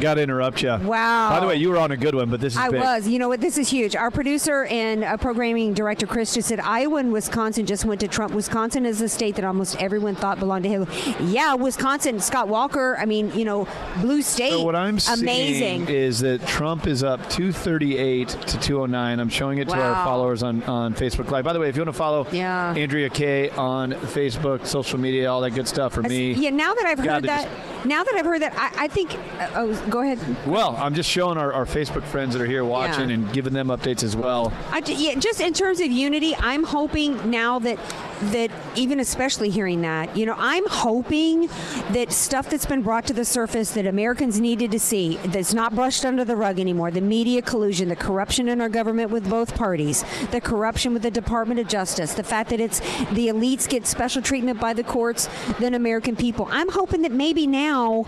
Got 0.00 0.14
to 0.14 0.22
interrupt 0.22 0.62
you. 0.62 0.70
Wow. 0.76 1.30
By 1.30 1.40
the 1.40 1.46
way, 1.46 1.56
you 1.56 1.68
were 1.70 1.78
on 1.78 1.90
a 1.92 1.96
good 1.96 2.14
one, 2.14 2.30
but 2.30 2.40
this 2.40 2.54
is 2.54 2.58
I 2.58 2.70
big. 2.70 2.80
was. 2.80 3.06
You 3.06 3.18
know 3.18 3.28
what? 3.28 3.40
This 3.40 3.58
is 3.58 3.68
huge. 3.68 3.94
Our 3.94 4.10
producer 4.10 4.64
and 4.64 5.04
uh, 5.04 5.16
programming 5.16 5.74
director 5.74 6.06
Chris 6.06 6.34
just 6.34 6.48
said 6.48 6.60
Iowa 6.60 6.96
and 6.98 7.12
Wisconsin 7.12 7.66
just 7.66 7.84
went 7.84 8.00
to 8.00 8.08
Trump. 8.08 8.32
Wisconsin 8.34 8.86
is 8.86 9.00
a 9.00 9.08
state 9.08 9.36
that 9.36 9.44
almost 9.44 9.80
everyone 9.80 10.14
thought 10.14 10.38
belonged 10.38 10.64
to 10.64 10.68
Hillary. 10.68 10.92
Yeah, 11.20 11.54
Wisconsin. 11.54 12.20
Scott 12.20 12.48
Walker. 12.48 12.96
I 12.98 13.04
mean, 13.04 13.32
you 13.34 13.44
know, 13.44 13.68
blue 14.00 14.22
state. 14.22 14.50
So 14.50 14.62
what 14.64 14.74
I'm 14.76 14.98
amazing. 15.12 15.86
seeing 15.86 15.88
is 15.88 16.20
that 16.20 16.46
Trump 16.46 16.86
is 16.86 17.02
up 17.02 17.20
238 17.30 18.28
to 18.28 18.58
209. 18.60 19.20
I'm 19.20 19.28
showing 19.28 19.58
it 19.58 19.68
to 19.68 19.74
our 19.76 20.04
followers 20.04 20.42
on, 20.42 20.62
on 20.64 20.94
Facebook 20.94 21.30
Live. 21.30 21.44
By 21.44 21.52
the 21.52 21.60
way, 21.60 21.68
if 21.68 21.76
you 21.76 21.82
want 21.82 21.94
to 21.94 21.98
follow 21.98 22.26
Yeah. 22.32 22.74
Andrea 22.76 23.10
Kaye 23.10 23.50
on 23.50 23.92
Facebook, 23.92 24.66
social 24.66 24.98
media, 24.98 25.30
all 25.30 25.40
that 25.42 25.50
good 25.50 25.68
stuff 25.68 25.92
for 25.92 26.02
me. 26.02 26.32
yeah. 26.32 26.50
Now 26.50 26.74
that 26.74 26.86
I've 26.86 26.98
heard 26.98 27.24
that, 27.24 27.48
now 27.84 28.04
that 28.04 28.14
I've 28.14 28.24
heard 28.24 28.42
that, 28.42 28.54
I, 28.56 28.84
I 28.84 28.88
think. 28.88 29.12
Uh, 29.38 29.48
oh, 29.56 29.81
go 29.90 30.00
ahead. 30.00 30.18
Well, 30.46 30.76
I'm 30.76 30.94
just 30.94 31.08
showing 31.10 31.38
our, 31.38 31.52
our 31.52 31.64
Facebook 31.64 32.04
friends 32.04 32.34
that 32.34 32.42
are 32.42 32.46
here 32.46 32.64
watching 32.64 33.08
Yeah. 33.08 33.14
and 33.16 33.32
giving 33.32 33.52
them 33.52 33.68
updates 33.68 34.02
as 34.02 34.16
well. 34.16 34.52
I, 34.70 34.82
yeah, 34.86 35.14
just 35.16 35.40
in 35.40 35.52
terms 35.52 35.80
of 35.80 35.90
unity, 35.90 36.34
I'm 36.36 36.64
hoping 36.64 37.30
now 37.30 37.58
that 37.60 37.78
that 38.30 38.52
even 38.76 39.00
especially 39.00 39.50
hearing 39.50 39.80
that, 39.82 40.16
you 40.16 40.24
know, 40.26 40.36
I'm 40.38 40.64
hoping 40.68 41.48
that 41.90 42.12
stuff 42.12 42.48
that's 42.48 42.66
been 42.66 42.80
brought 42.82 43.04
to 43.06 43.12
the 43.12 43.24
surface 43.24 43.72
that 43.72 43.84
Americans 43.84 44.38
needed 44.38 44.70
to 44.70 44.78
see, 44.78 45.16
that's 45.24 45.52
not 45.52 45.74
brushed 45.74 46.04
under 46.04 46.24
the 46.24 46.36
rug 46.36 46.60
anymore, 46.60 46.92
the 46.92 47.00
media 47.00 47.42
collusion, 47.42 47.88
the 47.88 47.96
corruption 47.96 48.48
in 48.48 48.60
our 48.60 48.68
government 48.68 49.10
with 49.10 49.28
both 49.28 49.56
parties, 49.56 50.04
the 50.30 50.40
corruption 50.40 50.92
with 50.92 51.02
the 51.02 51.10
Department 51.10 51.58
of 51.58 51.66
Justice, 51.66 52.14
the 52.14 52.22
fact 52.22 52.50
that 52.50 52.60
it's 52.60 52.78
the 53.10 53.26
elites 53.26 53.68
get 53.68 53.88
special 53.88 54.22
treatment 54.22 54.60
by 54.60 54.72
the 54.72 54.84
courts 54.84 55.28
than 55.58 55.74
American 55.74 56.14
people. 56.14 56.46
I'm 56.52 56.70
hoping 56.70 57.02
that 57.02 57.10
maybe 57.10 57.48
now 57.48 58.04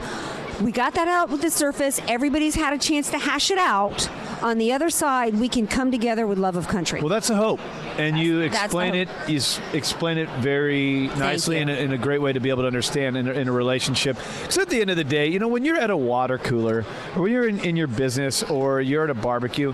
we 0.62 0.72
got 0.72 0.94
that 0.94 1.08
out 1.08 1.30
with 1.30 1.42
the 1.42 1.50
surface. 1.50 2.00
Everybody's 2.08 2.54
had 2.54 2.72
a 2.72 2.78
chance 2.78 3.10
to 3.10 3.18
hash 3.18 3.50
it 3.50 3.58
out. 3.58 4.08
On 4.42 4.58
the 4.58 4.72
other 4.72 4.90
side, 4.90 5.34
we 5.34 5.48
can 5.48 5.66
come 5.66 5.90
together 5.90 6.26
with 6.26 6.38
love 6.38 6.56
of 6.56 6.68
country. 6.68 7.00
Well, 7.00 7.08
that's 7.08 7.28
the 7.28 7.36
hope. 7.36 7.60
And 7.98 8.18
you 8.18 8.48
That's 8.48 8.64
explain 8.64 8.94
it, 8.94 9.08
you 9.28 9.36
s- 9.36 9.60
explain 9.72 10.18
it 10.18 10.28
very 10.40 11.06
nicely 11.16 11.56
you. 11.56 11.62
in 11.62 11.68
a, 11.68 11.72
in 11.74 11.92
a 11.92 11.98
great 11.98 12.20
way 12.20 12.32
to 12.32 12.40
be 12.40 12.50
able 12.50 12.62
to 12.62 12.66
understand 12.66 13.16
in 13.16 13.28
a, 13.28 13.32
in 13.32 13.48
a 13.48 13.52
relationship. 13.52 14.16
Because 14.42 14.58
at 14.58 14.68
the 14.68 14.80
end 14.80 14.90
of 14.90 14.96
the 14.96 15.04
day, 15.04 15.28
you 15.28 15.38
know, 15.38 15.48
when 15.48 15.64
you're 15.64 15.78
at 15.78 15.90
a 15.90 15.96
water 15.96 16.36
cooler 16.38 16.84
or 17.16 17.22
when 17.22 17.32
you're 17.32 17.48
in, 17.48 17.60
in 17.60 17.76
your 17.76 17.86
business 17.86 18.42
or 18.42 18.80
you're 18.80 19.04
at 19.04 19.10
a 19.10 19.14
barbecue, 19.14 19.72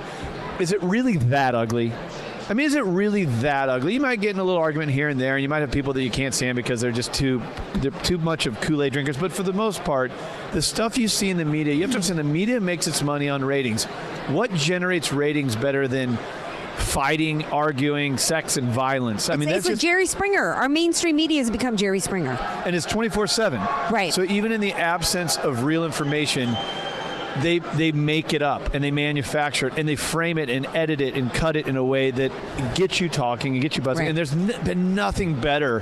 is 0.59 0.73
it 0.73 0.83
really 0.83 1.17
that 1.17 1.55
ugly? 1.55 1.93
I 2.51 2.55
mean, 2.55 2.67
is 2.67 2.75
it 2.75 2.85
really 2.85 3.27
that 3.27 3.69
ugly? 3.69 3.95
You 3.95 4.01
might 4.01 4.21
get 4.21 4.31
in 4.31 4.41
a 4.41 4.45
little 4.45 4.61
argument 4.61 4.91
here 4.91 5.09
and 5.09 5.21
there, 5.21 5.37
and 5.37 5.43
you 5.43 5.49
might 5.49 5.61
have 5.61 5.71
people 5.71 5.93
that 5.93 6.03
you 6.03 6.11
can't 6.11 6.35
stand 6.35 6.57
because 6.57 6.81
they're 6.81 6.91
just 6.91 7.15
too 7.15 7.41
they're 7.75 7.93
too 8.03 8.19
much 8.19 8.47
of 8.47 8.61
Kool-Aid 8.61 8.93
drinkers. 8.93 9.17
But 9.17 9.31
for 9.31 9.45
the 9.45 9.53
most 9.53 9.85
part, 9.85 10.11
the 10.51 10.61
stuff 10.61 10.99
you 10.99 11.07
see 11.07 11.31
in 11.31 11.37
the 11.37 11.45
media, 11.45 11.75
you 11.75 11.83
have 11.83 11.91
to 11.93 11.99
understand 11.99 12.19
the 12.19 12.25
media 12.25 12.61
makes 12.61 12.89
its 12.89 13.03
money 13.03 13.29
on 13.29 13.45
ratings. 13.45 13.85
What 14.27 14.53
generates 14.53 15.13
ratings 15.13 15.55
better 15.55 15.87
than 15.87 16.19
fighting, 16.77 17.45
arguing, 17.47 18.19
sex, 18.19 18.57
and 18.57 18.67
violence? 18.69 19.31
I 19.31 19.37
mean, 19.37 19.49
it's 19.49 19.59
that's 19.59 19.67
like 19.67 19.73
just 19.75 19.83
Jerry 19.83 20.07
Springer. 20.07 20.53
Our 20.53 20.69
mainstream 20.69 21.15
media 21.15 21.39
has 21.39 21.53
become 21.53 21.77
Jerry 21.77 22.01
Springer. 22.01 22.33
and 22.67 22.75
it's 22.75 22.87
24/7. 22.87 23.93
Right. 23.93 24.13
So 24.13 24.25
even 24.25 24.51
in 24.51 24.61
the 24.61 24.73
absence 24.73 25.37
of 25.37 25.63
real 25.63 25.85
information, 25.85 26.57
they 27.39 27.59
they 27.59 27.93
make 27.93 28.33
it 28.33 28.43
up 28.43 28.75
and 28.75 28.83
they 28.83 28.91
manufacture 28.91 29.69
it 29.69 29.75
and 29.79 29.89
they 29.89 29.97
frame 29.97 30.39
it 30.39 30.51
and 30.51 30.67
edit 30.75 31.01
it 31.01 31.15
and 31.15 31.33
cut 31.33 31.57
it 31.57 31.67
in 31.67 31.77
a 31.77 31.85
way 31.85 32.11
that 32.11 32.33
gets 32.75 33.01
you 33.01 33.09
talking 33.09 33.55
and 33.55 33.63
gets 33.63 33.77
you 33.77 33.83
buzzing. 33.83 34.05
Right. 34.05 34.09
And 34.09 34.19
there's 34.19 34.33
n- 34.33 34.65
been 34.65 34.95
nothing 34.95 35.41
better 35.41 35.81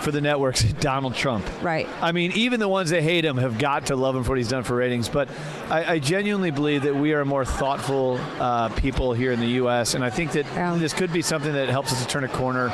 for 0.00 0.12
the 0.12 0.20
networks 0.20 0.62
than 0.62 0.78
Donald 0.80 1.14
Trump. 1.14 1.44
Right. 1.62 1.88
I 2.00 2.12
mean, 2.12 2.32
even 2.32 2.60
the 2.60 2.68
ones 2.68 2.90
that 2.90 3.02
hate 3.02 3.24
him 3.24 3.36
have 3.36 3.58
got 3.58 3.86
to 3.86 3.96
love 3.96 4.14
him 4.14 4.22
for 4.22 4.30
what 4.30 4.38
he's 4.38 4.48
done 4.48 4.62
for 4.62 4.76
ratings. 4.76 5.08
But 5.08 5.28
I, 5.70 5.94
I 5.94 5.98
genuinely 5.98 6.50
believe 6.50 6.82
that 6.82 6.94
we 6.94 7.14
are 7.14 7.24
more 7.24 7.44
thoughtful 7.44 8.18
uh, 8.38 8.68
people 8.70 9.12
here 9.12 9.32
in 9.32 9.40
the 9.40 9.48
U.S. 9.62 9.94
And 9.94 10.04
I 10.04 10.10
think 10.10 10.32
that 10.32 10.46
this 10.78 10.92
could 10.92 11.12
be 11.12 11.22
something 11.22 11.52
that 11.52 11.68
helps 11.68 11.92
us 11.92 12.00
to 12.02 12.08
turn 12.08 12.24
a 12.24 12.28
corner. 12.28 12.68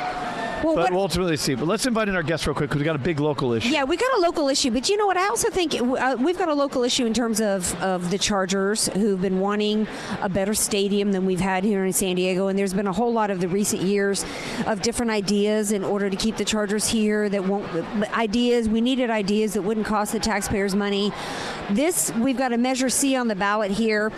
Well, 0.63 0.75
but 0.75 0.83
what- 0.83 0.91
we'll 0.91 1.01
ultimately 1.01 1.37
see. 1.37 1.55
But 1.55 1.67
let's 1.67 1.85
invite 1.85 2.09
in 2.09 2.15
our 2.15 2.23
guest 2.23 2.47
real 2.47 2.53
quick 2.55 2.69
because 2.69 2.79
we 2.79 2.85
got 2.85 2.95
a 2.95 2.99
big 2.99 3.19
local 3.19 3.53
issue. 3.53 3.69
Yeah, 3.69 3.83
we 3.83 3.97
got 3.97 4.11
a 4.17 4.21
local 4.21 4.49
issue, 4.49 4.71
but 4.71 4.89
you 4.89 4.97
know 4.97 5.05
what? 5.05 5.17
I 5.17 5.27
also 5.27 5.49
think 5.49 5.75
uh, 5.75 6.15
we've 6.19 6.37
got 6.37 6.49
a 6.49 6.53
local 6.53 6.83
issue 6.83 7.05
in 7.05 7.13
terms 7.13 7.41
of, 7.41 7.73
of 7.81 8.09
the 8.11 8.17
Chargers, 8.17 8.87
who've 8.89 9.21
been 9.21 9.39
wanting 9.39 9.87
a 10.21 10.29
better 10.29 10.53
stadium 10.53 11.11
than 11.11 11.25
we've 11.25 11.39
had 11.39 11.63
here 11.63 11.85
in 11.85 11.93
San 11.93 12.15
Diego. 12.15 12.47
And 12.47 12.57
there's 12.57 12.73
been 12.73 12.87
a 12.87 12.93
whole 12.93 13.13
lot 13.13 13.29
of 13.29 13.39
the 13.39 13.47
recent 13.47 13.81
years 13.81 14.25
of 14.65 14.81
different 14.81 15.11
ideas 15.11 15.71
in 15.71 15.83
order 15.83 16.09
to 16.09 16.15
keep 16.15 16.37
the 16.37 16.45
Chargers 16.45 16.87
here 16.87 17.29
that 17.29 17.45
won't 17.45 17.65
ideas. 18.17 18.69
We 18.69 18.81
needed 18.81 19.09
ideas 19.09 19.53
that 19.53 19.61
wouldn't 19.61 19.85
cost 19.85 20.11
the 20.11 20.19
taxpayers 20.19 20.75
money. 20.75 21.11
This 21.69 22.11
we've 22.13 22.37
got 22.37 22.53
a 22.53 22.57
Measure 22.57 22.89
C 22.89 23.15
on 23.15 23.27
the 23.27 23.35
ballot 23.35 23.71
here. 23.71 24.11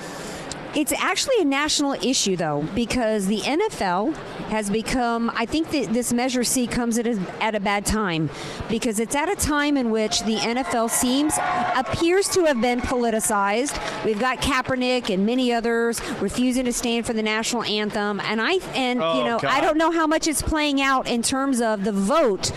It's 0.78 0.92
actually 0.92 1.42
a 1.42 1.46
national 1.46 1.94
issue, 1.94 2.36
though, 2.36 2.64
because 2.76 3.26
the 3.26 3.40
NFL 3.40 4.14
has 4.50 4.70
become. 4.70 5.32
I 5.34 5.48
think 5.48 5.72
that 5.72 5.92
this 5.92 6.14
Measure 6.14 6.44
C 6.44 6.68
comes 6.68 7.00
at 7.00 7.08
a, 7.08 7.20
at 7.42 7.56
a 7.56 7.60
bad 7.60 7.84
time 7.84 8.30
because 8.70 9.00
it's 9.00 9.16
at 9.16 9.28
a 9.28 9.36
time 9.36 9.76
in 9.76 9.90
which 9.90 10.22
the 10.22 10.36
NFL 10.36 10.92
seems 10.92 11.34
appears 11.76 12.30
to 12.30 12.46
have 12.46 12.62
been 12.62 12.80
politicized. 12.80 14.06
We've 14.06 14.20
got 14.20 14.38
Kaepernick 14.38 15.12
and 15.12 15.26
many 15.26 15.52
others 15.52 16.00
refusing 16.22 16.66
to 16.66 16.74
stand 16.74 17.08
for 17.08 17.14
the 17.14 17.24
national 17.24 17.64
anthem, 17.64 18.20
and 18.20 18.40
I 18.40 18.60
and 18.76 19.02
Oh, 19.02 19.18
you 19.18 19.24
know 19.24 19.40
God. 19.40 19.52
I 19.52 19.62
don't 19.62 19.80
know 19.80 19.90
how 19.90 20.06
much 20.06 20.28
it's 20.28 20.44
playing 20.44 20.80
out 20.80 21.08
in 21.08 21.24
terms 21.24 21.60
of 21.60 21.86
the 21.86 21.92
vote 21.92 22.52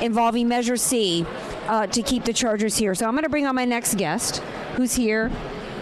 involving 0.00 0.46
Measure 0.46 0.76
C 0.76 1.26
uh, 1.66 1.88
to 1.88 2.02
keep 2.02 2.24
the 2.24 2.32
Chargers 2.32 2.76
here. 2.76 2.94
So 2.94 3.04
I'm 3.04 3.14
going 3.14 3.24
to 3.24 3.28
bring 3.28 3.48
on 3.48 3.56
my 3.56 3.64
next 3.64 3.96
guest, 3.96 4.36
who's 4.76 4.94
here. 4.94 5.32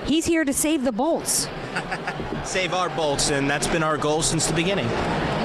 He's 0.06 0.24
here 0.24 0.42
to 0.42 0.54
save 0.54 0.82
the 0.82 0.92
Bolts. 0.92 1.48
Save 2.44 2.74
our 2.74 2.88
bolts, 2.90 3.30
and 3.30 3.48
that's 3.50 3.66
been 3.66 3.82
our 3.82 3.96
goal 3.96 4.22
since 4.22 4.46
the 4.46 4.54
beginning. 4.54 4.86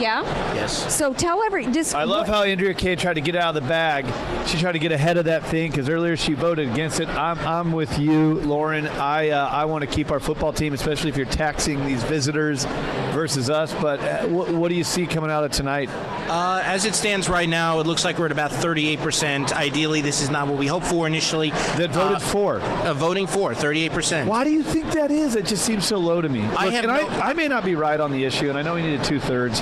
Yeah. 0.02 0.24
Yes. 0.56 0.96
So 0.96 1.14
tell 1.14 1.44
every 1.44 1.68
just. 1.68 1.94
I 1.94 2.06
love 2.06 2.28
how 2.28 2.44
Andrea 2.44 2.74
Kaye 2.74 2.96
tried 2.96 3.16
to 3.16 3.22
get 3.22 3.36
out 3.36 3.56
of 3.56 3.64
the 3.64 3.68
bag. 3.68 4.06
She 4.48 4.60
tried 4.60 4.72
to 4.74 4.80
get 4.80 4.92
ahead 4.92 5.18
of 5.18 5.26
that 5.26 5.44
thing 5.46 5.70
because 5.70 5.90
earlier 5.90 6.18
she 6.18 6.34
voted 6.34 6.70
against 6.70 7.00
it. 7.00 7.08
I'm, 7.10 7.38
I'm 7.40 7.72
with 7.72 8.00
you, 8.00 8.40
Lauren. 8.42 8.88
I 8.88 9.30
uh, 9.30 9.48
I 9.48 9.66
want 9.66 9.82
to 9.84 9.88
keep 9.88 10.12
our 10.12 10.20
football 10.20 10.54
team, 10.54 10.74
especially 10.74 11.10
if 11.10 11.18
you're 11.18 11.26
taxing 11.28 11.86
these 11.86 12.04
visitors 12.04 12.66
versus 13.12 13.50
us. 13.50 13.74
But 13.76 14.00
uh, 14.00 14.28
what, 14.28 14.50
what 14.50 14.70
do 14.70 14.76
you 14.76 14.84
see 14.84 15.06
coming 15.06 15.30
out 15.30 15.44
of 15.44 15.52
tonight? 15.52 15.90
Uh, 16.30 16.62
as 16.64 16.86
it 16.86 16.96
stands 16.96 17.28
right 17.28 17.50
now, 17.50 17.80
it 17.80 17.86
looks 17.86 18.06
like 18.06 18.18
we're 18.18 18.26
at 18.26 18.32
about 18.32 18.52
38%. 18.52 19.52
Ideally, 19.52 20.02
this 20.02 20.22
is 20.22 20.30
not 20.30 20.48
what 20.48 20.58
we 20.58 20.66
hoped 20.66 20.86
for 20.86 21.06
initially. 21.06 21.50
That 21.50 21.92
voted 21.92 22.22
for? 22.22 22.62
Uh, 22.62 22.94
voting 22.94 23.28
for, 23.28 23.54
38%. 23.54 24.28
Why 24.28 24.44
do 24.44 24.50
you 24.50 24.64
think 24.64 24.92
that 24.94 25.12
is? 25.12 25.36
It 25.36 25.46
just 25.46 25.66
seems 25.66 25.86
so 25.86 25.98
low 25.98 26.21
to 26.22 26.30
me. 26.30 26.42
I 26.58 26.70
have 26.70 26.86
no- 26.86 27.08
I, 27.08 27.30
I 27.30 27.34
may 27.34 27.48
not 27.48 27.64
be 27.66 27.76
right 27.76 28.00
on 28.00 28.12
the 28.12 28.24
issue, 28.26 28.50
and 28.50 28.58
I 28.58 28.62
know 28.62 28.76
we 28.76 28.82
needed 28.82 29.04
two 29.04 29.20
thirds, 29.20 29.62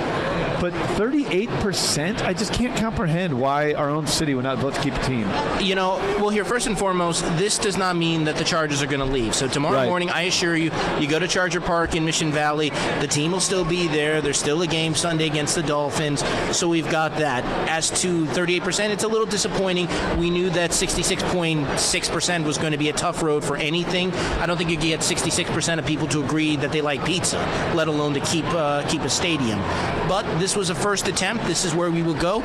but 0.60 0.74
38%, 0.74 2.22
I 2.24 2.34
just 2.34 2.54
can't 2.54 2.76
comprehend 2.78 3.40
why 3.40 3.74
our 3.74 3.90
own 3.90 4.08
city 4.08 4.36
would 4.36 4.44
not 4.44 4.58
vote 4.58 4.74
to 4.76 4.82
keep 4.82 4.94
a 4.94 5.04
team. 5.04 5.28
You 5.62 5.76
know, 5.76 5.98
well, 6.20 6.30
here, 6.30 6.44
first 6.46 6.68
and 6.68 6.78
foremost, 6.78 7.24
this 7.38 7.58
does 7.58 7.78
not 7.78 7.96
mean 7.96 8.26
that 8.26 8.36
the 8.36 8.44
Chargers 8.44 8.82
are 8.82 8.88
going 8.88 9.00
to 9.00 9.06
leave. 9.06 9.34
So 9.36 9.48
tomorrow 9.48 9.76
Right. 9.76 9.88
morning, 9.88 10.10
I 10.10 10.24
assure 10.24 10.56
you, 10.56 10.72
you 11.00 11.08
go 11.08 11.20
to 11.20 11.28
Charger 11.28 11.62
Park 11.62 11.96
in 11.96 12.04
Mission 12.06 12.32
Valley, 12.32 12.70
the 13.00 13.08
team 13.08 13.32
will 13.32 13.40
still 13.40 13.64
be 13.66 13.88
there. 13.88 14.22
There's 14.22 14.38
still 14.40 14.62
a 14.62 14.68
game 14.68 14.96
Sunday 14.96 15.26
against 15.28 15.56
the 15.56 15.64
Dolphins. 15.64 16.24
So 16.52 16.68
we've 16.68 16.90
got 16.90 17.16
that. 17.18 17.44
As 17.70 17.90
to 18.02 18.26
38%, 18.28 18.90
it's 18.92 19.04
a 19.04 19.08
little 19.08 19.26
disappointing. 19.28 19.88
We 20.20 20.30
knew 20.30 20.50
that 20.52 20.72
66.6% 20.72 22.44
was 22.46 22.58
going 22.58 22.72
to 22.72 22.78
be 22.78 22.90
a 22.90 22.94
tough 22.94 23.22
road 23.24 23.44
for 23.44 23.56
anything. 23.56 24.12
I 24.40 24.46
don't 24.46 24.58
think 24.58 24.70
you 24.70 24.78
get 24.78 25.00
66% 25.02 25.80
of 25.80 25.86
people 25.86 26.08
to 26.10 26.24
agree 26.24 26.56
that 26.58 26.72
they 26.72 26.82
like 26.82 27.04
pizza, 27.06 27.38
let 27.76 27.88
alone 27.88 28.14
to 28.14 28.20
keep 28.22 28.46
uh, 28.46 28.86
keep 28.88 29.02
a 29.02 29.10
stadium. 29.10 29.60
But 30.08 30.24
this 30.40 30.49
was 30.56 30.70
a 30.70 30.76
first 30.76 31.08
attempt. 31.08 31.46
This 31.46 31.66
is 31.66 31.74
where 31.74 31.92
we 31.92 32.04
will 32.04 32.14
go, 32.14 32.42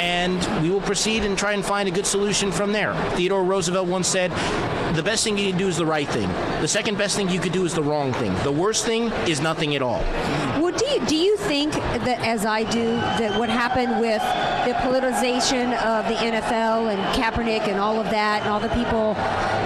and 0.00 0.62
we 0.62 0.70
will 0.70 0.80
proceed 0.80 1.24
and 1.24 1.36
try 1.36 1.52
and 1.52 1.64
find 1.64 1.88
a 1.88 1.92
good 1.92 2.06
solution 2.06 2.52
from 2.52 2.72
there. 2.72 2.94
Theodore 3.16 3.44
Roosevelt 3.44 3.88
once 3.88 4.08
said, 4.08 4.32
"The 4.94 5.02
best 5.02 5.24
thing 5.24 5.38
you 5.38 5.50
can 5.50 5.58
do 5.58 5.68
is 5.68 5.76
the 5.76 5.86
right 5.86 6.08
thing. 6.08 6.28
The 6.60 6.68
second 6.68 6.98
best 6.98 7.16
thing 7.16 7.28
you 7.28 7.40
could 7.40 7.52
do 7.52 7.64
is 7.64 7.74
the 7.74 7.82
wrong 7.82 8.12
thing. 8.12 8.34
The 8.42 8.52
worst 8.52 8.84
thing 8.84 9.12
is 9.26 9.40
nothing 9.40 9.74
at 9.74 9.82
all." 9.82 10.04
You, 10.88 11.06
do 11.06 11.16
you 11.16 11.36
think 11.36 11.72
that, 11.74 12.20
as 12.26 12.44
I 12.46 12.64
do, 12.70 12.96
that 12.96 13.38
what 13.38 13.48
happened 13.48 14.00
with 14.00 14.22
the 14.66 14.74
politicization 14.80 15.72
of 15.82 16.06
the 16.06 16.14
NFL 16.14 16.92
and 16.92 17.00
Kaepernick 17.14 17.68
and 17.68 17.78
all 17.78 17.98
of 18.00 18.06
that, 18.10 18.42
and 18.42 18.50
all 18.50 18.60
the 18.60 18.68
people 18.70 19.14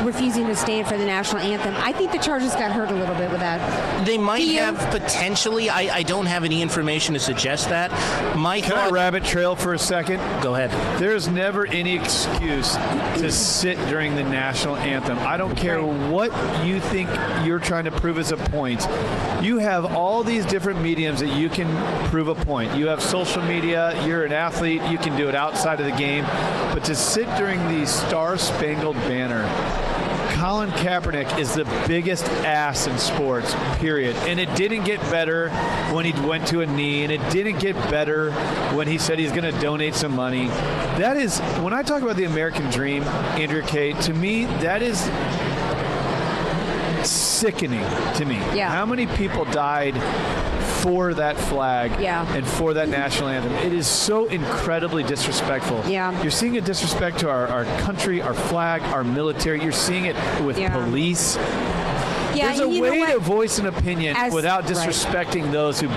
refusing 0.05 0.47
to 0.47 0.57
stand 0.57 0.87
for 0.87 0.97
the 0.97 1.05
national 1.05 1.43
anthem, 1.43 1.75
I 1.77 1.93
think 1.93 2.13
the 2.13 2.19
Chargers 2.19 2.55
got 2.55 2.73
hurt 2.73 2.91
a 2.91 2.95
little 2.95 3.15
bit 3.15 3.31
with 3.31 3.41
that. 3.41 4.07
They 4.07 4.19
might 4.19 4.39
Do 4.39 4.47
you? 4.51 4.61
have 4.61 4.79
potentially. 4.91 5.71
I, 5.71 5.97
I 5.99 6.03
don't 6.03 6.27
have 6.27 6.45
any 6.45 6.61
information 6.63 7.15
to 7.15 7.21
suggest 7.21 7.69
that. 7.69 7.91
My 8.37 8.61
Can 8.61 8.73
I 8.73 8.89
rabbit 8.91 9.25
trail 9.25 9.55
for 9.55 9.75
a 9.75 9.79
second? 9.79 10.19
Go 10.43 10.55
ahead. 10.55 10.71
There's 11.01 11.29
never 11.29 11.67
any 11.67 11.95
excuse 11.97 12.75
to 12.75 13.31
sit 13.31 13.77
during 13.89 14.15
the 14.17 14.25
national 14.25 14.77
anthem. 14.77 15.19
I 15.21 15.37
don't 15.37 15.55
care 15.57 15.83
what 15.83 16.33
you 16.65 16.81
think 16.81 17.09
you're 17.45 17.59
trying 17.61 17.85
to 17.85 17.91
prove 17.93 18.19
as 18.19 18.33
a 18.33 18.37
point. 18.37 18.87
You 19.43 19.59
have 19.59 19.85
all 19.97 20.23
these 20.23 20.45
different 20.47 20.83
that 21.21 21.37
you 21.37 21.49
can 21.49 21.69
prove 22.09 22.29
a 22.29 22.35
point. 22.35 22.77
You 22.77 22.89
have 22.89 23.03
social 23.03 23.43
media, 23.43 24.05
you're 24.07 24.25
an 24.25 24.33
athlete, 24.33 24.83
you 24.91 24.99
can 24.99 25.17
do 25.17 25.29
it 25.29 25.35
outside 25.35 25.81
of 25.81 25.87
the 25.87 25.97
game. 25.97 26.25
But 26.73 26.85
to 26.85 26.95
sit 26.95 27.27
during 27.37 27.59
the 27.69 27.87
Star 27.87 28.37
Spangled 28.39 28.97
Banner, 28.97 29.43
Colin 30.35 30.71
Kaepernick 30.71 31.39
is 31.39 31.55
the 31.55 31.65
biggest 31.87 32.25
ass 32.45 32.87
in 32.89 32.99
sports, 32.99 33.55
period. 33.79 34.17
And 34.27 34.41
it 34.41 34.53
didn't 34.57 34.85
get 34.85 35.01
better 35.03 35.51
when 35.95 36.05
he 36.05 36.13
went 36.27 36.49
to 36.49 36.63
a 36.63 36.67
knee, 36.67 37.05
and 37.05 37.13
it 37.13 37.21
didn't 37.31 37.61
get 37.61 37.77
better 37.91 38.33
when 38.75 38.89
he 38.89 38.99
said 38.99 39.19
he's 39.19 39.31
going 39.31 39.45
to 39.45 39.61
donate 39.61 39.95
some 39.95 40.17
money. 40.17 40.49
That 40.99 41.17
is, 41.17 41.39
when 41.61 41.73
I 41.73 41.83
talk 41.83 42.03
about 42.03 42.17
the 42.17 42.25
American 42.25 42.69
dream, 42.71 43.05
Andrea 43.05 43.63
Kaye, 43.63 43.93
to 43.93 44.13
me, 44.13 44.47
that 44.63 44.83
is 44.83 44.99
sickening 47.07 47.85
to 48.17 48.25
me. 48.25 48.37
Yeah. 48.57 48.69
How 48.71 48.87
many 48.87 49.07
people 49.07 49.45
died 49.47 49.95
for 50.83 51.15
that 51.15 51.37
flag 51.37 51.93
Yeah. 52.01 52.27
and 52.35 52.47
for 52.47 52.75
that 52.75 52.89
national 52.89 53.29
anthem? 53.29 53.53
It 53.55 53.73
is 53.73 53.87
so 53.87 54.27
incredibly 54.27 55.03
disrespectful. 55.05 55.83
Yeah. 55.87 56.21
You're 56.23 56.31
seeing 56.33 56.57
a 56.59 56.61
disrespect 56.61 57.19
to 57.21 57.31
our, 57.31 57.47
our 57.49 57.65
country, 57.81 58.21
our 58.21 58.35
flag, 58.35 58.83
our 58.93 59.05
military. 59.05 59.63
You're 59.63 59.73
seeing 59.73 60.07
it 60.07 60.17
with 60.45 60.59
Yeah. 60.59 60.73
police. 60.73 61.37
Yeah, 62.35 62.49
There's 62.49 62.61
a 62.61 62.69
way 62.69 63.07
to 63.13 63.19
voice 63.19 63.59
an 63.59 63.67
opinion 63.67 64.17
As- 64.17 64.33
without 64.33 64.65
right. 64.65 64.73
disrespecting 64.73 65.51
those 65.53 65.81
who 65.81 65.89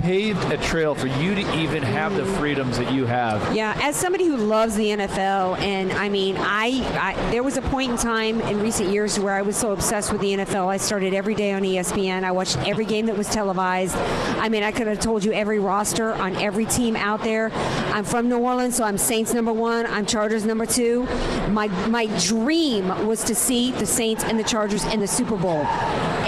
paved 0.00 0.42
a 0.52 0.56
trail 0.58 0.94
for 0.94 1.06
you 1.06 1.34
to 1.34 1.58
even 1.58 1.82
have 1.82 2.14
the 2.14 2.24
freedoms 2.24 2.78
that 2.78 2.92
you 2.92 3.06
have. 3.06 3.54
Yeah, 3.54 3.78
as 3.82 3.96
somebody 3.96 4.26
who 4.26 4.36
loves 4.36 4.74
the 4.76 4.88
NFL, 4.88 5.58
and 5.60 5.92
I 5.92 6.08
mean, 6.08 6.36
I, 6.38 6.82
I 6.98 7.30
there 7.30 7.42
was 7.42 7.56
a 7.56 7.62
point 7.62 7.92
in 7.92 7.96
time 7.96 8.40
in 8.42 8.60
recent 8.60 8.90
years 8.90 9.18
where 9.18 9.34
I 9.34 9.42
was 9.42 9.56
so 9.56 9.72
obsessed 9.72 10.12
with 10.12 10.20
the 10.20 10.32
NFL. 10.32 10.66
I 10.68 10.76
started 10.76 11.14
every 11.14 11.34
day 11.34 11.52
on 11.52 11.62
ESPN. 11.62 12.24
I 12.24 12.32
watched 12.32 12.56
every 12.58 12.84
game 12.84 13.06
that 13.06 13.16
was 13.16 13.28
televised. 13.28 13.96
I 13.96 14.48
mean, 14.48 14.62
I 14.62 14.72
could 14.72 14.86
have 14.86 15.00
told 15.00 15.24
you 15.24 15.32
every 15.32 15.58
roster 15.58 16.12
on 16.12 16.36
every 16.36 16.66
team 16.66 16.96
out 16.96 17.22
there. 17.22 17.50
I'm 17.92 18.04
from 18.04 18.28
New 18.28 18.38
Orleans, 18.38 18.76
so 18.76 18.84
I'm 18.84 18.98
Saints 18.98 19.34
number 19.34 19.52
one. 19.52 19.86
I'm 19.86 20.06
Chargers 20.06 20.44
number 20.44 20.66
two. 20.66 21.04
My 21.50 21.66
my 21.88 22.06
dream 22.20 23.06
was 23.06 23.24
to 23.24 23.34
see 23.34 23.72
the 23.72 23.86
Saints 23.86 24.24
and 24.24 24.38
the 24.38 24.44
Chargers 24.44 24.84
in 24.86 25.00
the 25.00 25.06
Super 25.08 25.36
Bowl. 25.36 25.66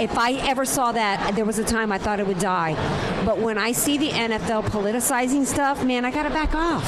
If 0.01 0.17
I 0.17 0.33
ever 0.49 0.65
saw 0.65 0.91
that, 0.91 1.35
there 1.35 1.45
was 1.45 1.59
a 1.59 1.63
time 1.63 1.91
I 1.91 1.97
thought 1.97 2.19
it 2.19 2.27
would 2.27 2.39
die. 2.39 2.73
But 3.25 3.39
when 3.39 3.57
I 3.57 3.71
see 3.71 3.97
the 3.97 4.09
NFL 4.09 4.63
politicizing 4.65 5.45
stuff, 5.45 5.83
man, 5.83 6.03
I 6.05 6.11
gotta 6.11 6.29
back 6.29 6.53
off. 6.55 6.83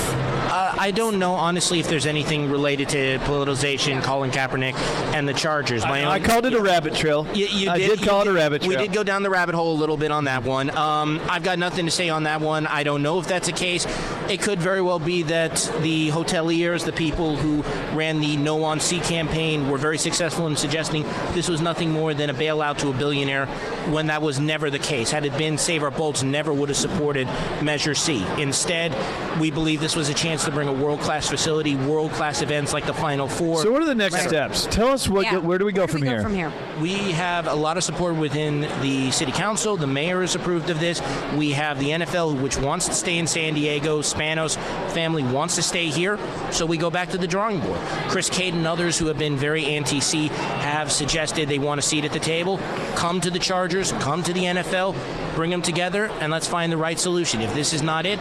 Uh, 0.48 0.74
I 0.78 0.92
don't 0.92 1.18
know 1.18 1.34
honestly 1.34 1.80
if 1.80 1.88
there's 1.88 2.06
anything 2.06 2.52
related 2.52 2.90
to 2.90 3.18
politicization, 3.20 4.04
Colin 4.04 4.32
Kaepernick, 4.32 4.76
and 5.14 5.28
the 5.28 5.34
Chargers. 5.34 5.84
My 5.84 6.04
I 6.04 6.20
own- 6.20 6.24
called 6.24 6.46
it 6.46 6.54
a 6.54 6.62
rabbit 6.62 6.94
trail. 6.94 7.26
You, 7.34 7.48
you 7.48 7.70
I 7.70 7.78
did, 7.78 7.90
did 7.90 8.02
you 8.02 8.08
call 8.08 8.22
it 8.22 8.28
a 8.28 8.34
rabbit 8.34 8.62
trail. 8.62 8.78
We 8.78 8.86
did 8.86 8.94
go 8.94 9.04
down 9.04 9.24
the 9.24 9.30
rabbit 9.30 9.56
hole 9.56 9.74
a 9.74 9.80
little 9.80 9.98
bit 9.98 10.12
on 10.12 10.26
that 10.26 10.44
one. 10.44 10.70
Um, 10.78 11.20
I've 11.30 11.44
got 11.44 11.58
nothing 11.58 11.86
to 11.86 11.92
say 11.92 12.10
on 12.10 12.24
that 12.24 12.42
one. 12.42 12.68
I 12.68 12.84
don't 12.84 13.02
know 13.02 13.20
if 13.20 13.28
that's 13.28 13.48
the 13.48 13.54
case. 13.54 13.86
It 14.30 14.42
could 14.42 14.60
very 14.60 14.82
well 14.82 15.00
be 15.00 15.24
that 15.24 15.56
the 15.82 16.10
hoteliers, 16.10 16.84
the 16.86 16.92
people 16.94 17.36
who 17.38 17.64
ran 17.98 18.20
the 18.20 18.38
No 18.38 18.64
on 18.64 18.80
C 18.80 19.00
campaign, 19.00 19.70
were 19.70 19.78
very 19.78 19.98
successful 19.98 20.48
in 20.48 20.56
suggesting 20.56 21.04
this 21.34 21.48
was 21.50 21.62
nothing 21.62 21.92
more 21.92 22.14
than 22.14 22.30
a 22.30 22.34
bailout 22.34 22.78
to 22.80 22.90
a 22.90 22.94
billionaire 22.94 23.46
when 23.90 24.08
that 24.08 24.22
was 24.22 24.40
never 24.40 24.70
the 24.70 24.80
case. 24.80 25.12
Had 25.12 25.26
it 25.26 25.38
been 25.38 25.58
Save 25.58 25.84
Our 25.84 25.92
Bolts, 25.92 26.24
never 26.32 26.54
would 26.54 26.70
have 26.70 26.78
supported 26.78 27.28
Measure 27.62 27.96
C. 27.96 28.26
Instead, 28.38 28.94
we 29.40 29.52
believe 29.52 29.80
this 29.80 29.96
was 29.96 30.10
a 30.10 30.14
chance 30.14 30.46
to 30.46 30.52
bring 30.52 30.68
a 30.68 30.74
world 30.74 31.00
class 31.00 31.28
facility, 31.30 31.76
world 31.76 32.12
class 32.12 32.42
events 32.42 32.74
like 32.74 32.86
the 32.86 32.94
Final 32.94 33.28
Four. 33.28 33.62
So 33.62 33.72
what 33.72 33.82
are 33.82 33.86
the 33.86 33.96
next 33.96 34.16
Right. 34.16 34.28
steps? 34.28 34.68
Tell 34.70 34.88
us 34.90 35.08
what. 35.08 35.26
Yeah. 35.26 35.38
Where 35.38 35.58
do 35.58 35.66
we 35.66 35.72
go, 35.72 35.88
from, 35.88 36.02
here? 36.02 36.22
from 36.22 36.34
here? 36.34 36.52
We 36.82 36.94
have 37.12 37.48
a 37.48 37.54
lot 37.54 37.78
of 37.78 37.84
support 37.84 38.16
within 38.16 38.62
the 38.82 39.12
city 39.12 39.32
council. 39.32 39.78
The 39.78 39.88
mayor 39.88 40.24
is 40.24 40.36
approved 40.36 40.70
of 40.70 40.80
this. 40.80 41.02
We 41.36 41.52
have 41.52 41.80
the 41.80 41.92
NFL, 41.92 42.34
which 42.34 42.58
wants 42.58 42.88
to 42.88 42.94
stay 42.94 43.18
in 43.18 43.28
San 43.28 43.54
Diego. 43.54 44.02
Spanos 44.02 44.56
family 44.92 45.24
wants 45.24 45.56
to 45.56 45.62
stay 45.62 45.88
here. 45.88 46.18
So 46.52 46.66
we 46.66 46.78
go 46.78 46.90
back 46.90 47.10
to 47.12 47.18
the 47.18 47.28
drawing 47.28 47.60
board. 47.60 47.80
Chris 48.08 48.30
Cate 48.30 48.54
and 48.54 48.66
others 48.68 48.98
who 48.98 49.08
have 49.08 49.18
been 49.18 49.36
very 49.38 49.66
anti-C 49.66 50.28
have 50.28 50.92
suggested 50.92 51.48
they 51.50 51.60
want 51.60 51.80
a 51.80 51.82
seat 51.82 52.06
at 52.06 52.14
the 52.14 52.20
table. 52.20 52.60
Come 52.96 53.22
to 53.22 53.30
the 53.30 53.40
Chargers, 53.40 53.92
come 53.94 54.24
to 54.24 54.34
the 54.34 54.42
NFL, 54.46 54.96
bring 55.36 55.50
them 55.52 55.62
together, 55.62 56.10
and 56.22 56.32
let's 56.32 56.48
find 56.48 56.72
the 56.72 56.78
right 56.78 57.00
solution. 57.00 57.42
If 57.42 57.54
this 57.54 57.74
is 57.74 57.82
not 57.82 58.06
it, 58.06 58.20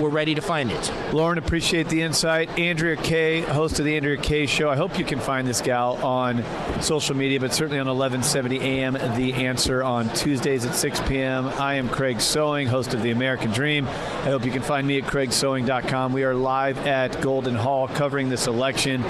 we're 0.00 0.08
ready 0.08 0.34
to 0.34 0.40
find 0.40 0.70
it. 0.70 0.92
Lauren, 1.12 1.38
appreciate 1.38 1.88
the 1.88 2.02
insight. 2.02 2.58
Andrea 2.58 2.96
Kaye, 2.96 3.42
host 3.42 3.78
of 3.78 3.84
the 3.84 3.96
Andrea 3.96 4.16
Kaye 4.16 4.46
Show. 4.46 4.70
I 4.70 4.76
hope 4.76 4.98
you 4.98 5.04
can 5.04 5.20
find 5.20 5.46
this 5.46 5.60
gal 5.60 5.94
on 6.04 6.42
social 6.80 7.16
media, 7.16 7.38
but 7.38 7.52
certainly 7.52 7.78
on 7.78 7.86
1170 7.86 8.60
AM, 8.60 8.94
The 9.16 9.34
Answer 9.34 9.82
on 9.82 10.08
Tuesdays 10.14 10.64
at 10.64 10.74
6 10.74 11.00
p.m. 11.02 11.46
I 11.46 11.74
am 11.74 11.88
Craig 11.88 12.20
Sewing, 12.20 12.66
host 12.68 12.94
of 12.94 13.02
The 13.02 13.10
American 13.10 13.50
Dream. 13.50 13.86
I 13.86 14.30
hope 14.30 14.44
you 14.44 14.52
can 14.52 14.62
find 14.62 14.86
me 14.86 14.98
at 14.98 15.04
craigsewing.com. 15.04 16.12
We 16.12 16.24
are 16.24 16.34
live 16.34 16.78
at 16.86 17.20
Golden 17.20 17.54
Hall 17.54 17.88
covering 17.88 18.28
this 18.28 18.46
election. 18.46 19.04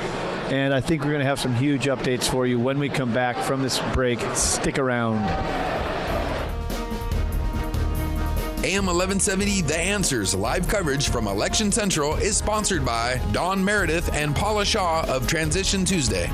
And 0.53 0.75
I 0.75 0.81
think 0.81 1.03
we're 1.03 1.11
going 1.11 1.21
to 1.21 1.27
have 1.27 1.41
some 1.41 1.55
huge 1.55 1.87
updates 1.87 2.25
for 2.25 2.47
you 2.47 2.59
when 2.59 2.79
we 2.79 2.89
come 2.89 3.15
back 3.15 3.39
from 3.39 3.63
this 3.63 3.81
break. 3.95 4.21
Stick 4.35 4.79
around. 4.79 5.92
AM 8.65 8.87
1170 8.87 9.63
The 9.63 9.77
Answers 9.77 10.37
live 10.37 10.69
coverage 10.69 11.09
from 11.09 11.27
Election 11.27 11.73
Central 11.73 12.15
is 12.15 12.37
sponsored 12.37 12.85
by 12.85 13.21
Don 13.33 13.65
Meredith 13.65 14.13
and 14.15 14.37
Paula 14.37 14.65
Shaw 14.65 15.05
of 15.09 15.27
Transition 15.27 15.85
Tuesday. 15.85 16.31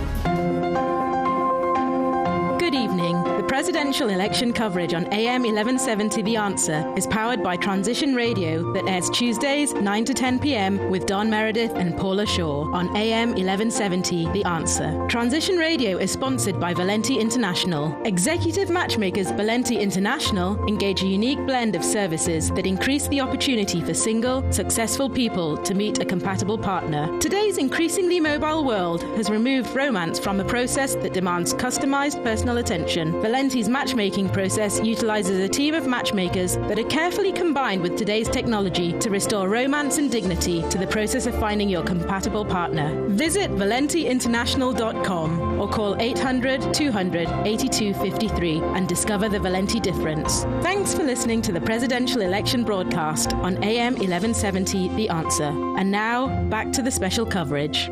Good 2.58 2.74
evening. 2.74 3.27
Presidential 3.48 4.10
election 4.10 4.52
coverage 4.52 4.92
on 4.92 5.06
AM 5.06 5.42
1170 5.42 6.20
The 6.20 6.36
Answer 6.36 6.92
is 6.98 7.06
powered 7.06 7.42
by 7.42 7.56
Transition 7.56 8.14
Radio 8.14 8.74
that 8.74 8.86
airs 8.86 9.08
Tuesdays 9.08 9.72
9 9.72 10.04
to 10.04 10.12
10 10.12 10.38
p.m. 10.38 10.90
with 10.90 11.06
Don 11.06 11.30
Meredith 11.30 11.72
and 11.74 11.96
Paula 11.96 12.26
Shaw 12.26 12.70
on 12.74 12.94
AM 12.94 13.30
1170 13.30 14.30
The 14.32 14.44
Answer. 14.44 15.06
Transition 15.08 15.56
Radio 15.56 15.96
is 15.96 16.12
sponsored 16.12 16.60
by 16.60 16.74
Valenti 16.74 17.18
International. 17.18 17.98
Executive 18.04 18.68
matchmakers 18.68 19.30
Valenti 19.30 19.78
International 19.78 20.62
engage 20.68 21.02
a 21.02 21.06
unique 21.06 21.44
blend 21.46 21.74
of 21.74 21.82
services 21.82 22.50
that 22.50 22.66
increase 22.66 23.08
the 23.08 23.22
opportunity 23.22 23.80
for 23.80 23.94
single, 23.94 24.44
successful 24.52 25.08
people 25.08 25.56
to 25.56 25.72
meet 25.72 26.00
a 26.00 26.04
compatible 26.04 26.58
partner. 26.58 27.18
Today's 27.18 27.56
increasingly 27.56 28.20
mobile 28.20 28.62
world 28.62 29.02
has 29.16 29.30
removed 29.30 29.74
romance 29.74 30.18
from 30.18 30.38
a 30.38 30.44
process 30.44 30.96
that 30.96 31.14
demands 31.14 31.54
customized 31.54 32.22
personal 32.22 32.58
attention. 32.58 33.18
Valenti's 33.38 33.68
matchmaking 33.68 34.28
process 34.30 34.80
utilizes 34.80 35.38
a 35.38 35.48
team 35.48 35.72
of 35.72 35.86
matchmakers 35.86 36.56
that 36.56 36.76
are 36.76 36.88
carefully 36.88 37.30
combined 37.30 37.80
with 37.80 37.96
today's 37.96 38.28
technology 38.28 38.98
to 38.98 39.10
restore 39.10 39.48
romance 39.48 39.98
and 39.98 40.10
dignity 40.10 40.68
to 40.70 40.76
the 40.76 40.88
process 40.88 41.26
of 41.26 41.38
finding 41.38 41.68
your 41.68 41.84
compatible 41.84 42.44
partner. 42.44 43.00
Visit 43.10 43.52
valentiinternational.com 43.52 45.60
or 45.60 45.68
call 45.68 45.94
800 46.00 46.74
200 46.74 47.28
8253 47.46 48.58
and 48.74 48.88
discover 48.88 49.28
the 49.28 49.38
Valenti 49.38 49.78
difference. 49.78 50.42
Thanks 50.60 50.92
for 50.92 51.04
listening 51.04 51.40
to 51.42 51.52
the 51.52 51.60
presidential 51.60 52.22
election 52.22 52.64
broadcast 52.64 53.34
on 53.34 53.62
AM 53.62 53.92
1170 53.92 54.88
The 54.96 55.10
Answer. 55.10 55.54
And 55.78 55.92
now, 55.92 56.26
back 56.48 56.72
to 56.72 56.82
the 56.82 56.90
special 56.90 57.24
coverage. 57.24 57.88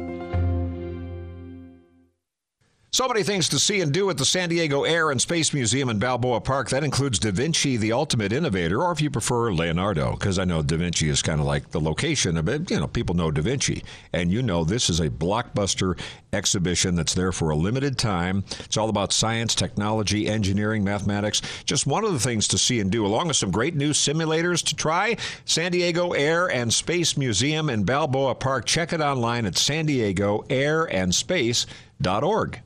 So 2.93 3.09
many 3.09 3.23
things 3.25 3.49
to 3.51 3.59
see 3.59 3.83
and 3.83 3.93
do 3.93 4.09
at 4.09 4.17
the 4.17 4.25
San 4.25 4.49
Diego 4.49 4.85
Air 4.85 5.11
and 5.11 5.21
Space 5.21 5.53
Museum 5.53 5.91
in 5.91 5.99
Balboa 5.99 6.41
Park. 6.41 6.71
That 6.71 6.85
includes 6.85 7.19
Da 7.19 7.31
Vinci, 7.31 7.77
the 7.77 7.93
ultimate 7.93 8.33
innovator, 8.33 8.83
or 8.83 8.91
if 8.91 9.03
you 9.03 9.11
prefer, 9.11 9.53
Leonardo, 9.53 10.13
because 10.13 10.39
I 10.39 10.45
know 10.45 10.63
Da 10.63 10.79
Vinci 10.79 11.11
is 11.11 11.21
kind 11.21 11.39
of 11.39 11.47
like 11.47 11.71
the 11.73 11.81
location 11.81 12.39
of 12.39 12.49
it. 12.49 12.71
You 12.71 12.81
know, 12.81 12.87
people 12.87 13.15
know 13.15 13.31
Da 13.31 13.43
Vinci. 13.43 13.85
And 14.15 14.33
you 14.33 14.41
know, 14.41 14.65
this 14.65 14.89
is 14.89 15.01
a 15.01 15.11
blockbuster 15.11 15.99
exhibition 16.33 16.95
that's 16.95 17.13
there 17.13 17.33
for 17.33 17.51
a 17.51 17.57
limited 17.57 17.99
time. 17.99 18.45
It's 18.61 18.79
all 18.79 18.89
about 18.89 19.13
science, 19.13 19.55
technology, 19.55 20.27
engineering, 20.27 20.83
mathematics. 20.83 21.43
Just 21.67 21.87
one 21.87 22.05
of 22.05 22.15
the 22.15 22.21
things 22.21 22.49
to 22.49 22.57
see 22.57 22.81
and 22.81 22.91
do, 22.91 23.05
along 23.05 23.29
with 23.29 23.37
some 23.37 23.51
great 23.51 23.75
new 23.75 23.91
simulators 23.91 24.65
to 24.65 24.77
try. 24.77 25.17
San 25.45 25.73
Diego 25.73 26.13
Air 26.13 26.51
and 26.51 26.73
Space 26.73 27.19
Museum 27.19 27.69
in 27.69 27.85
Balboa 27.85 28.37
Park. 28.37 28.65
Check 28.65 28.95
it 28.95 29.03
online 29.03 29.45
at 29.45 29.59
san 29.59 29.85
diego 29.85 30.45
air 30.49 30.85
and 30.85 31.15
space.org. 31.15 32.63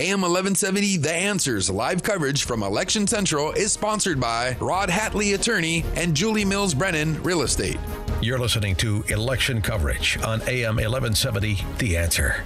AM 0.00 0.22
1170 0.22 0.96
The 0.96 1.12
Answers 1.12 1.70
live 1.70 2.02
coverage 2.02 2.42
from 2.42 2.64
Election 2.64 3.06
Central 3.06 3.52
is 3.52 3.70
sponsored 3.70 4.18
by 4.18 4.56
Rod 4.58 4.88
Hatley 4.88 5.36
Attorney 5.36 5.84
and 5.94 6.16
Julie 6.16 6.44
Mills 6.44 6.74
Brennan 6.74 7.22
Real 7.22 7.42
Estate. 7.42 7.78
You're 8.20 8.40
listening 8.40 8.74
to 8.76 9.04
election 9.06 9.62
coverage 9.62 10.18
on 10.24 10.42
AM 10.48 10.78
1170 10.78 11.64
The 11.78 11.96
Answer. 11.96 12.42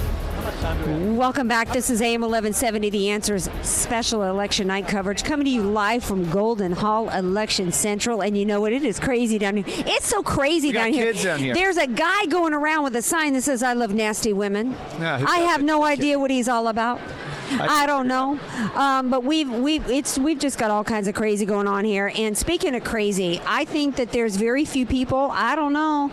Welcome 1.16 1.48
back. 1.48 1.72
This 1.72 1.88
is 1.88 2.02
AM 2.02 2.20
1170, 2.20 2.90
The 2.90 3.08
Answer's 3.08 3.48
special 3.62 4.24
election 4.24 4.66
night 4.66 4.86
coverage 4.86 5.24
coming 5.24 5.46
to 5.46 5.50
you 5.50 5.62
live 5.62 6.04
from 6.04 6.28
Golden 6.28 6.72
Hall 6.72 7.08
Election 7.08 7.72
Central. 7.72 8.20
And 8.22 8.36
you 8.36 8.44
know 8.44 8.60
what? 8.60 8.74
It 8.74 8.84
is 8.84 9.00
crazy 9.00 9.38
down 9.38 9.56
here. 9.56 9.64
It's 9.66 10.06
so 10.06 10.22
crazy 10.22 10.70
down 10.70 10.92
here. 10.92 11.14
down 11.14 11.38
here. 11.38 11.54
There's 11.54 11.78
a 11.78 11.86
guy 11.86 12.26
going 12.26 12.52
around 12.52 12.84
with 12.84 12.96
a 12.96 13.02
sign 13.02 13.32
that 13.32 13.42
says, 13.42 13.62
I 13.62 13.72
love 13.72 13.94
nasty 13.94 14.34
women. 14.34 14.72
Yeah, 15.00 15.24
I 15.26 15.38
have 15.38 15.62
no 15.62 15.82
idea 15.82 16.18
what 16.18 16.30
he's 16.30 16.48
all 16.48 16.68
about. 16.68 17.00
I 17.60 17.86
don't 17.86 18.06
know, 18.08 18.38
um, 18.74 19.10
but 19.10 19.24
we've 19.24 19.50
we've 19.50 19.88
it's 19.88 20.18
we've 20.18 20.38
just 20.38 20.58
got 20.58 20.70
all 20.70 20.84
kinds 20.84 21.08
of 21.08 21.14
crazy 21.14 21.46
going 21.46 21.66
on 21.66 21.84
here. 21.84 22.12
And 22.14 22.36
speaking 22.36 22.74
of 22.74 22.84
crazy, 22.84 23.40
I 23.46 23.64
think 23.64 23.96
that 23.96 24.12
there's 24.12 24.36
very 24.36 24.64
few 24.64 24.84
people. 24.84 25.30
I 25.32 25.56
don't 25.56 25.72
know. 25.72 26.10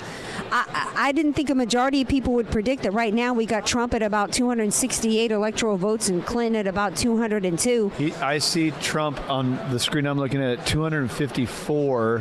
I, 0.52 0.66
I 0.96 1.10
I 1.10 1.12
didn't 1.12 1.34
think 1.34 1.50
a 1.50 1.56
majority 1.56 2.02
of 2.02 2.08
people 2.08 2.34
would 2.34 2.50
predict 2.50 2.84
that 2.84 2.92
right 2.92 3.14
now 3.14 3.34
we 3.34 3.46
got 3.46 3.66
Trump 3.66 3.94
at 3.94 4.02
about 4.02 4.32
268 4.32 5.32
electoral 5.32 5.78
votes 5.78 6.08
and 6.08 6.26
Clinton 6.26 6.56
at 6.56 6.68
about 6.68 6.96
202. 6.96 7.90
He, 7.98 8.14
I 8.14 8.38
see 8.38 8.72
Trump 8.82 9.20
on 9.30 9.60
the 9.72 9.80
screen 9.80 10.06
I'm 10.08 10.18
looking 10.18 10.42
at 10.42 10.66
254, 10.66 12.20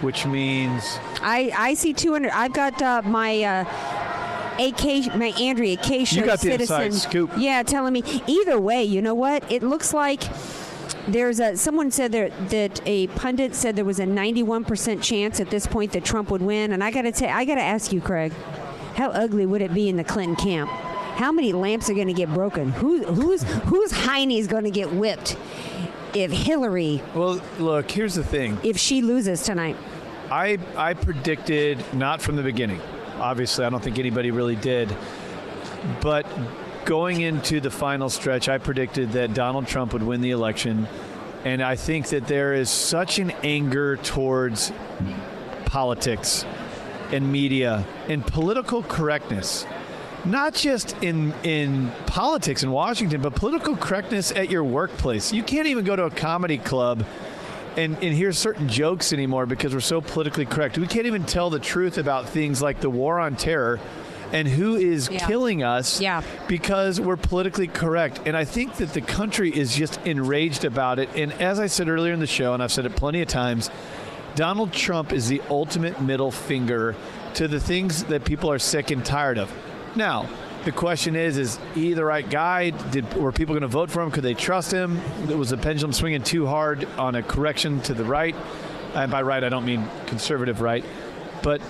which 0.00 0.26
means 0.26 0.82
I, 1.22 1.52
I 1.56 1.74
see 1.74 1.92
200. 1.92 2.30
I've 2.30 2.52
got 2.52 2.82
uh, 2.82 3.02
my 3.04 3.42
uh, 3.42 3.64
AK, 4.58 5.14
my 5.16 5.32
Andrea 5.40 5.76
Kaye 5.76 6.04
show 6.04 6.20
You 6.20 6.26
got 6.26 6.40
the 6.40 6.50
citizen. 6.50 6.82
inside 6.82 6.94
scoop. 6.94 7.30
Yeah, 7.36 7.62
telling 7.62 7.92
me. 7.92 8.02
Either 8.26 8.58
way, 8.60 8.84
you 8.84 9.02
know 9.02 9.14
what? 9.14 9.50
It 9.50 9.62
looks 9.62 9.92
like 9.94 10.22
there's 11.08 11.40
a. 11.40 11.56
Someone 11.56 11.90
said 11.90 12.12
there, 12.12 12.30
that 12.50 12.80
a 12.86 13.06
pundit 13.08 13.54
said 13.54 13.76
there 13.76 13.84
was 13.84 13.98
a 14.00 14.04
91% 14.06 15.02
chance 15.02 15.40
at 15.40 15.50
this 15.50 15.66
point 15.66 15.92
that 15.92 16.04
Trump 16.04 16.30
would 16.30 16.42
win. 16.42 16.72
And 16.72 16.82
I 16.84 16.90
got 16.90 17.02
to 17.02 17.12
tell, 17.12 17.28
I 17.30 17.44
got 17.44 17.56
to 17.56 17.62
ask 17.62 17.92
you, 17.92 18.00
Craig, 18.00 18.32
how 18.94 19.10
ugly 19.10 19.46
would 19.46 19.60
it 19.62 19.74
be 19.74 19.88
in 19.88 19.96
the 19.96 20.04
Clinton 20.04 20.36
camp? 20.36 20.70
How 20.70 21.30
many 21.30 21.52
lamps 21.52 21.88
are 21.90 21.94
going 21.94 22.08
to 22.08 22.12
get 22.12 22.32
broken? 22.32 22.70
Who, 22.72 23.04
who's 23.04 23.42
whose 23.42 23.92
hiney 23.92 24.38
is 24.38 24.46
going 24.48 24.64
to 24.64 24.70
get 24.70 24.92
whipped 24.92 25.36
if 26.14 26.30
Hillary, 26.30 27.02
Well, 27.14 27.40
look, 27.58 27.90
here's 27.90 28.14
the 28.14 28.22
thing. 28.24 28.58
if 28.62 28.76
she 28.78 29.00
loses 29.02 29.42
tonight? 29.42 29.76
I 30.30 30.58
I 30.76 30.94
predicted 30.94 31.84
not 31.92 32.20
from 32.22 32.36
the 32.36 32.42
beginning. 32.42 32.80
Obviously, 33.18 33.64
I 33.64 33.70
don't 33.70 33.82
think 33.82 33.98
anybody 33.98 34.30
really 34.30 34.56
did. 34.56 34.94
But 36.00 36.26
going 36.84 37.20
into 37.20 37.60
the 37.60 37.70
final 37.70 38.08
stretch, 38.08 38.48
I 38.48 38.58
predicted 38.58 39.12
that 39.12 39.34
Donald 39.34 39.66
Trump 39.66 39.92
would 39.92 40.02
win 40.02 40.20
the 40.20 40.30
election. 40.30 40.88
And 41.44 41.62
I 41.62 41.76
think 41.76 42.08
that 42.08 42.26
there 42.26 42.54
is 42.54 42.70
such 42.70 43.18
an 43.18 43.30
anger 43.42 43.96
towards 43.98 44.72
politics 45.66 46.44
and 47.12 47.30
media 47.30 47.86
and 48.08 48.26
political 48.26 48.82
correctness. 48.82 49.66
Not 50.24 50.54
just 50.54 50.96
in 51.02 51.34
in 51.42 51.92
politics 52.06 52.62
in 52.62 52.70
Washington, 52.70 53.20
but 53.20 53.34
political 53.34 53.76
correctness 53.76 54.32
at 54.32 54.48
your 54.48 54.64
workplace. 54.64 55.32
You 55.32 55.42
can't 55.42 55.66
even 55.66 55.84
go 55.84 55.96
to 55.96 56.04
a 56.04 56.10
comedy 56.10 56.56
club 56.56 57.04
and, 57.76 57.94
and 58.02 58.14
hear 58.14 58.32
certain 58.32 58.68
jokes 58.68 59.12
anymore 59.12 59.46
because 59.46 59.74
we're 59.74 59.80
so 59.80 60.00
politically 60.00 60.46
correct. 60.46 60.78
We 60.78 60.86
can't 60.86 61.06
even 61.06 61.24
tell 61.24 61.50
the 61.50 61.58
truth 61.58 61.98
about 61.98 62.28
things 62.28 62.62
like 62.62 62.80
the 62.80 62.90
war 62.90 63.18
on 63.20 63.36
terror 63.36 63.80
and 64.32 64.48
who 64.48 64.76
is 64.76 65.08
Yeah. 65.10 65.26
killing 65.26 65.62
us 65.62 66.00
Yeah. 66.00 66.22
because 66.48 67.00
we're 67.00 67.16
politically 67.16 67.66
correct. 67.68 68.20
And 68.26 68.36
I 68.36 68.44
think 68.44 68.76
that 68.76 68.92
the 68.92 69.00
country 69.00 69.50
is 69.50 69.74
just 69.76 70.00
enraged 70.04 70.64
about 70.64 70.98
it. 70.98 71.08
And 71.14 71.32
as 71.34 71.60
I 71.60 71.66
said 71.66 71.88
earlier 71.88 72.12
in 72.12 72.20
the 72.20 72.26
show, 72.26 72.54
and 72.54 72.62
I've 72.62 72.72
said 72.72 72.86
it 72.86 72.96
plenty 72.96 73.20
of 73.22 73.28
times, 73.28 73.70
Donald 74.34 74.72
Trump 74.72 75.12
is 75.12 75.28
the 75.28 75.40
ultimate 75.48 76.00
middle 76.00 76.30
finger 76.32 76.96
to 77.34 77.46
the 77.46 77.60
things 77.60 78.04
that 78.04 78.24
people 78.24 78.50
are 78.50 78.58
sick 78.58 78.90
and 78.90 79.04
tired 79.04 79.38
of. 79.38 79.52
Now, 79.94 80.28
the 80.64 80.72
question 80.72 81.16
is: 81.16 81.38
Is 81.38 81.58
he 81.74 81.94
the 81.94 82.04
right 82.04 82.28
guy? 82.28 82.70
Did 82.70 83.12
were 83.14 83.32
people 83.32 83.54
going 83.54 83.62
to 83.62 83.68
vote 83.68 83.90
for 83.90 84.02
him? 84.02 84.10
Could 84.10 84.24
they 84.24 84.34
trust 84.34 84.72
him? 84.72 85.00
Was 85.38 85.50
the 85.50 85.56
pendulum 85.56 85.92
swinging 85.92 86.22
too 86.22 86.46
hard 86.46 86.84
on 86.98 87.14
a 87.14 87.22
correction 87.22 87.80
to 87.82 87.94
the 87.94 88.04
right? 88.04 88.34
And 88.94 89.10
by 89.10 89.22
right, 89.22 89.42
I 89.42 89.48
don't 89.48 89.64
mean 89.64 89.88
conservative 90.06 90.60
right, 90.60 90.84
but 91.42 91.60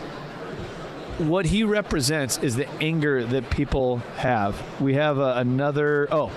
what 1.19 1.47
he 1.47 1.63
represents 1.63 2.39
is 2.39 2.57
the 2.57 2.69
anger 2.83 3.25
that 3.25 3.49
people 3.49 3.99
have. 4.17 4.61
We 4.81 4.95
have 4.95 5.19
uh, 5.19 5.35
another 5.37 6.09
oh, 6.11 6.33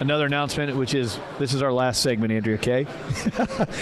another 0.00 0.26
announcement, 0.26 0.76
which 0.76 0.94
is 0.94 1.18
this 1.38 1.54
is 1.54 1.62
our 1.62 1.72
last 1.72 2.02
segment, 2.02 2.32
Andrea. 2.32 2.56
Okay. 2.56 2.86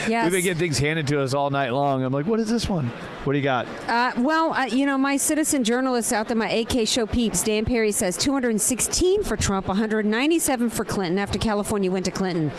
Yes. 0.09 0.25
We've 0.25 0.33
been 0.33 0.43
getting 0.43 0.59
things 0.59 0.79
handed 0.79 1.07
to 1.09 1.21
us 1.21 1.35
all 1.35 1.51
night 1.51 1.71
long. 1.71 2.03
I'm 2.03 2.13
like, 2.13 2.27
what 2.27 2.41
is 2.41 2.49
this 2.49 2.69
one? 2.69 2.87
What 3.25 3.33
do 3.33 3.39
you 3.39 3.45
got? 3.45 3.67
Uh, 3.89 4.13
well, 4.19 4.53
uh, 4.53 4.67
you 4.67 4.87
know, 4.87 4.97
my 4.97 5.17
citizen 5.17 5.65
journalist 5.65 6.13
out 6.13 6.29
there, 6.29 6.37
my 6.37 6.49
AK 6.49 6.87
show 6.87 7.07
peeps, 7.07 7.43
Dan 7.43 7.65
Perry 7.65 7.93
says 7.93 8.17
216 8.17 9.25
for 9.25 9.37
Trump, 9.37 9.69
197 9.69 10.71
for 10.71 10.85
Clinton 10.85 11.19
after 11.19 11.39
California 11.39 11.91
went 11.91 12.05
to 12.05 12.11
Clinton. 12.11 12.51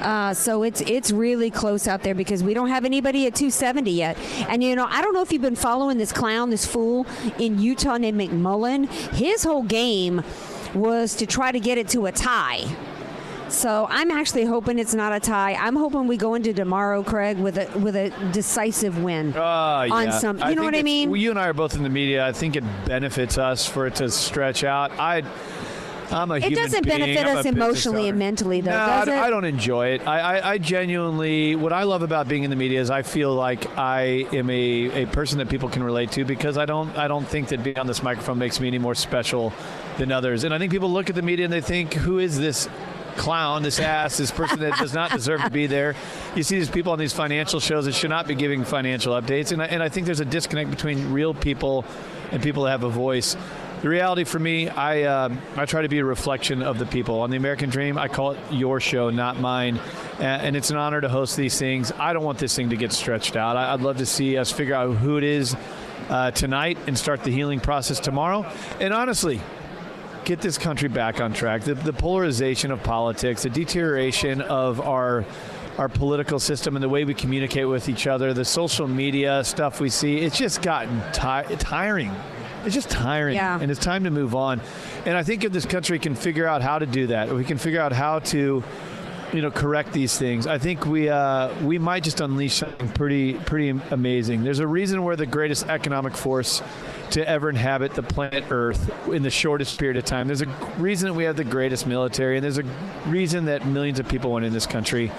Uh, 0.00 0.34
so 0.34 0.62
it's 0.62 0.82
it's 0.82 1.10
really 1.10 1.50
close 1.50 1.88
out 1.88 2.02
there 2.02 2.14
because 2.14 2.42
we 2.42 2.54
don't 2.54 2.68
have 2.68 2.84
anybody 2.84 3.26
at 3.26 3.34
270 3.34 3.90
yet. 3.90 4.16
And 4.48 4.62
you 4.62 4.76
know, 4.76 4.86
I 4.88 5.02
don't 5.02 5.14
know 5.14 5.22
if 5.22 5.32
you've 5.32 5.42
been 5.42 5.56
following 5.56 5.98
this 5.98 6.12
clown, 6.12 6.50
this 6.50 6.66
fool 6.66 7.06
in 7.38 7.58
Utah 7.58 7.96
named 7.96 8.20
McMullin. 8.20 8.88
His 9.14 9.42
whole 9.42 9.62
game 9.62 10.22
was 10.74 11.14
to 11.16 11.26
try 11.26 11.50
to 11.50 11.60
get 11.60 11.78
it 11.78 11.88
to 11.88 12.06
a 12.06 12.12
tie. 12.12 12.64
So 13.48 13.86
I'm 13.88 14.10
actually 14.10 14.44
hoping 14.44 14.78
it's 14.78 14.94
not 14.94 15.12
a 15.12 15.20
tie. 15.20 15.54
I'm 15.54 15.76
hoping 15.76 16.06
we 16.08 16.16
go 16.16 16.34
into 16.34 16.52
tomorrow, 16.52 17.02
Craig, 17.02 17.38
with 17.38 17.56
a 17.58 17.66
with 17.78 17.94
a 17.94 18.10
decisive 18.32 19.02
win 19.02 19.34
Uh, 19.36 19.40
on 19.90 20.06
yeah. 20.06 20.10
some. 20.18 20.38
You 20.38 20.42
know 20.44 20.48
think 20.48 20.60
what 20.62 20.74
I 20.74 20.82
mean? 20.82 21.10
well, 21.10 21.16
You 21.16 21.30
and 21.30 21.38
I 21.38 21.46
are 21.48 21.52
both 21.52 21.76
in 21.76 21.82
the 21.82 21.88
media. 21.88 22.26
I 22.26 22.32
think 22.32 22.56
it 22.56 22.64
benefits 22.86 23.38
us 23.38 23.66
for 23.66 23.86
it 23.86 23.94
to 23.96 24.10
stretch 24.10 24.64
out. 24.64 24.90
I, 24.98 25.22
I'm 26.10 26.30
a 26.30 26.36
It 26.36 26.54
doesn't 26.54 26.84
being. 26.84 26.98
benefit 26.98 27.26
I'm 27.26 27.36
us 27.38 27.46
emotionally 27.46 28.08
and 28.08 28.18
mentally, 28.18 28.60
though, 28.60 28.70
no, 28.72 28.76
does 28.86 29.08
I, 29.08 29.16
it? 29.16 29.20
I 29.22 29.30
don't 29.30 29.44
enjoy 29.44 29.88
it. 29.88 30.06
I, 30.06 30.38
I, 30.38 30.50
I 30.52 30.58
genuinely, 30.58 31.56
what 31.56 31.72
I 31.72 31.82
love 31.84 32.02
about 32.02 32.28
being 32.28 32.44
in 32.44 32.50
the 32.50 32.54
media 32.56 32.80
is 32.80 32.90
I 32.90 33.02
feel 33.02 33.34
like 33.34 33.76
I 33.78 34.26
am 34.32 34.48
a, 34.50 35.02
a 35.02 35.06
person 35.06 35.38
that 35.38 35.48
people 35.48 35.68
can 35.68 35.82
relate 35.82 36.10
to 36.12 36.24
because 36.24 36.58
I 36.58 36.64
don't 36.64 36.96
I 36.96 37.06
don't 37.08 37.26
think 37.26 37.48
that 37.48 37.62
being 37.64 37.78
on 37.78 37.86
this 37.86 38.02
microphone 38.02 38.38
makes 38.38 38.58
me 38.60 38.66
any 38.68 38.78
more 38.78 38.94
special 38.96 39.52
than 39.98 40.10
others. 40.12 40.42
And 40.44 40.52
I 40.54 40.58
think 40.58 40.70
people 40.72 40.90
look 40.92 41.08
at 41.10 41.16
the 41.16 41.22
media 41.22 41.44
and 41.44 41.52
they 41.52 41.60
think, 41.60 41.94
who 41.94 42.18
is 42.18 42.38
this 42.38 42.68
clown, 43.16 43.62
this 43.62 43.78
ass, 43.78 44.16
this 44.16 44.30
person 44.30 44.60
that 44.60 44.78
does 44.78 44.94
not 44.94 45.10
deserve 45.10 45.42
to 45.42 45.50
be 45.50 45.66
there. 45.66 45.94
You 46.34 46.42
see 46.42 46.58
these 46.58 46.70
people 46.70 46.92
on 46.92 46.98
these 46.98 47.12
financial 47.12 47.60
shows 47.60 47.86
that 47.86 47.94
should 47.94 48.10
not 48.10 48.26
be 48.26 48.34
giving 48.34 48.64
financial 48.64 49.14
updates. 49.14 49.52
And 49.52 49.62
I, 49.62 49.66
and 49.66 49.82
I 49.82 49.88
think 49.88 50.06
there's 50.06 50.20
a 50.20 50.24
disconnect 50.24 50.70
between 50.70 51.12
real 51.12 51.34
people 51.34 51.84
and 52.30 52.42
people 52.42 52.64
that 52.64 52.70
have 52.70 52.84
a 52.84 52.90
voice. 52.90 53.36
The 53.82 53.90
reality 53.90 54.24
for 54.24 54.38
me, 54.38 54.68
I 54.70 55.02
um, 55.02 55.38
I 55.54 55.66
try 55.66 55.82
to 55.82 55.88
be 55.88 55.98
a 55.98 56.04
reflection 56.04 56.62
of 56.62 56.78
the 56.78 56.86
people. 56.86 57.20
On 57.20 57.30
the 57.30 57.36
American 57.36 57.68
Dream, 57.68 57.98
I 57.98 58.08
call 58.08 58.30
it 58.32 58.38
your 58.50 58.80
show, 58.80 59.10
not 59.10 59.38
mine, 59.38 59.78
and 60.18 60.56
it's 60.56 60.70
an 60.70 60.78
honor 60.78 61.00
to 61.00 61.10
host 61.10 61.36
these 61.36 61.58
things. 61.58 61.92
I 61.92 62.14
don't 62.14 62.24
want 62.24 62.38
this 62.38 62.56
thing 62.56 62.70
to 62.70 62.76
get 62.76 62.90
stretched 62.92 63.36
out. 63.36 63.56
I'd 63.56 63.82
love 63.82 63.98
to 63.98 64.06
see 64.06 64.38
us 64.38 64.50
figure 64.50 64.74
out 64.74 64.96
who 64.96 65.18
it 65.18 65.24
is 65.24 65.54
uh, 66.08 66.30
tonight 66.30 66.78
and 66.86 66.96
start 66.96 67.22
the 67.22 67.30
healing 67.30 67.60
process 67.60 68.00
tomorrow. 68.00 68.50
And 68.80 68.94
honestly, 68.94 69.40
get 70.26 70.40
this 70.40 70.58
country 70.58 70.88
back 70.88 71.20
on 71.20 71.32
track. 71.32 71.62
The, 71.62 71.74
the 71.74 71.92
polarization 71.92 72.70
of 72.72 72.82
politics, 72.82 73.44
the 73.44 73.48
deterioration 73.50 74.42
of 74.42 74.80
our 74.80 75.24
our 75.78 75.88
political 75.90 76.40
system 76.40 76.74
and 76.74 76.82
the 76.82 76.88
way 76.88 77.04
we 77.04 77.12
communicate 77.12 77.68
with 77.68 77.90
each 77.90 78.06
other, 78.06 78.32
the 78.32 78.46
social 78.46 78.88
media 78.88 79.44
stuff 79.44 79.78
we 79.78 79.90
see, 79.90 80.16
it's 80.16 80.38
just 80.38 80.62
gotten 80.62 81.02
ti- 81.12 81.54
tiring. 81.56 82.10
It's 82.64 82.74
just 82.74 82.88
tiring, 82.88 83.34
Yeah. 83.36 83.60
and 83.60 83.70
it's 83.70 83.78
time 83.78 84.04
to 84.04 84.10
move 84.10 84.34
on. 84.34 84.62
And 85.04 85.18
I 85.18 85.22
think 85.22 85.44
if 85.44 85.52
this 85.52 85.66
country 85.66 85.98
can 85.98 86.14
figure 86.14 86.46
out 86.46 86.62
how 86.62 86.78
to 86.78 86.86
do 86.86 87.08
that, 87.08 87.28
we 87.28 87.44
can 87.44 87.58
figure 87.58 87.80
out 87.82 87.92
how 87.92 88.20
to 88.20 88.64
you 89.32 89.42
know 89.42 89.50
correct 89.50 89.92
these 89.92 90.16
things. 90.18 90.46
I 90.46 90.56
think 90.58 90.86
we 90.86 91.08
uh, 91.10 91.52
we 91.62 91.78
might 91.78 92.02
just 92.04 92.20
unleash 92.20 92.54
something 92.54 92.88
pretty 92.90 93.34
pretty 93.34 93.68
amazing. 93.90 94.44
There's 94.44 94.60
a 94.60 94.66
reason 94.66 95.04
we're 95.04 95.16
the 95.16 95.26
greatest 95.26 95.66
economic 95.68 96.16
force 96.16 96.62
to 97.10 97.28
ever 97.28 97.48
inhabit 97.48 97.94
the 97.94 98.02
planet 98.02 98.44
Earth 98.50 99.08
in 99.08 99.22
the 99.22 99.30
shortest 99.30 99.78
period 99.78 99.96
of 99.96 100.04
time. 100.04 100.26
There's 100.26 100.42
a 100.42 100.46
reason 100.78 101.08
that 101.08 101.14
we 101.14 101.24
have 101.24 101.36
the 101.36 101.44
greatest 101.44 101.86
military, 101.86 102.36
and 102.36 102.44
there's 102.44 102.58
a 102.58 102.64
reason 103.06 103.46
that 103.46 103.66
millions 103.66 103.98
of 103.98 104.08
people 104.08 104.32
went 104.32 104.46
in 104.46 104.52
this 104.52 104.66
country. 104.66 105.10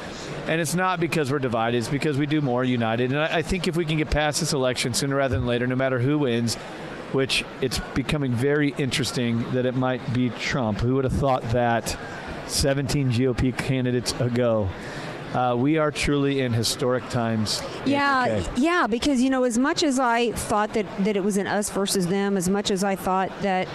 And 0.47 0.61
it's 0.61 0.75
not 0.75 0.99
because 0.99 1.31
we're 1.31 1.39
divided; 1.39 1.77
it's 1.77 1.87
because 1.87 2.17
we 2.17 2.25
do 2.25 2.41
more 2.41 2.63
united. 2.63 3.11
And 3.11 3.19
I, 3.19 3.37
I 3.37 3.41
think 3.41 3.67
if 3.67 3.75
we 3.75 3.85
can 3.85 3.97
get 3.97 4.09
past 4.09 4.39
this 4.39 4.53
election 4.53 4.93
sooner 4.93 5.15
rather 5.15 5.37
than 5.37 5.45
later, 5.45 5.67
no 5.67 5.75
matter 5.75 5.99
who 5.99 6.19
wins, 6.19 6.55
which 7.11 7.45
it's 7.61 7.79
becoming 7.95 8.31
very 8.33 8.69
interesting 8.77 9.49
that 9.51 9.65
it 9.65 9.75
might 9.75 10.13
be 10.13 10.29
Trump. 10.31 10.79
Who 10.79 10.95
would 10.95 11.03
have 11.03 11.13
thought 11.13 11.41
that 11.51 11.97
17 12.47 13.11
GOP 13.11 13.57
candidates 13.57 14.13
ago? 14.19 14.69
Uh, 15.33 15.55
we 15.57 15.77
are 15.77 15.91
truly 15.91 16.41
in 16.41 16.53
historic 16.53 17.07
times. 17.09 17.61
Yeah, 17.85 18.43
yeah, 18.55 18.87
because 18.87 19.21
you 19.21 19.29
know, 19.29 19.43
as 19.43 19.57
much 19.57 19.83
as 19.83 19.99
I 19.99 20.31
thought 20.31 20.73
that 20.73 20.85
that 21.03 21.17
it 21.17 21.23
was 21.23 21.37
an 21.37 21.47
us 21.47 21.69
versus 21.69 22.07
them, 22.07 22.37
as 22.37 22.49
much 22.49 22.71
as 22.71 22.83
I 22.83 22.95
thought 22.95 23.31
that 23.41 23.67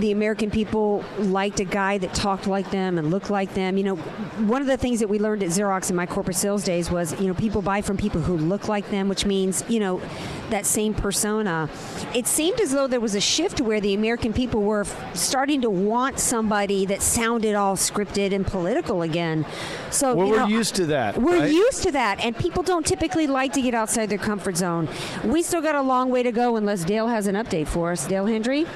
the 0.00 0.12
American 0.12 0.50
people 0.50 1.04
liked 1.18 1.60
a 1.60 1.64
guy 1.64 1.98
that 1.98 2.12
talked 2.14 2.46
like 2.46 2.70
them 2.70 2.98
and 2.98 3.10
looked 3.10 3.30
like 3.30 3.54
them. 3.54 3.76
You 3.78 3.84
know, 3.84 3.96
one 3.96 4.60
of 4.60 4.68
the 4.68 4.76
things 4.76 5.00
that 5.00 5.08
we 5.08 5.18
learned 5.18 5.42
at 5.42 5.48
Xerox 5.50 5.90
in 5.90 5.96
my 5.96 6.06
corporate 6.06 6.36
sales 6.36 6.64
days 6.64 6.90
was, 6.90 7.18
you 7.20 7.26
know, 7.28 7.34
people 7.34 7.62
buy 7.62 7.80
from 7.82 7.96
people 7.96 8.20
who 8.20 8.36
look 8.36 8.68
like 8.68 8.90
them, 8.90 9.08
which 9.08 9.24
means, 9.24 9.64
you 9.68 9.80
know, 9.80 10.00
that 10.50 10.66
same 10.66 10.94
persona. 10.94 11.68
It 12.14 12.26
seemed 12.26 12.60
as 12.60 12.72
though 12.72 12.86
there 12.86 13.00
was 13.00 13.14
a 13.14 13.20
shift 13.20 13.60
where 13.60 13.80
the 13.80 13.94
American 13.94 14.32
people 14.32 14.62
were 14.62 14.82
f- 14.82 15.16
starting 15.16 15.60
to 15.62 15.70
want 15.70 16.18
somebody 16.20 16.86
that 16.86 17.02
sounded 17.02 17.54
all 17.54 17.76
scripted 17.76 18.32
and 18.32 18.46
political 18.46 19.02
again. 19.02 19.44
So 19.90 20.14
Well, 20.14 20.28
we're 20.28 20.36
know, 20.38 20.46
used 20.46 20.74
to 20.76 20.86
that. 20.86 21.16
we're 21.18 21.40
right? 21.40 21.50
used 21.52 21.82
to 21.84 21.92
that, 21.92 22.24
and 22.24 22.36
people 22.36 22.62
don't 22.62 22.86
typically 22.86 23.26
like 23.26 23.52
to 23.54 23.62
get 23.62 23.74
outside 23.74 24.08
their 24.08 24.18
comfort 24.18 24.56
zone. 24.56 24.88
We 25.24 25.42
still 25.42 25.62
got 25.62 25.74
a 25.74 25.82
long 25.82 26.10
way 26.10 26.22
to 26.22 26.32
go 26.32 26.56
unless 26.56 26.84
Dale 26.84 27.08
has 27.08 27.26
an 27.26 27.34
update 27.34 27.66
for 27.66 27.90
us. 27.92 28.06
Dale 28.06 28.26
Hendry? 28.26 28.66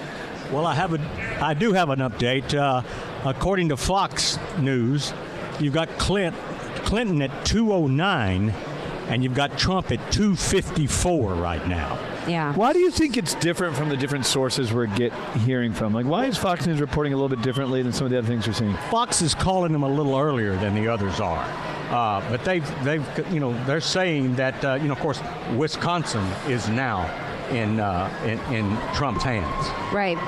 Well, 0.53 0.67
I 0.67 0.75
have 0.75 0.95
a, 0.95 1.45
I 1.45 1.55
do 1.55 1.73
have 1.73 1.91
an 1.91 2.01
update. 2.01 2.55
Uh, 2.55 2.83
according 3.25 3.69
to 3.69 3.77
Fox 3.77 4.37
News, 4.59 5.13
you've 5.61 5.75
got 5.75 5.89
Clint, 5.97 6.35
Clinton 6.85 7.23
at 7.23 7.47
209, 7.47 8.51
and 9.09 9.23
you've 9.23 9.35
got 9.35 9.57
Trump 9.57 9.93
at 9.93 9.99
254 10.11 11.35
right 11.35 11.67
now. 11.69 11.99
Yeah. 12.27 12.53
Why 12.55 12.73
do 12.73 12.81
you 12.81 12.91
think 12.91 13.17
it's 13.17 13.35
different 13.37 13.77
from 13.77 13.89
the 13.89 13.97
different 13.97 14.27
sources 14.27 14.73
we're 14.73 14.87
get 14.87 15.13
hearing 15.39 15.73
from? 15.73 15.95
Like, 15.95 16.07
why 16.07 16.27
is 16.27 16.37
Fox 16.37 16.67
News 16.67 16.81
reporting 16.81 17.13
a 17.13 17.17
little 17.17 17.29
bit 17.29 17.43
differently 17.43 17.83
than 17.83 17.93
some 17.93 18.05
of 18.05 18.11
the 18.11 18.19
other 18.19 18.27
things 18.27 18.47
we're 18.47 18.53
seeing? 18.53 18.77
Fox 18.91 19.23
is 19.23 19.35
calling 19.35 19.73
them 19.73 19.85
a 19.85 19.89
little 19.89 20.19
earlier 20.19 20.57
than 20.57 20.75
the 20.75 20.89
others 20.89 21.21
are. 21.21 21.45
Uh, 21.91 22.29
but 22.29 22.45
they've, 22.45 22.85
they've, 22.85 23.05
you 23.33 23.41
know, 23.41 23.53
they're 23.67 23.81
saying 23.81 24.35
that, 24.37 24.65
uh, 24.65 24.75
you 24.75 24.89
know, 24.89 24.93
of 24.95 25.01
course, 25.01 25.21
Wisconsin 25.57 26.25
is 26.49 26.69
now 26.69 27.09
in, 27.51 27.81
uh, 27.81 28.11
in, 28.25 28.55
in 28.55 28.95
Trump's 28.95 29.25
hands. 29.25 29.67
Right. 29.93 30.19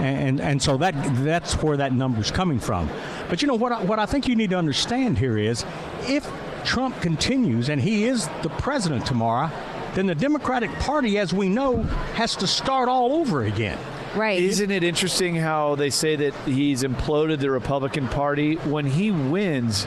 and 0.00 0.40
and 0.40 0.62
so 0.62 0.76
that 0.78 0.94
that's 1.24 1.54
where 1.62 1.76
that 1.76 1.92
number's 1.92 2.30
coming 2.30 2.58
from. 2.58 2.88
But 3.28 3.42
you 3.42 3.48
know 3.48 3.54
what 3.54 3.72
I, 3.72 3.82
what 3.82 3.98
I 3.98 4.06
think 4.06 4.26
you 4.26 4.36
need 4.36 4.50
to 4.50 4.56
understand 4.56 5.18
here 5.18 5.36
is 5.36 5.64
if 6.02 6.30
Trump 6.64 7.00
continues 7.00 7.68
and 7.68 7.80
he 7.80 8.04
is 8.04 8.28
the 8.42 8.48
president 8.48 9.04
tomorrow, 9.06 9.50
then 9.94 10.06
the 10.06 10.14
Democratic 10.14 10.70
Party, 10.78 11.18
as 11.18 11.34
we 11.34 11.48
know, 11.48 11.82
has 12.14 12.36
to 12.36 12.46
start 12.46 12.88
all 12.88 13.12
over 13.14 13.44
again. 13.44 13.78
Right. 14.14 14.40
Isn't 14.40 14.70
it 14.70 14.84
interesting 14.84 15.36
how 15.36 15.74
they 15.74 15.90
say 15.90 16.16
that 16.16 16.34
he's 16.44 16.82
imploded 16.82 17.38
the 17.38 17.50
Republican 17.50 18.08
Party? 18.08 18.56
When 18.56 18.86
he 18.86 19.10
wins, 19.10 19.84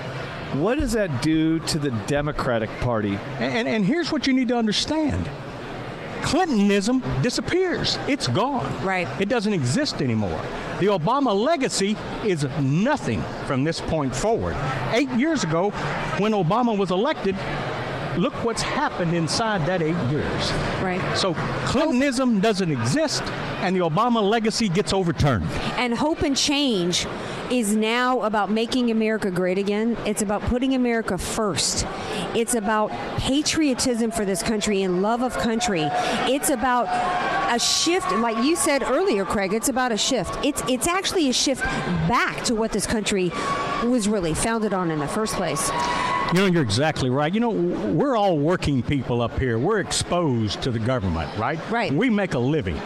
what 0.54 0.80
does 0.80 0.94
that 0.94 1.22
do 1.22 1.60
to 1.60 1.80
the 1.80 1.92
Democratic 2.08 2.70
Party? 2.80 3.20
And, 3.40 3.54
and, 3.54 3.68
and 3.68 3.86
here's 3.86 4.12
what 4.12 4.26
you 4.26 4.34
need 4.34 4.48
to 4.48 4.58
understand. 4.58 5.30
Clintonism 6.26 7.04
disappears. 7.22 8.00
It's 8.08 8.28
gone. 8.28 8.66
Right. 8.84 9.08
It 9.22 9.30
doesn't 9.30 9.54
exist 9.54 10.02
anymore. 10.02 10.42
The 10.80 10.88
Obama 10.88 11.36
legacy 11.36 11.96
is 12.26 12.46
nothing 12.60 13.22
from 13.46 13.64
this 13.64 13.80
point 13.80 14.16
forward. 14.16 14.56
Eight 14.92 15.10
years 15.12 15.44
ago, 15.44 15.70
when 16.18 16.32
Obama 16.32 16.76
was 16.76 16.90
elected, 16.90 17.36
look 18.18 18.34
what's 18.44 18.62
happened 18.62 19.14
inside 19.14 19.66
that 19.68 19.82
eight 19.82 19.96
years. 20.12 20.52
Right. 20.82 21.02
So 21.18 21.34
Clintonism 21.66 22.40
doesn't 22.40 22.72
exist, 22.72 23.24
and 23.62 23.76
the 23.76 23.82
Obama 23.82 24.22
legacy 24.22 24.70
gets 24.70 24.94
overturned. 24.94 25.46
And 25.78 25.94
hope 25.94 26.22
and 26.22 26.36
change 26.36 27.06
is 27.52 27.76
now 27.76 28.22
about 28.22 28.50
making 28.50 28.92
America 28.92 29.30
great 29.30 29.58
again. 29.58 29.98
It's 30.06 30.22
about 30.22 30.42
putting 30.44 30.74
America 30.74 31.18
first. 31.18 31.86
It's 32.34 32.56
about 32.56 32.92
patriotism 33.20 34.12
for 34.12 34.26
this 34.26 34.42
country 34.42 34.82
and 34.82 35.02
love 35.02 35.22
of 35.22 35.38
country. 35.38 35.84
It's 36.28 36.50
about 36.50 36.88
a 37.54 37.60
shift, 37.60 38.12
like 38.14 38.44
you 38.44 38.56
said 38.56 38.84
earlier, 38.84 39.26
Craig. 39.26 39.54
It's 39.54 39.70
about 39.70 39.92
a 39.92 39.98
shift. 39.98 40.44
It's 40.44 40.62
it's 40.68 40.88
actually 40.88 41.30
a 41.30 41.34
shift 41.34 41.64
back 42.08 42.44
to 42.46 42.56
what 42.56 42.72
this 42.72 42.88
country 42.88 43.32
was 43.84 44.08
really 44.08 44.34
founded 44.34 44.74
on 44.74 44.90
in 44.90 45.00
the 45.00 45.08
first 45.08 45.36
place. 45.36 45.70
You 46.34 46.42
know, 46.42 46.46
you're 46.48 46.64
exactly 46.64 47.10
right. 47.10 47.34
You 47.34 47.40
know, 47.40 47.52
we're 47.52 48.16
all 48.16 48.38
working 48.38 48.82
people 48.82 49.22
up 49.22 49.38
here. 49.38 49.60
We're 49.60 49.80
exposed 49.80 50.62
to 50.64 50.72
the 50.72 50.80
government, 50.80 51.30
right? 51.38 51.60
Right. 51.70 51.94
We 51.94 52.10
make 52.10 52.34
a 52.34 52.40
living. 52.40 52.78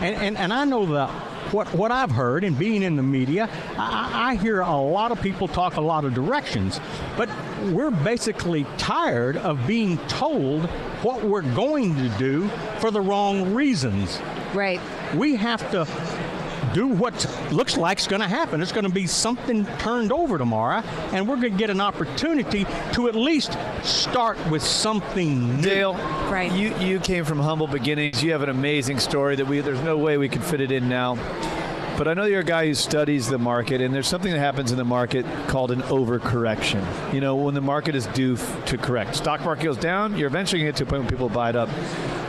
And, 0.00 0.14
and, 0.16 0.36
and 0.36 0.52
I 0.52 0.64
know 0.64 0.84
that 0.86 1.08
what, 1.52 1.72
what 1.72 1.90
I've 1.90 2.10
heard 2.10 2.44
and 2.44 2.58
being 2.58 2.82
in 2.82 2.96
the 2.96 3.02
media, 3.02 3.48
I, 3.78 4.32
I 4.32 4.34
hear 4.36 4.60
a 4.60 4.76
lot 4.76 5.12
of 5.12 5.20
people 5.22 5.48
talk 5.48 5.76
a 5.76 5.80
lot 5.80 6.04
of 6.04 6.12
directions, 6.12 6.80
but 7.16 7.28
we're 7.70 7.90
basically 7.90 8.66
tired 8.76 9.36
of 9.38 9.66
being 9.66 9.96
told 10.08 10.66
what 11.02 11.24
we're 11.24 11.42
going 11.42 11.94
to 11.96 12.08
do 12.18 12.48
for 12.80 12.90
the 12.90 13.00
wrong 13.00 13.54
reasons. 13.54 14.20
Right. 14.52 14.80
We 15.14 15.36
have 15.36 15.70
to 15.70 15.86
do 16.74 16.88
what 16.88 17.14
looks 17.52 17.76
like 17.76 18.00
is 18.00 18.06
going 18.06 18.20
to 18.20 18.28
happen. 18.28 18.60
It's 18.60 18.72
going 18.72 18.84
to 18.84 18.92
be 18.92 19.06
something 19.06 19.64
turned 19.78 20.12
over 20.12 20.36
tomorrow, 20.36 20.80
and 21.12 21.26
we're 21.26 21.36
going 21.36 21.52
to 21.52 21.58
get 21.58 21.70
an 21.70 21.80
opportunity 21.80 22.66
to 22.92 23.08
at 23.08 23.14
least 23.14 23.56
start 23.82 24.36
with 24.50 24.62
something 24.62 25.56
new. 25.56 25.62
Dale, 25.62 25.94
right. 26.30 26.52
you, 26.52 26.76
you 26.78 26.98
came 26.98 27.24
from 27.24 27.38
humble 27.38 27.68
beginnings. 27.68 28.22
You 28.22 28.32
have 28.32 28.42
an 28.42 28.48
amazing 28.50 28.98
story 28.98 29.36
that 29.36 29.46
we 29.46 29.60
there's 29.60 29.80
no 29.80 29.96
way 29.96 30.18
we 30.18 30.28
could 30.28 30.44
fit 30.44 30.60
it 30.60 30.72
in 30.72 30.88
now. 30.88 31.14
But 31.96 32.08
I 32.08 32.14
know 32.14 32.24
you're 32.24 32.40
a 32.40 32.44
guy 32.44 32.66
who 32.66 32.74
studies 32.74 33.28
the 33.28 33.38
market, 33.38 33.80
and 33.80 33.94
there's 33.94 34.08
something 34.08 34.32
that 34.32 34.40
happens 34.40 34.72
in 34.72 34.76
the 34.78 34.84
market 34.84 35.24
called 35.46 35.70
an 35.70 35.80
overcorrection. 35.82 37.14
You 37.14 37.20
know, 37.20 37.36
when 37.36 37.54
the 37.54 37.60
market 37.60 37.94
is 37.94 38.06
due 38.06 38.34
f- 38.34 38.64
to 38.64 38.76
correct. 38.76 39.14
Stock 39.14 39.42
market 39.42 39.62
goes 39.62 39.78
down, 39.78 40.18
you're 40.18 40.26
eventually 40.26 40.62
going 40.62 40.72
to 40.74 40.76
get 40.76 40.78
to 40.78 40.82
a 40.82 40.86
point 40.90 41.02
when 41.02 41.08
people 41.08 41.28
buy 41.28 41.50
it 41.50 41.56
up. 41.56 41.68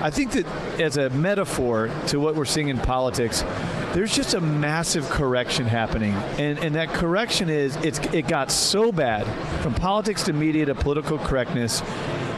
I 0.05 0.11
think 0.11 0.33
that 0.33 0.45
as 0.79 0.97
a 0.97 1.09
metaphor 1.09 1.89
to 2.09 2.19
what 2.19 2.35
we're 2.35 2.45
seeing 2.45 2.67
in 2.67 2.77
politics, 2.77 3.41
there's 3.93 4.15
just 4.15 4.35
a 4.35 4.39
massive 4.39 5.09
correction 5.09 5.65
happening. 5.65 6.13
And, 6.37 6.59
and 6.59 6.75
that 6.75 6.89
correction 6.89 7.49
is 7.49 7.75
it's, 7.77 7.97
it 8.13 8.27
got 8.27 8.51
so 8.51 8.91
bad 8.91 9.25
from 9.63 9.73
politics 9.73 10.21
to 10.25 10.33
media 10.33 10.67
to 10.67 10.75
political 10.75 11.17
correctness 11.17 11.79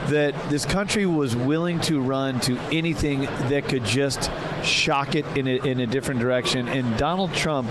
that 0.07 0.34
this 0.49 0.65
country 0.65 1.05
was 1.05 1.36
willing 1.36 1.82
to 1.82 1.99
run 1.99 2.39
to 2.39 2.57
anything 2.72 3.24
that 3.49 3.65
could 3.68 3.84
just 3.84 4.32
shock 4.63 5.15
it 5.15 5.26
in 5.36 5.49
a, 5.49 5.57
in 5.68 5.82
a 5.82 5.88
different 5.88 6.22
direction. 6.22 6.70
And 6.70 6.97
Donald 6.97 7.34
Trump 7.34 7.70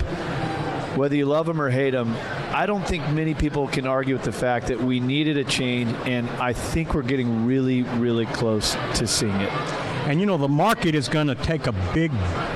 whether 0.96 1.14
you 1.14 1.26
love 1.26 1.46
him 1.46 1.60
or 1.60 1.68
hate 1.68 1.94
him, 1.94 2.16
I 2.52 2.64
don't 2.64 2.86
think 2.86 3.08
many 3.10 3.34
people 3.34 3.68
can 3.68 3.86
argue 3.86 4.14
with 4.14 4.24
the 4.24 4.32
fact 4.32 4.68
that 4.68 4.80
we 4.80 4.98
needed 4.98 5.36
a 5.36 5.44
change, 5.44 5.94
and 6.06 6.28
I 6.40 6.54
think 6.54 6.94
we're 6.94 7.02
getting 7.02 7.44
really, 7.44 7.82
really 7.82 8.26
close 8.26 8.74
to 8.94 9.06
seeing 9.06 9.34
it. 9.34 9.85
And 10.06 10.20
you 10.20 10.26
know 10.26 10.36
the 10.36 10.48
market 10.48 10.94
is 10.94 11.08
going 11.08 11.26
to 11.26 11.34
take 11.34 11.66
a 11.66 11.72
big 11.92 12.12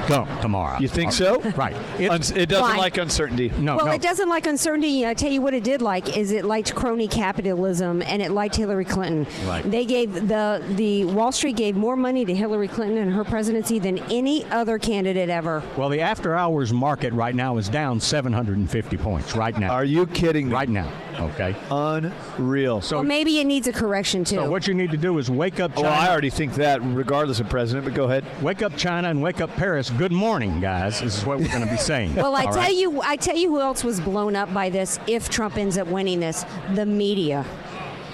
dump 0.08 0.28
tomorrow. 0.40 0.78
You 0.78 0.88
think 0.88 1.12
so? 1.12 1.40
Right. 1.60 1.74
Uns- 2.00 2.30
it 2.30 2.48
doesn't 2.48 2.62
Why? 2.62 2.76
like 2.76 2.96
uncertainty. 2.96 3.50
No, 3.58 3.76
well, 3.76 3.86
no. 3.86 3.92
it 3.92 4.00
doesn't 4.00 4.28
like 4.28 4.46
uncertainty. 4.46 5.04
I 5.04 5.14
tell 5.14 5.30
you 5.30 5.42
what 5.42 5.52
it 5.52 5.64
did 5.64 5.82
like 5.82 6.16
is 6.16 6.30
it 6.32 6.44
liked 6.44 6.74
crony 6.74 7.08
capitalism 7.08 8.02
and 8.02 8.22
it 8.22 8.30
liked 8.30 8.56
Hillary 8.56 8.84
Clinton. 8.84 9.26
Right. 9.46 9.68
They 9.68 9.84
gave 9.84 10.28
the 10.28 10.62
the 10.70 11.04
Wall 11.06 11.32
Street 11.32 11.56
gave 11.56 11.76
more 11.76 11.96
money 11.96 12.24
to 12.24 12.34
Hillary 12.34 12.68
Clinton 12.68 12.98
and 12.98 13.12
her 13.12 13.24
presidency 13.24 13.78
than 13.78 13.98
any 14.10 14.44
other 14.46 14.78
candidate 14.78 15.28
ever. 15.28 15.62
Well, 15.76 15.88
the 15.88 16.00
after 16.00 16.34
hours 16.34 16.72
market 16.72 17.12
right 17.12 17.34
now 17.34 17.58
is 17.58 17.68
down 17.68 18.00
750 18.00 18.96
points 18.96 19.34
right 19.34 19.58
now. 19.58 19.72
Are 19.72 19.84
you 19.84 20.06
kidding 20.06 20.48
me? 20.48 20.54
Right 20.54 20.68
now. 20.68 20.90
Okay. 21.20 21.54
Unreal. 21.70 22.80
So 22.80 22.96
well, 22.96 23.04
maybe 23.04 23.38
it 23.40 23.44
needs 23.44 23.66
a 23.66 23.72
correction 23.72 24.24
too. 24.24 24.36
So 24.36 24.50
what 24.50 24.66
you 24.66 24.74
need 24.74 24.90
to 24.90 24.96
do 24.96 25.18
is 25.18 25.30
wake 25.30 25.60
up 25.60 25.72
oh, 25.72 25.82
China. 25.82 25.90
Well, 25.90 26.00
I 26.00 26.10
already 26.10 26.30
think 26.30 26.54
that, 26.54 26.80
regardless 26.82 27.40
of 27.40 27.48
president. 27.48 27.84
But 27.84 27.94
go 27.94 28.04
ahead. 28.04 28.24
Wake 28.42 28.62
up 28.62 28.76
China 28.76 29.08
and 29.08 29.22
wake 29.22 29.40
up 29.40 29.54
Paris. 29.56 29.90
Good 29.90 30.12
morning, 30.12 30.60
guys. 30.60 31.00
This 31.00 31.18
is 31.18 31.26
what 31.26 31.38
we're 31.38 31.48
going 31.48 31.64
to 31.64 31.70
be 31.70 31.76
saying. 31.76 32.14
Well, 32.20 32.36
I 32.36 32.44
All 32.44 32.52
tell 32.52 32.62
right? 32.62 32.74
you, 32.74 33.00
I 33.02 33.16
tell 33.16 33.36
you 33.36 33.48
who 33.48 33.60
else 33.60 33.82
was 33.82 33.98
blown 34.00 34.36
up 34.36 34.52
by 34.52 34.68
this. 34.68 34.98
If 35.06 35.30
Trump 35.30 35.56
ends 35.56 35.78
up 35.78 35.88
winning 35.88 36.20
this, 36.20 36.44
the 36.74 36.84
media. 36.84 37.46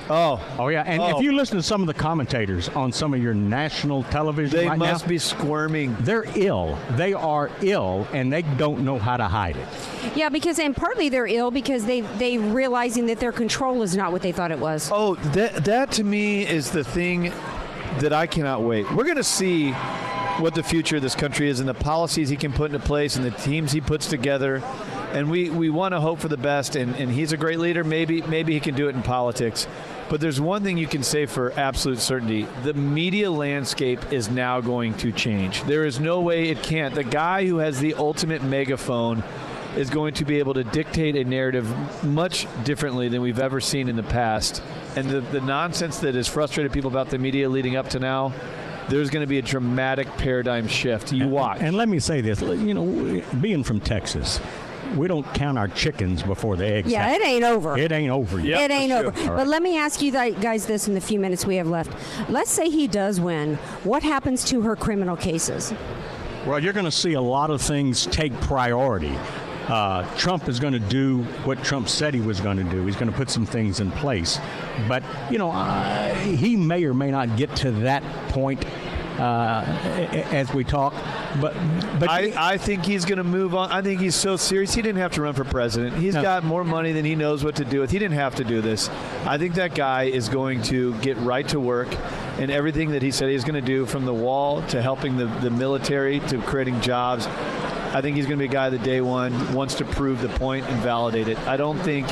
Oh. 0.09 0.41
Oh 0.59 0.69
yeah, 0.69 0.83
and 0.87 1.01
Oh. 1.03 1.17
if 1.19 1.23
you 1.23 1.33
listen 1.33 1.57
to 1.57 1.63
some 1.63 1.81
of 1.81 1.87
the 1.87 1.95
commentators 1.95 2.69
on 2.71 2.93
some 2.93 3.13
of 3.15 3.23
your 3.23 3.35
national 3.35 4.05
television 4.05 4.59
They 4.59 4.69
right 4.69 4.79
must 4.79 5.05
now, 5.05 5.09
be 5.09 5.19
squirming. 5.19 5.97
they're 6.01 6.25
ill. 6.37 6.79
They 6.93 7.13
are 7.13 7.51
ill, 7.63 8.07
and 8.13 8.33
they 8.33 8.43
don't 8.43 8.85
know 8.85 8.99
how 8.99 9.17
to 9.17 9.25
hide 9.29 9.57
it. 9.57 9.67
Yeah, 10.15 10.29
because 10.29 10.59
and 10.59 10.77
partly 10.77 11.09
they're 11.09 11.27
ill 11.27 11.51
because 11.51 11.85
they 11.87 12.01
they 12.03 12.39
realizing 12.39 13.07
that 13.07 13.19
their 13.21 13.33
control 13.33 13.83
is 13.83 13.97
not 13.97 14.13
what 14.13 14.23
they 14.23 14.33
thought 14.33 14.51
it 14.51 14.59
was. 14.59 14.91
Oh, 14.93 15.15
that 15.35 15.65
that 15.65 15.91
to 15.93 16.05
me 16.05 16.47
is 16.47 16.71
the 16.71 16.85
thing 16.85 17.33
that 18.01 18.13
I 18.13 18.27
cannot 18.27 18.63
wait. 18.63 18.91
We're 18.93 19.05
going 19.05 19.17
to 19.17 19.25
see 19.25 19.73
what 20.39 20.55
the 20.55 20.63
future 20.63 20.97
of 20.97 21.03
this 21.03 21.15
country 21.15 21.49
is 21.49 21.61
and 21.61 21.69
the 21.69 21.73
policies 21.73 22.29
he 22.29 22.37
can 22.37 22.53
put 22.53 22.71
into 22.71 22.85
place 22.85 23.17
and 23.17 23.25
the 23.25 23.31
teams 23.31 23.73
he 23.73 23.81
puts 23.81 24.07
together. 24.07 24.63
And 25.15 25.31
we, 25.31 25.49
we 25.49 25.71
want 25.71 25.93
to 25.95 26.01
hope 26.01 26.19
for 26.21 26.29
the 26.29 26.37
best. 26.37 26.77
And, 26.77 26.95
and 26.97 27.11
he's 27.11 27.33
a 27.33 27.39
great 27.39 27.59
leader. 27.59 27.85
Maybe 27.85 28.21
maybe 28.23 28.53
he 28.53 28.61
can 28.61 28.75
do 28.75 28.89
it 28.89 28.95
in 28.95 29.03
politics. 29.03 29.67
But 30.09 30.21
there's 30.21 30.41
one 30.41 30.63
thing 30.63 30.79
you 30.79 30.87
can 30.87 31.03
say 31.03 31.27
for 31.27 31.53
absolute 31.59 31.99
certainty: 31.99 32.47
the 32.63 32.75
media 32.75 33.31
landscape 33.31 34.13
is 34.13 34.31
now 34.31 34.61
going 34.61 34.95
to 34.99 35.11
change. 35.11 35.63
There 35.65 35.85
is 35.85 35.99
no 35.99 36.21
way 36.21 36.49
it 36.49 36.63
can't. 36.63 36.95
The 36.95 37.05
guy 37.05 37.47
who 37.47 37.59
has 37.59 37.81
the 37.81 37.95
ultimate 37.95 38.43
megaphone 38.43 39.25
is 39.77 39.91
going 39.91 40.15
to 40.15 40.25
be 40.25 40.39
able 40.39 40.55
to 40.55 40.65
dictate 40.65 41.17
a 41.17 41.25
narrative 41.25 41.67
much 42.05 42.47
differently 42.65 43.09
than 43.09 43.21
we've 43.21 43.41
ever 43.41 43.61
seen 43.61 43.89
in 43.89 43.97
the 43.97 44.03
past. 44.03 44.63
And 44.95 45.11
the, 45.11 45.21
the 45.21 45.41
nonsense 45.41 45.99
that 45.99 46.15
has 46.15 46.29
frustrated 46.29 46.73
people 46.73 46.91
about 46.91 47.11
the 47.11 47.19
media 47.19 47.49
leading 47.49 47.77
up 47.77 47.91
to 47.91 47.99
now, 47.99 48.33
there's 48.89 49.11
going 49.11 49.21
to 49.21 49.27
be 49.27 49.39
a 49.39 49.43
dramatic 49.43 50.07
paradigm 50.17 50.69
shift. 50.69 51.13
You 51.13 51.29
watch. 51.29 51.59
And 51.61 51.77
let 51.77 51.89
me 51.89 51.99
say 51.99 52.21
this: 52.21 52.41
you 52.41 52.75
know, 52.75 53.23
being 53.41 53.65
from 53.65 53.81
Texas, 53.81 54.41
we 54.97 55.09
don't 55.09 55.25
count 55.35 55.59
our 55.59 55.69
chickens 55.69 56.23
before 56.23 56.57
the 56.57 56.67
eggs. 56.67 56.91
Yeah, 56.91 57.07
hatch. 57.07 57.21
it 57.21 57.27
ain't 57.27 57.45
over. 57.45 57.77
It 57.77 57.93
ain't 57.93 58.11
over 58.11 58.41
yet. 58.41 58.71
it 58.71 58.75
ain't 58.75 58.93
over. 58.93 59.11
But 59.29 59.47
let 59.47 59.63
me 59.63 59.77
ask 59.79 60.03
you 60.03 60.13
guys 60.13 60.67
this 60.67 60.89
in 60.89 60.95
the 60.95 61.01
few 61.01 61.19
minutes 61.19 61.45
we 61.45 61.57
have 61.57 61.69
left. 61.69 61.93
Let's 62.31 62.51
say 62.51 62.71
he 62.71 62.87
does 62.87 63.21
win. 63.21 63.57
What 63.85 64.03
happens 64.03 64.45
to 64.47 64.63
her 64.63 64.77
criminal 64.77 65.17
cases? 65.17 65.73
Well, 66.47 66.61
you're 66.61 66.73
going 66.73 66.85
to 66.85 66.93
see 66.93 67.15
a 67.15 67.21
lot 67.21 67.51
of 67.51 67.61
things 67.61 68.07
take 68.07 68.33
priority. 68.41 69.17
Uh, 69.67 70.09
Trump 70.17 70.49
is 70.49 70.61
going 70.61 70.75
to 70.75 70.79
do 70.79 71.25
what 71.45 71.63
Trump 71.65 71.89
said 71.89 72.15
he 72.15 72.21
was 72.21 72.41
going 72.41 72.57
to 72.57 72.65
do. 72.65 72.87
He's 72.87 72.95
going 72.95 73.11
to 73.11 73.17
put 73.17 73.29
some 73.29 73.45
things 73.45 73.81
in 73.81 73.91
place. 73.91 74.39
But, 74.87 75.03
you 75.29 75.39
know, 75.39 75.51
uh, 75.51 76.15
he 76.15 76.55
may 76.55 76.85
or 76.85 76.95
may 76.95 77.11
not 77.11 77.37
get 77.37 77.55
to 77.57 77.73
that 77.73 78.05
point 78.29 78.65
uh, 79.19 79.65
as 80.31 80.53
we 80.53 80.65
talk. 80.65 80.93
But, 81.41 81.55
but 81.99 82.11
I, 82.11 82.33
I 82.37 82.57
think 82.59 82.85
he's 82.85 83.05
going 83.05 83.19
to 83.19 83.25
move 83.25 83.55
on. 83.55 83.71
I 83.71 83.83
think 83.83 84.01
he's 84.01 84.15
so 84.15 84.37
serious. 84.37 84.75
He 84.75 84.83
didn't 84.83 85.01
have 85.01 85.13
to 85.13 85.23
run 85.23 85.35
for 85.35 85.45
president. 85.45 85.97
He's 85.97 86.15
got 86.15 86.45
more 86.45 86.65
money 86.65 86.93
than 86.93 87.05
he 87.05 87.15
knows 87.15 87.45
what 87.45 87.57
to 87.57 87.65
do 87.65 87.81
with. 87.81 87.91
He 87.91 87.99
didn't 87.99 88.17
have 88.17 88.37
to 88.37 88.45
do 88.45 88.61
this. 88.61 88.89
I 89.25 89.39
think 89.39 89.55
that 89.55 89.75
guy 89.75 90.05
is 90.05 90.29
going 90.29 90.63
to 90.63 90.95
get 91.01 91.17
right 91.19 91.47
to 91.49 91.61
work 91.61 91.89
and 92.39 92.51
everything 92.51 92.91
that 92.91 93.03
he 93.03 93.11
said 93.11 93.31
he's 93.31 93.45
going 93.45 93.55
to 93.55 93.67
do 93.67 93.87
from 93.87 94.05
the 94.05 94.15
wall 94.15 94.63
to 94.69 94.83
helping 94.83 95.17
the, 95.17 95.27
the 95.27 95.51
military 95.51 96.21
to 96.21 96.39
creating 96.43 96.81
jobs. 96.81 97.27
I 97.27 98.03
think 98.03 98.17
he's 98.17 98.27
going 98.27 98.39
to 98.39 98.43
be 98.43 98.49
a 98.49 98.53
guy 98.53 98.69
that 98.69 98.83
day 98.83 99.01
one 99.01 99.55
wants 99.55 99.75
to 99.77 99.85
prove 99.85 100.21
the 100.21 100.29
point 100.29 100.67
and 100.67 100.83
validate 100.83 101.29
it. 101.29 101.39
I 101.47 101.57
don't 101.57 101.79
think 101.79 102.07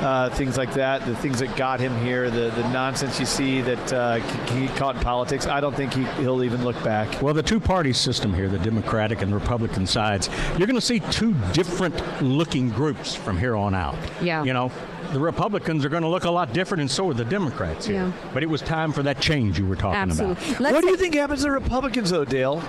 uh, 0.00 0.30
things 0.30 0.56
like 0.56 0.72
that, 0.74 1.04
the 1.06 1.16
things 1.16 1.38
that 1.40 1.56
got 1.56 1.80
him 1.80 1.96
here, 2.04 2.30
the, 2.30 2.50
the 2.50 2.68
nonsense 2.70 3.18
you 3.18 3.26
see 3.26 3.60
that 3.62 3.92
uh, 3.92 4.20
can 4.46 4.66
get 4.66 4.76
caught 4.76 4.96
in 4.96 5.02
politics, 5.02 5.46
I 5.46 5.60
don't 5.60 5.74
think 5.74 5.94
he, 5.94 6.04
he'll 6.20 6.44
even 6.44 6.64
look 6.64 6.82
back. 6.84 7.22
Well, 7.22 7.34
the 7.34 7.42
two 7.42 7.60
party 7.60 7.92
system 7.92 8.32
here, 8.34 8.48
the 8.48 8.58
Democratic 8.58 9.22
and 9.22 9.32
Republican 9.32 9.86
sides, 9.86 10.28
you're 10.58 10.66
going 10.66 10.74
to 10.74 10.80
see 10.80 11.00
two 11.00 11.34
different 11.52 12.22
looking 12.22 12.70
groups 12.70 13.14
from 13.14 13.38
here 13.38 13.56
on 13.56 13.74
out. 13.74 13.96
Yeah. 14.20 14.44
You 14.44 14.52
know, 14.52 14.70
the 15.12 15.20
Republicans 15.20 15.84
are 15.84 15.88
going 15.88 16.02
to 16.02 16.08
look 16.08 16.24
a 16.24 16.30
lot 16.30 16.52
different, 16.52 16.80
and 16.82 16.90
so 16.90 17.08
are 17.10 17.14
the 17.14 17.24
Democrats 17.24 17.86
here. 17.86 17.96
Yeah. 17.96 18.12
But 18.34 18.42
it 18.42 18.46
was 18.46 18.60
time 18.60 18.92
for 18.92 19.02
that 19.04 19.20
change 19.20 19.58
you 19.58 19.66
were 19.66 19.76
talking 19.76 20.10
Absolutely. 20.10 20.32
about. 20.48 20.60
Let's 20.60 20.74
what 20.74 20.80
do 20.82 20.88
you 20.88 20.96
think 20.96 21.14
happens 21.14 21.42
to 21.42 21.50
Republicans, 21.50 22.10
though, 22.10 22.24
Dale, 22.24 22.62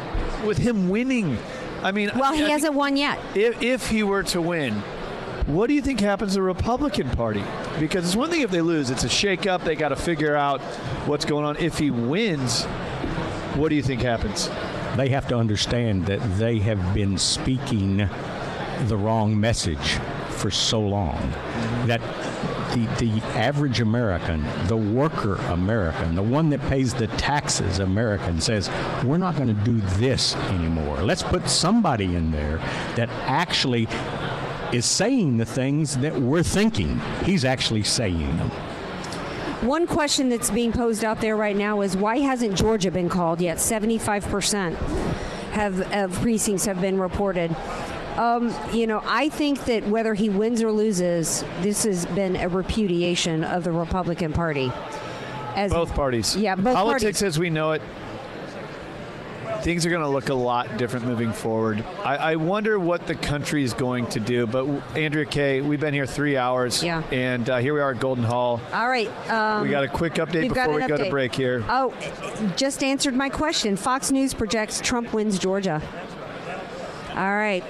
with 0.45 0.57
him 0.57 0.89
winning? 0.89 1.38
I 1.84 1.91
mean, 1.91 2.09
Well, 2.15 2.32
I 2.32 2.36
he 2.36 2.41
think 2.41 2.51
hasn't 2.51 2.73
won 2.73 2.97
yet. 2.97 3.19
If, 3.36 3.61
if 3.61 3.89
he 3.89 4.03
were 4.03 4.23
to 4.23 4.41
win, 4.41 4.82
what 5.48 5.68
do 5.68 5.74
you 5.74 5.82
think 5.82 6.00
happens 6.00 6.34
to 6.34 6.39
the 6.39 6.41
Republican 6.43 7.10
Party? 7.10 7.43
Because 7.80 8.06
it's 8.06 8.16
one 8.16 8.30
thing 8.30 8.41
if 8.41 8.52
they 8.52 8.62
lose; 8.62 8.89
it's 8.89 9.04
a 9.04 9.10
shakeup. 9.10 9.64
They 9.64 9.76
got 9.76 9.89
to 9.89 9.95
figure 9.95 10.36
out 10.36 10.62
what's 11.08 11.26
going 11.26 11.45
on. 11.45 11.58
If 11.58 11.78
he 11.78 11.89
wins, 11.89 12.66
what 13.56 13.70
do 13.70 13.76
you 13.76 13.82
think 13.82 14.02
happens? 14.02 14.50
They 14.98 15.10
have 15.10 15.28
to 15.30 15.38
understand 15.38 16.06
that 16.08 16.20
they 16.38 16.60
have 16.60 16.93
been 16.93 17.18
speaking 17.18 18.10
the 18.88 18.98
wrong 18.98 19.39
message 19.39 19.98
for 20.30 20.52
so 20.52 20.80
long 20.82 21.16
mm-hmm. 21.16 21.88
that 21.88 22.02
the, 22.74 23.06
the 23.06 23.26
average 23.38 23.80
American, 23.80 24.45
the 24.68 24.78
worker 24.78 25.36
American, 25.48 26.16
the 26.16 26.24
one 26.24 26.50
that 26.50 26.62
pays 26.62 26.93
the 26.93 27.08
taxes 27.08 27.80
American 27.80 28.39
says, 28.39 28.70
we're 29.04 29.18
not 29.18 29.36
going 29.36 29.48
to 29.48 29.64
do 29.64 29.80
this 29.98 30.36
anymore. 30.36 31.02
Let's 31.02 31.24
put 31.24 31.50
somebody 31.50 32.16
in 32.16 32.32
there 32.32 32.58
that 32.95 33.10
actually 33.26 33.88
is 34.74 34.86
saying 34.86 35.38
the 35.38 35.45
things 35.45 35.97
that 35.97 36.15
we're 36.20 36.43
thinking. 36.43 36.99
He's 37.24 37.45
actually 37.45 37.84
saying 37.84 38.38
them. 38.38 38.49
One 39.61 39.88
question 39.88 40.30
that's 40.30 40.51
being 40.51 40.72
posed 40.72 41.03
out 41.03 41.20
there 41.20 41.36
right 41.36 41.55
now 41.55 41.82
is 41.82 41.97
why 41.97 42.18
hasn't 42.20 42.55
Georgia 42.55 42.91
been 42.91 43.09
called 43.09 43.41
yet? 43.41 43.57
75% 43.57 44.76
have 45.51 45.82
of 45.93 46.13
precincts 46.22 46.65
have 46.65 46.80
been 46.80 46.99
reported. 46.99 47.55
Um, 48.18 48.53
you 48.72 48.88
know, 48.88 49.01
I 49.05 49.30
think 49.30 49.65
that 49.65 49.88
whether 49.88 50.13
he 50.13 50.30
wins 50.30 50.61
or 50.61 50.72
loses, 50.72 51.43
this 51.61 51.84
has 51.84 52.05
been 52.07 52.36
a 52.36 52.47
repudiation 52.49 53.43
of 53.43 53.63
the 53.63 53.72
Republican 53.72 54.34
Party. 54.34 54.72
As 55.55 55.72
Both 55.72 55.95
parties. 55.95 56.36
Yeah, 56.36 56.55
both 56.55 56.76
Politics 56.76 57.03
parties. 57.20 57.24
as 57.24 57.39
we 57.39 57.49
know 57.49 57.72
it. 57.72 57.82
Things 59.62 59.86
are 59.86 59.89
going 59.89 60.01
to 60.01 60.08
look 60.08 60.30
a 60.30 60.34
lot 60.34 60.78
different 60.78 61.05
moving 61.05 61.34
forward. 61.34 61.84
I, 62.03 62.16
I 62.16 62.36
wonder 62.36 62.80
what 62.80 63.05
the 63.08 63.16
country 63.16 63.64
is 63.64 63.74
going 63.74 64.08
to 64.08 64.20
do. 64.20 64.47
But 64.47 64.66
Andrea 64.95 65.26
Kaye, 65.26 65.62
we've 65.62 65.80
been 65.80 65.93
here 65.93 66.05
three 66.05 66.38
hours, 66.38 66.82
Yeah. 66.84 67.03
and 67.12 67.49
uh, 67.49 67.58
here 67.58 67.74
we 67.74 67.82
are 67.82 67.91
at 67.91 67.99
Golden 67.99 68.24
Hall. 68.24 68.62
All 68.72 68.88
right. 68.88 69.10
Um, 69.30 69.64
we 69.64 69.70
got 69.70 69.84
a 69.84 69.88
quick 69.88 70.14
update 70.16 70.49
before 70.49 70.74
we 70.76 70.84
an 70.84 70.88
go 70.88 70.97
to 70.97 71.10
break 71.10 71.36
here. 71.36 71.64
Oh, 71.68 71.93
just 72.55 72.84
answered 72.84 73.16
my 73.16 73.30
question. 73.30 73.76
Fox 73.76 74.12
News 74.12 74.34
projects 74.34 74.80
Trump 74.80 75.14
wins 75.14 75.38
Georgia. 75.39 75.82
All 77.16 77.36
right. 77.36 77.64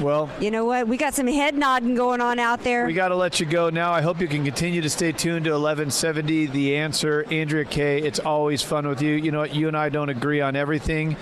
Well, 0.00 0.30
You 0.40 0.50
know 0.50 0.64
what? 0.64 0.88
We 0.88 0.96
got 0.96 1.14
some 1.14 1.26
head 1.26 1.56
nodding 1.56 1.94
going 1.94 2.20
on 2.20 2.38
out 2.38 2.62
there. 2.62 2.86
We 2.86 2.92
got 2.94 3.08
to 3.08 3.16
let 3.16 3.40
you 3.40 3.46
go 3.46 3.70
now. 3.70 3.92
I 3.92 4.00
hope 4.00 4.20
you 4.20 4.28
can 4.28 4.44
continue 4.44 4.80
to 4.80 4.90
stay 4.90 5.12
tuned 5.12 5.44
to 5.44 5.50
1170 5.52 6.46
The 6.46 6.76
Answer. 6.76 7.24
Andrea 7.30 7.64
Kaye, 7.64 8.00
it's 8.02 8.18
always 8.18 8.62
fun 8.62 8.88
with 8.88 9.02
you. 9.02 9.14
You 9.14 9.30
know 9.30 9.40
what? 9.40 9.54
You 9.54 9.68
and 9.68 9.76
I 9.76 9.88
don't 9.88 10.08
agree 10.08 10.40
on 10.40 10.56
everything 10.56 11.16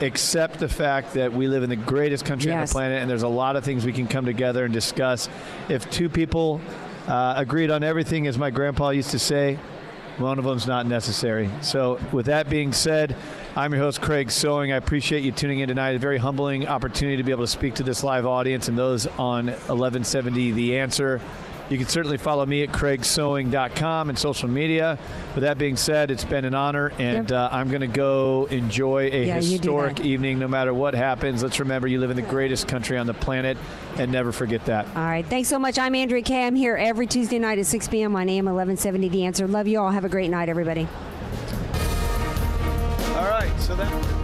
except 0.00 0.58
the 0.58 0.68
fact 0.68 1.14
that 1.14 1.32
we 1.32 1.48
live 1.48 1.62
in 1.62 1.70
the 1.70 1.76
greatest 1.76 2.24
country 2.24 2.52
on 2.52 2.60
the 2.60 2.70
planet 2.70 3.00
and 3.00 3.10
there's 3.10 3.22
a 3.22 3.28
lot 3.28 3.56
of 3.56 3.64
things 3.64 3.86
we 3.86 3.92
can 3.92 4.06
come 4.06 4.26
together 4.26 4.64
and 4.64 4.74
discuss. 4.74 5.28
If 5.68 5.88
two 5.90 6.08
people 6.10 6.60
uh, 7.06 7.34
agreed 7.36 7.70
on 7.70 7.82
everything, 7.82 8.26
as 8.26 8.36
my 8.36 8.50
grandpa 8.50 8.90
used 8.90 9.12
to 9.12 9.18
say, 9.18 9.58
one 10.18 10.38
of 10.38 10.44
them's 10.44 10.66
not 10.66 10.86
necessary. 10.86 11.50
So, 11.60 11.98
with 12.12 12.26
that 12.26 12.48
being 12.48 12.72
said, 12.72 13.14
I'm 13.56 13.72
your 13.72 13.80
host, 13.82 14.02
Craig 14.02 14.30
Sewing. 14.30 14.70
I 14.70 14.76
appreciate 14.76 15.24
you 15.24 15.32
tuning 15.32 15.60
in 15.60 15.68
tonight. 15.68 15.92
A 15.96 15.98
very 15.98 16.18
humbling 16.18 16.68
opportunity 16.68 17.16
to 17.16 17.22
be 17.22 17.32
able 17.32 17.44
to 17.44 17.50
speak 17.50 17.72
to 17.76 17.82
this 17.82 18.04
live 18.04 18.26
audience 18.26 18.68
and 18.68 18.76
those 18.76 19.06
on 19.06 19.46
1170 19.46 20.52
The 20.52 20.78
Answer. 20.78 21.22
You 21.70 21.78
can 21.78 21.88
certainly 21.88 22.18
follow 22.18 22.44
me 22.44 22.62
at 22.64 22.68
craigsewing.com 22.68 24.10
and 24.10 24.18
social 24.18 24.48
media. 24.50 24.98
With 25.34 25.42
that 25.42 25.56
being 25.56 25.76
said, 25.76 26.10
it's 26.10 26.24
been 26.24 26.44
an 26.44 26.54
honor, 26.54 26.92
and 26.98 27.32
uh, 27.32 27.48
I'm 27.50 27.68
going 27.68 27.80
to 27.80 27.86
go 27.86 28.46
enjoy 28.50 29.08
a 29.10 29.26
Yeah, 29.26 29.36
historic 29.36 30.00
evening 30.00 30.38
no 30.38 30.48
matter 30.48 30.74
what 30.74 30.92
happens. 30.92 31.42
Let's 31.42 31.58
remember 31.58 31.88
you 31.88 31.98
live 31.98 32.10
in 32.10 32.16
the 32.16 32.22
greatest 32.22 32.68
country 32.68 32.98
on 32.98 33.06
the 33.06 33.14
planet, 33.14 33.56
and 33.96 34.12
never 34.12 34.32
forget 34.32 34.66
that. 34.66 34.86
All 34.94 35.02
right. 35.02 35.24
Thanks 35.24 35.48
so 35.48 35.58
much. 35.58 35.78
I'm 35.78 35.94
Andrea 35.94 36.22
Kaye. 36.22 36.46
I'm 36.46 36.56
here 36.56 36.76
every 36.76 37.06
Tuesday 37.06 37.38
night 37.38 37.58
at 37.58 37.64
6 37.66 37.88
p.m. 37.88 38.14
on 38.16 38.28
AM 38.28 38.44
1170 38.44 39.08
The 39.08 39.24
Answer. 39.24 39.48
Love 39.48 39.66
you 39.66 39.80
all. 39.80 39.90
Have 39.90 40.04
a 40.04 40.10
great 40.10 40.30
night, 40.30 40.50
everybody. 40.50 40.86
All 43.16 43.24
right, 43.24 43.50
so. 43.60 44.15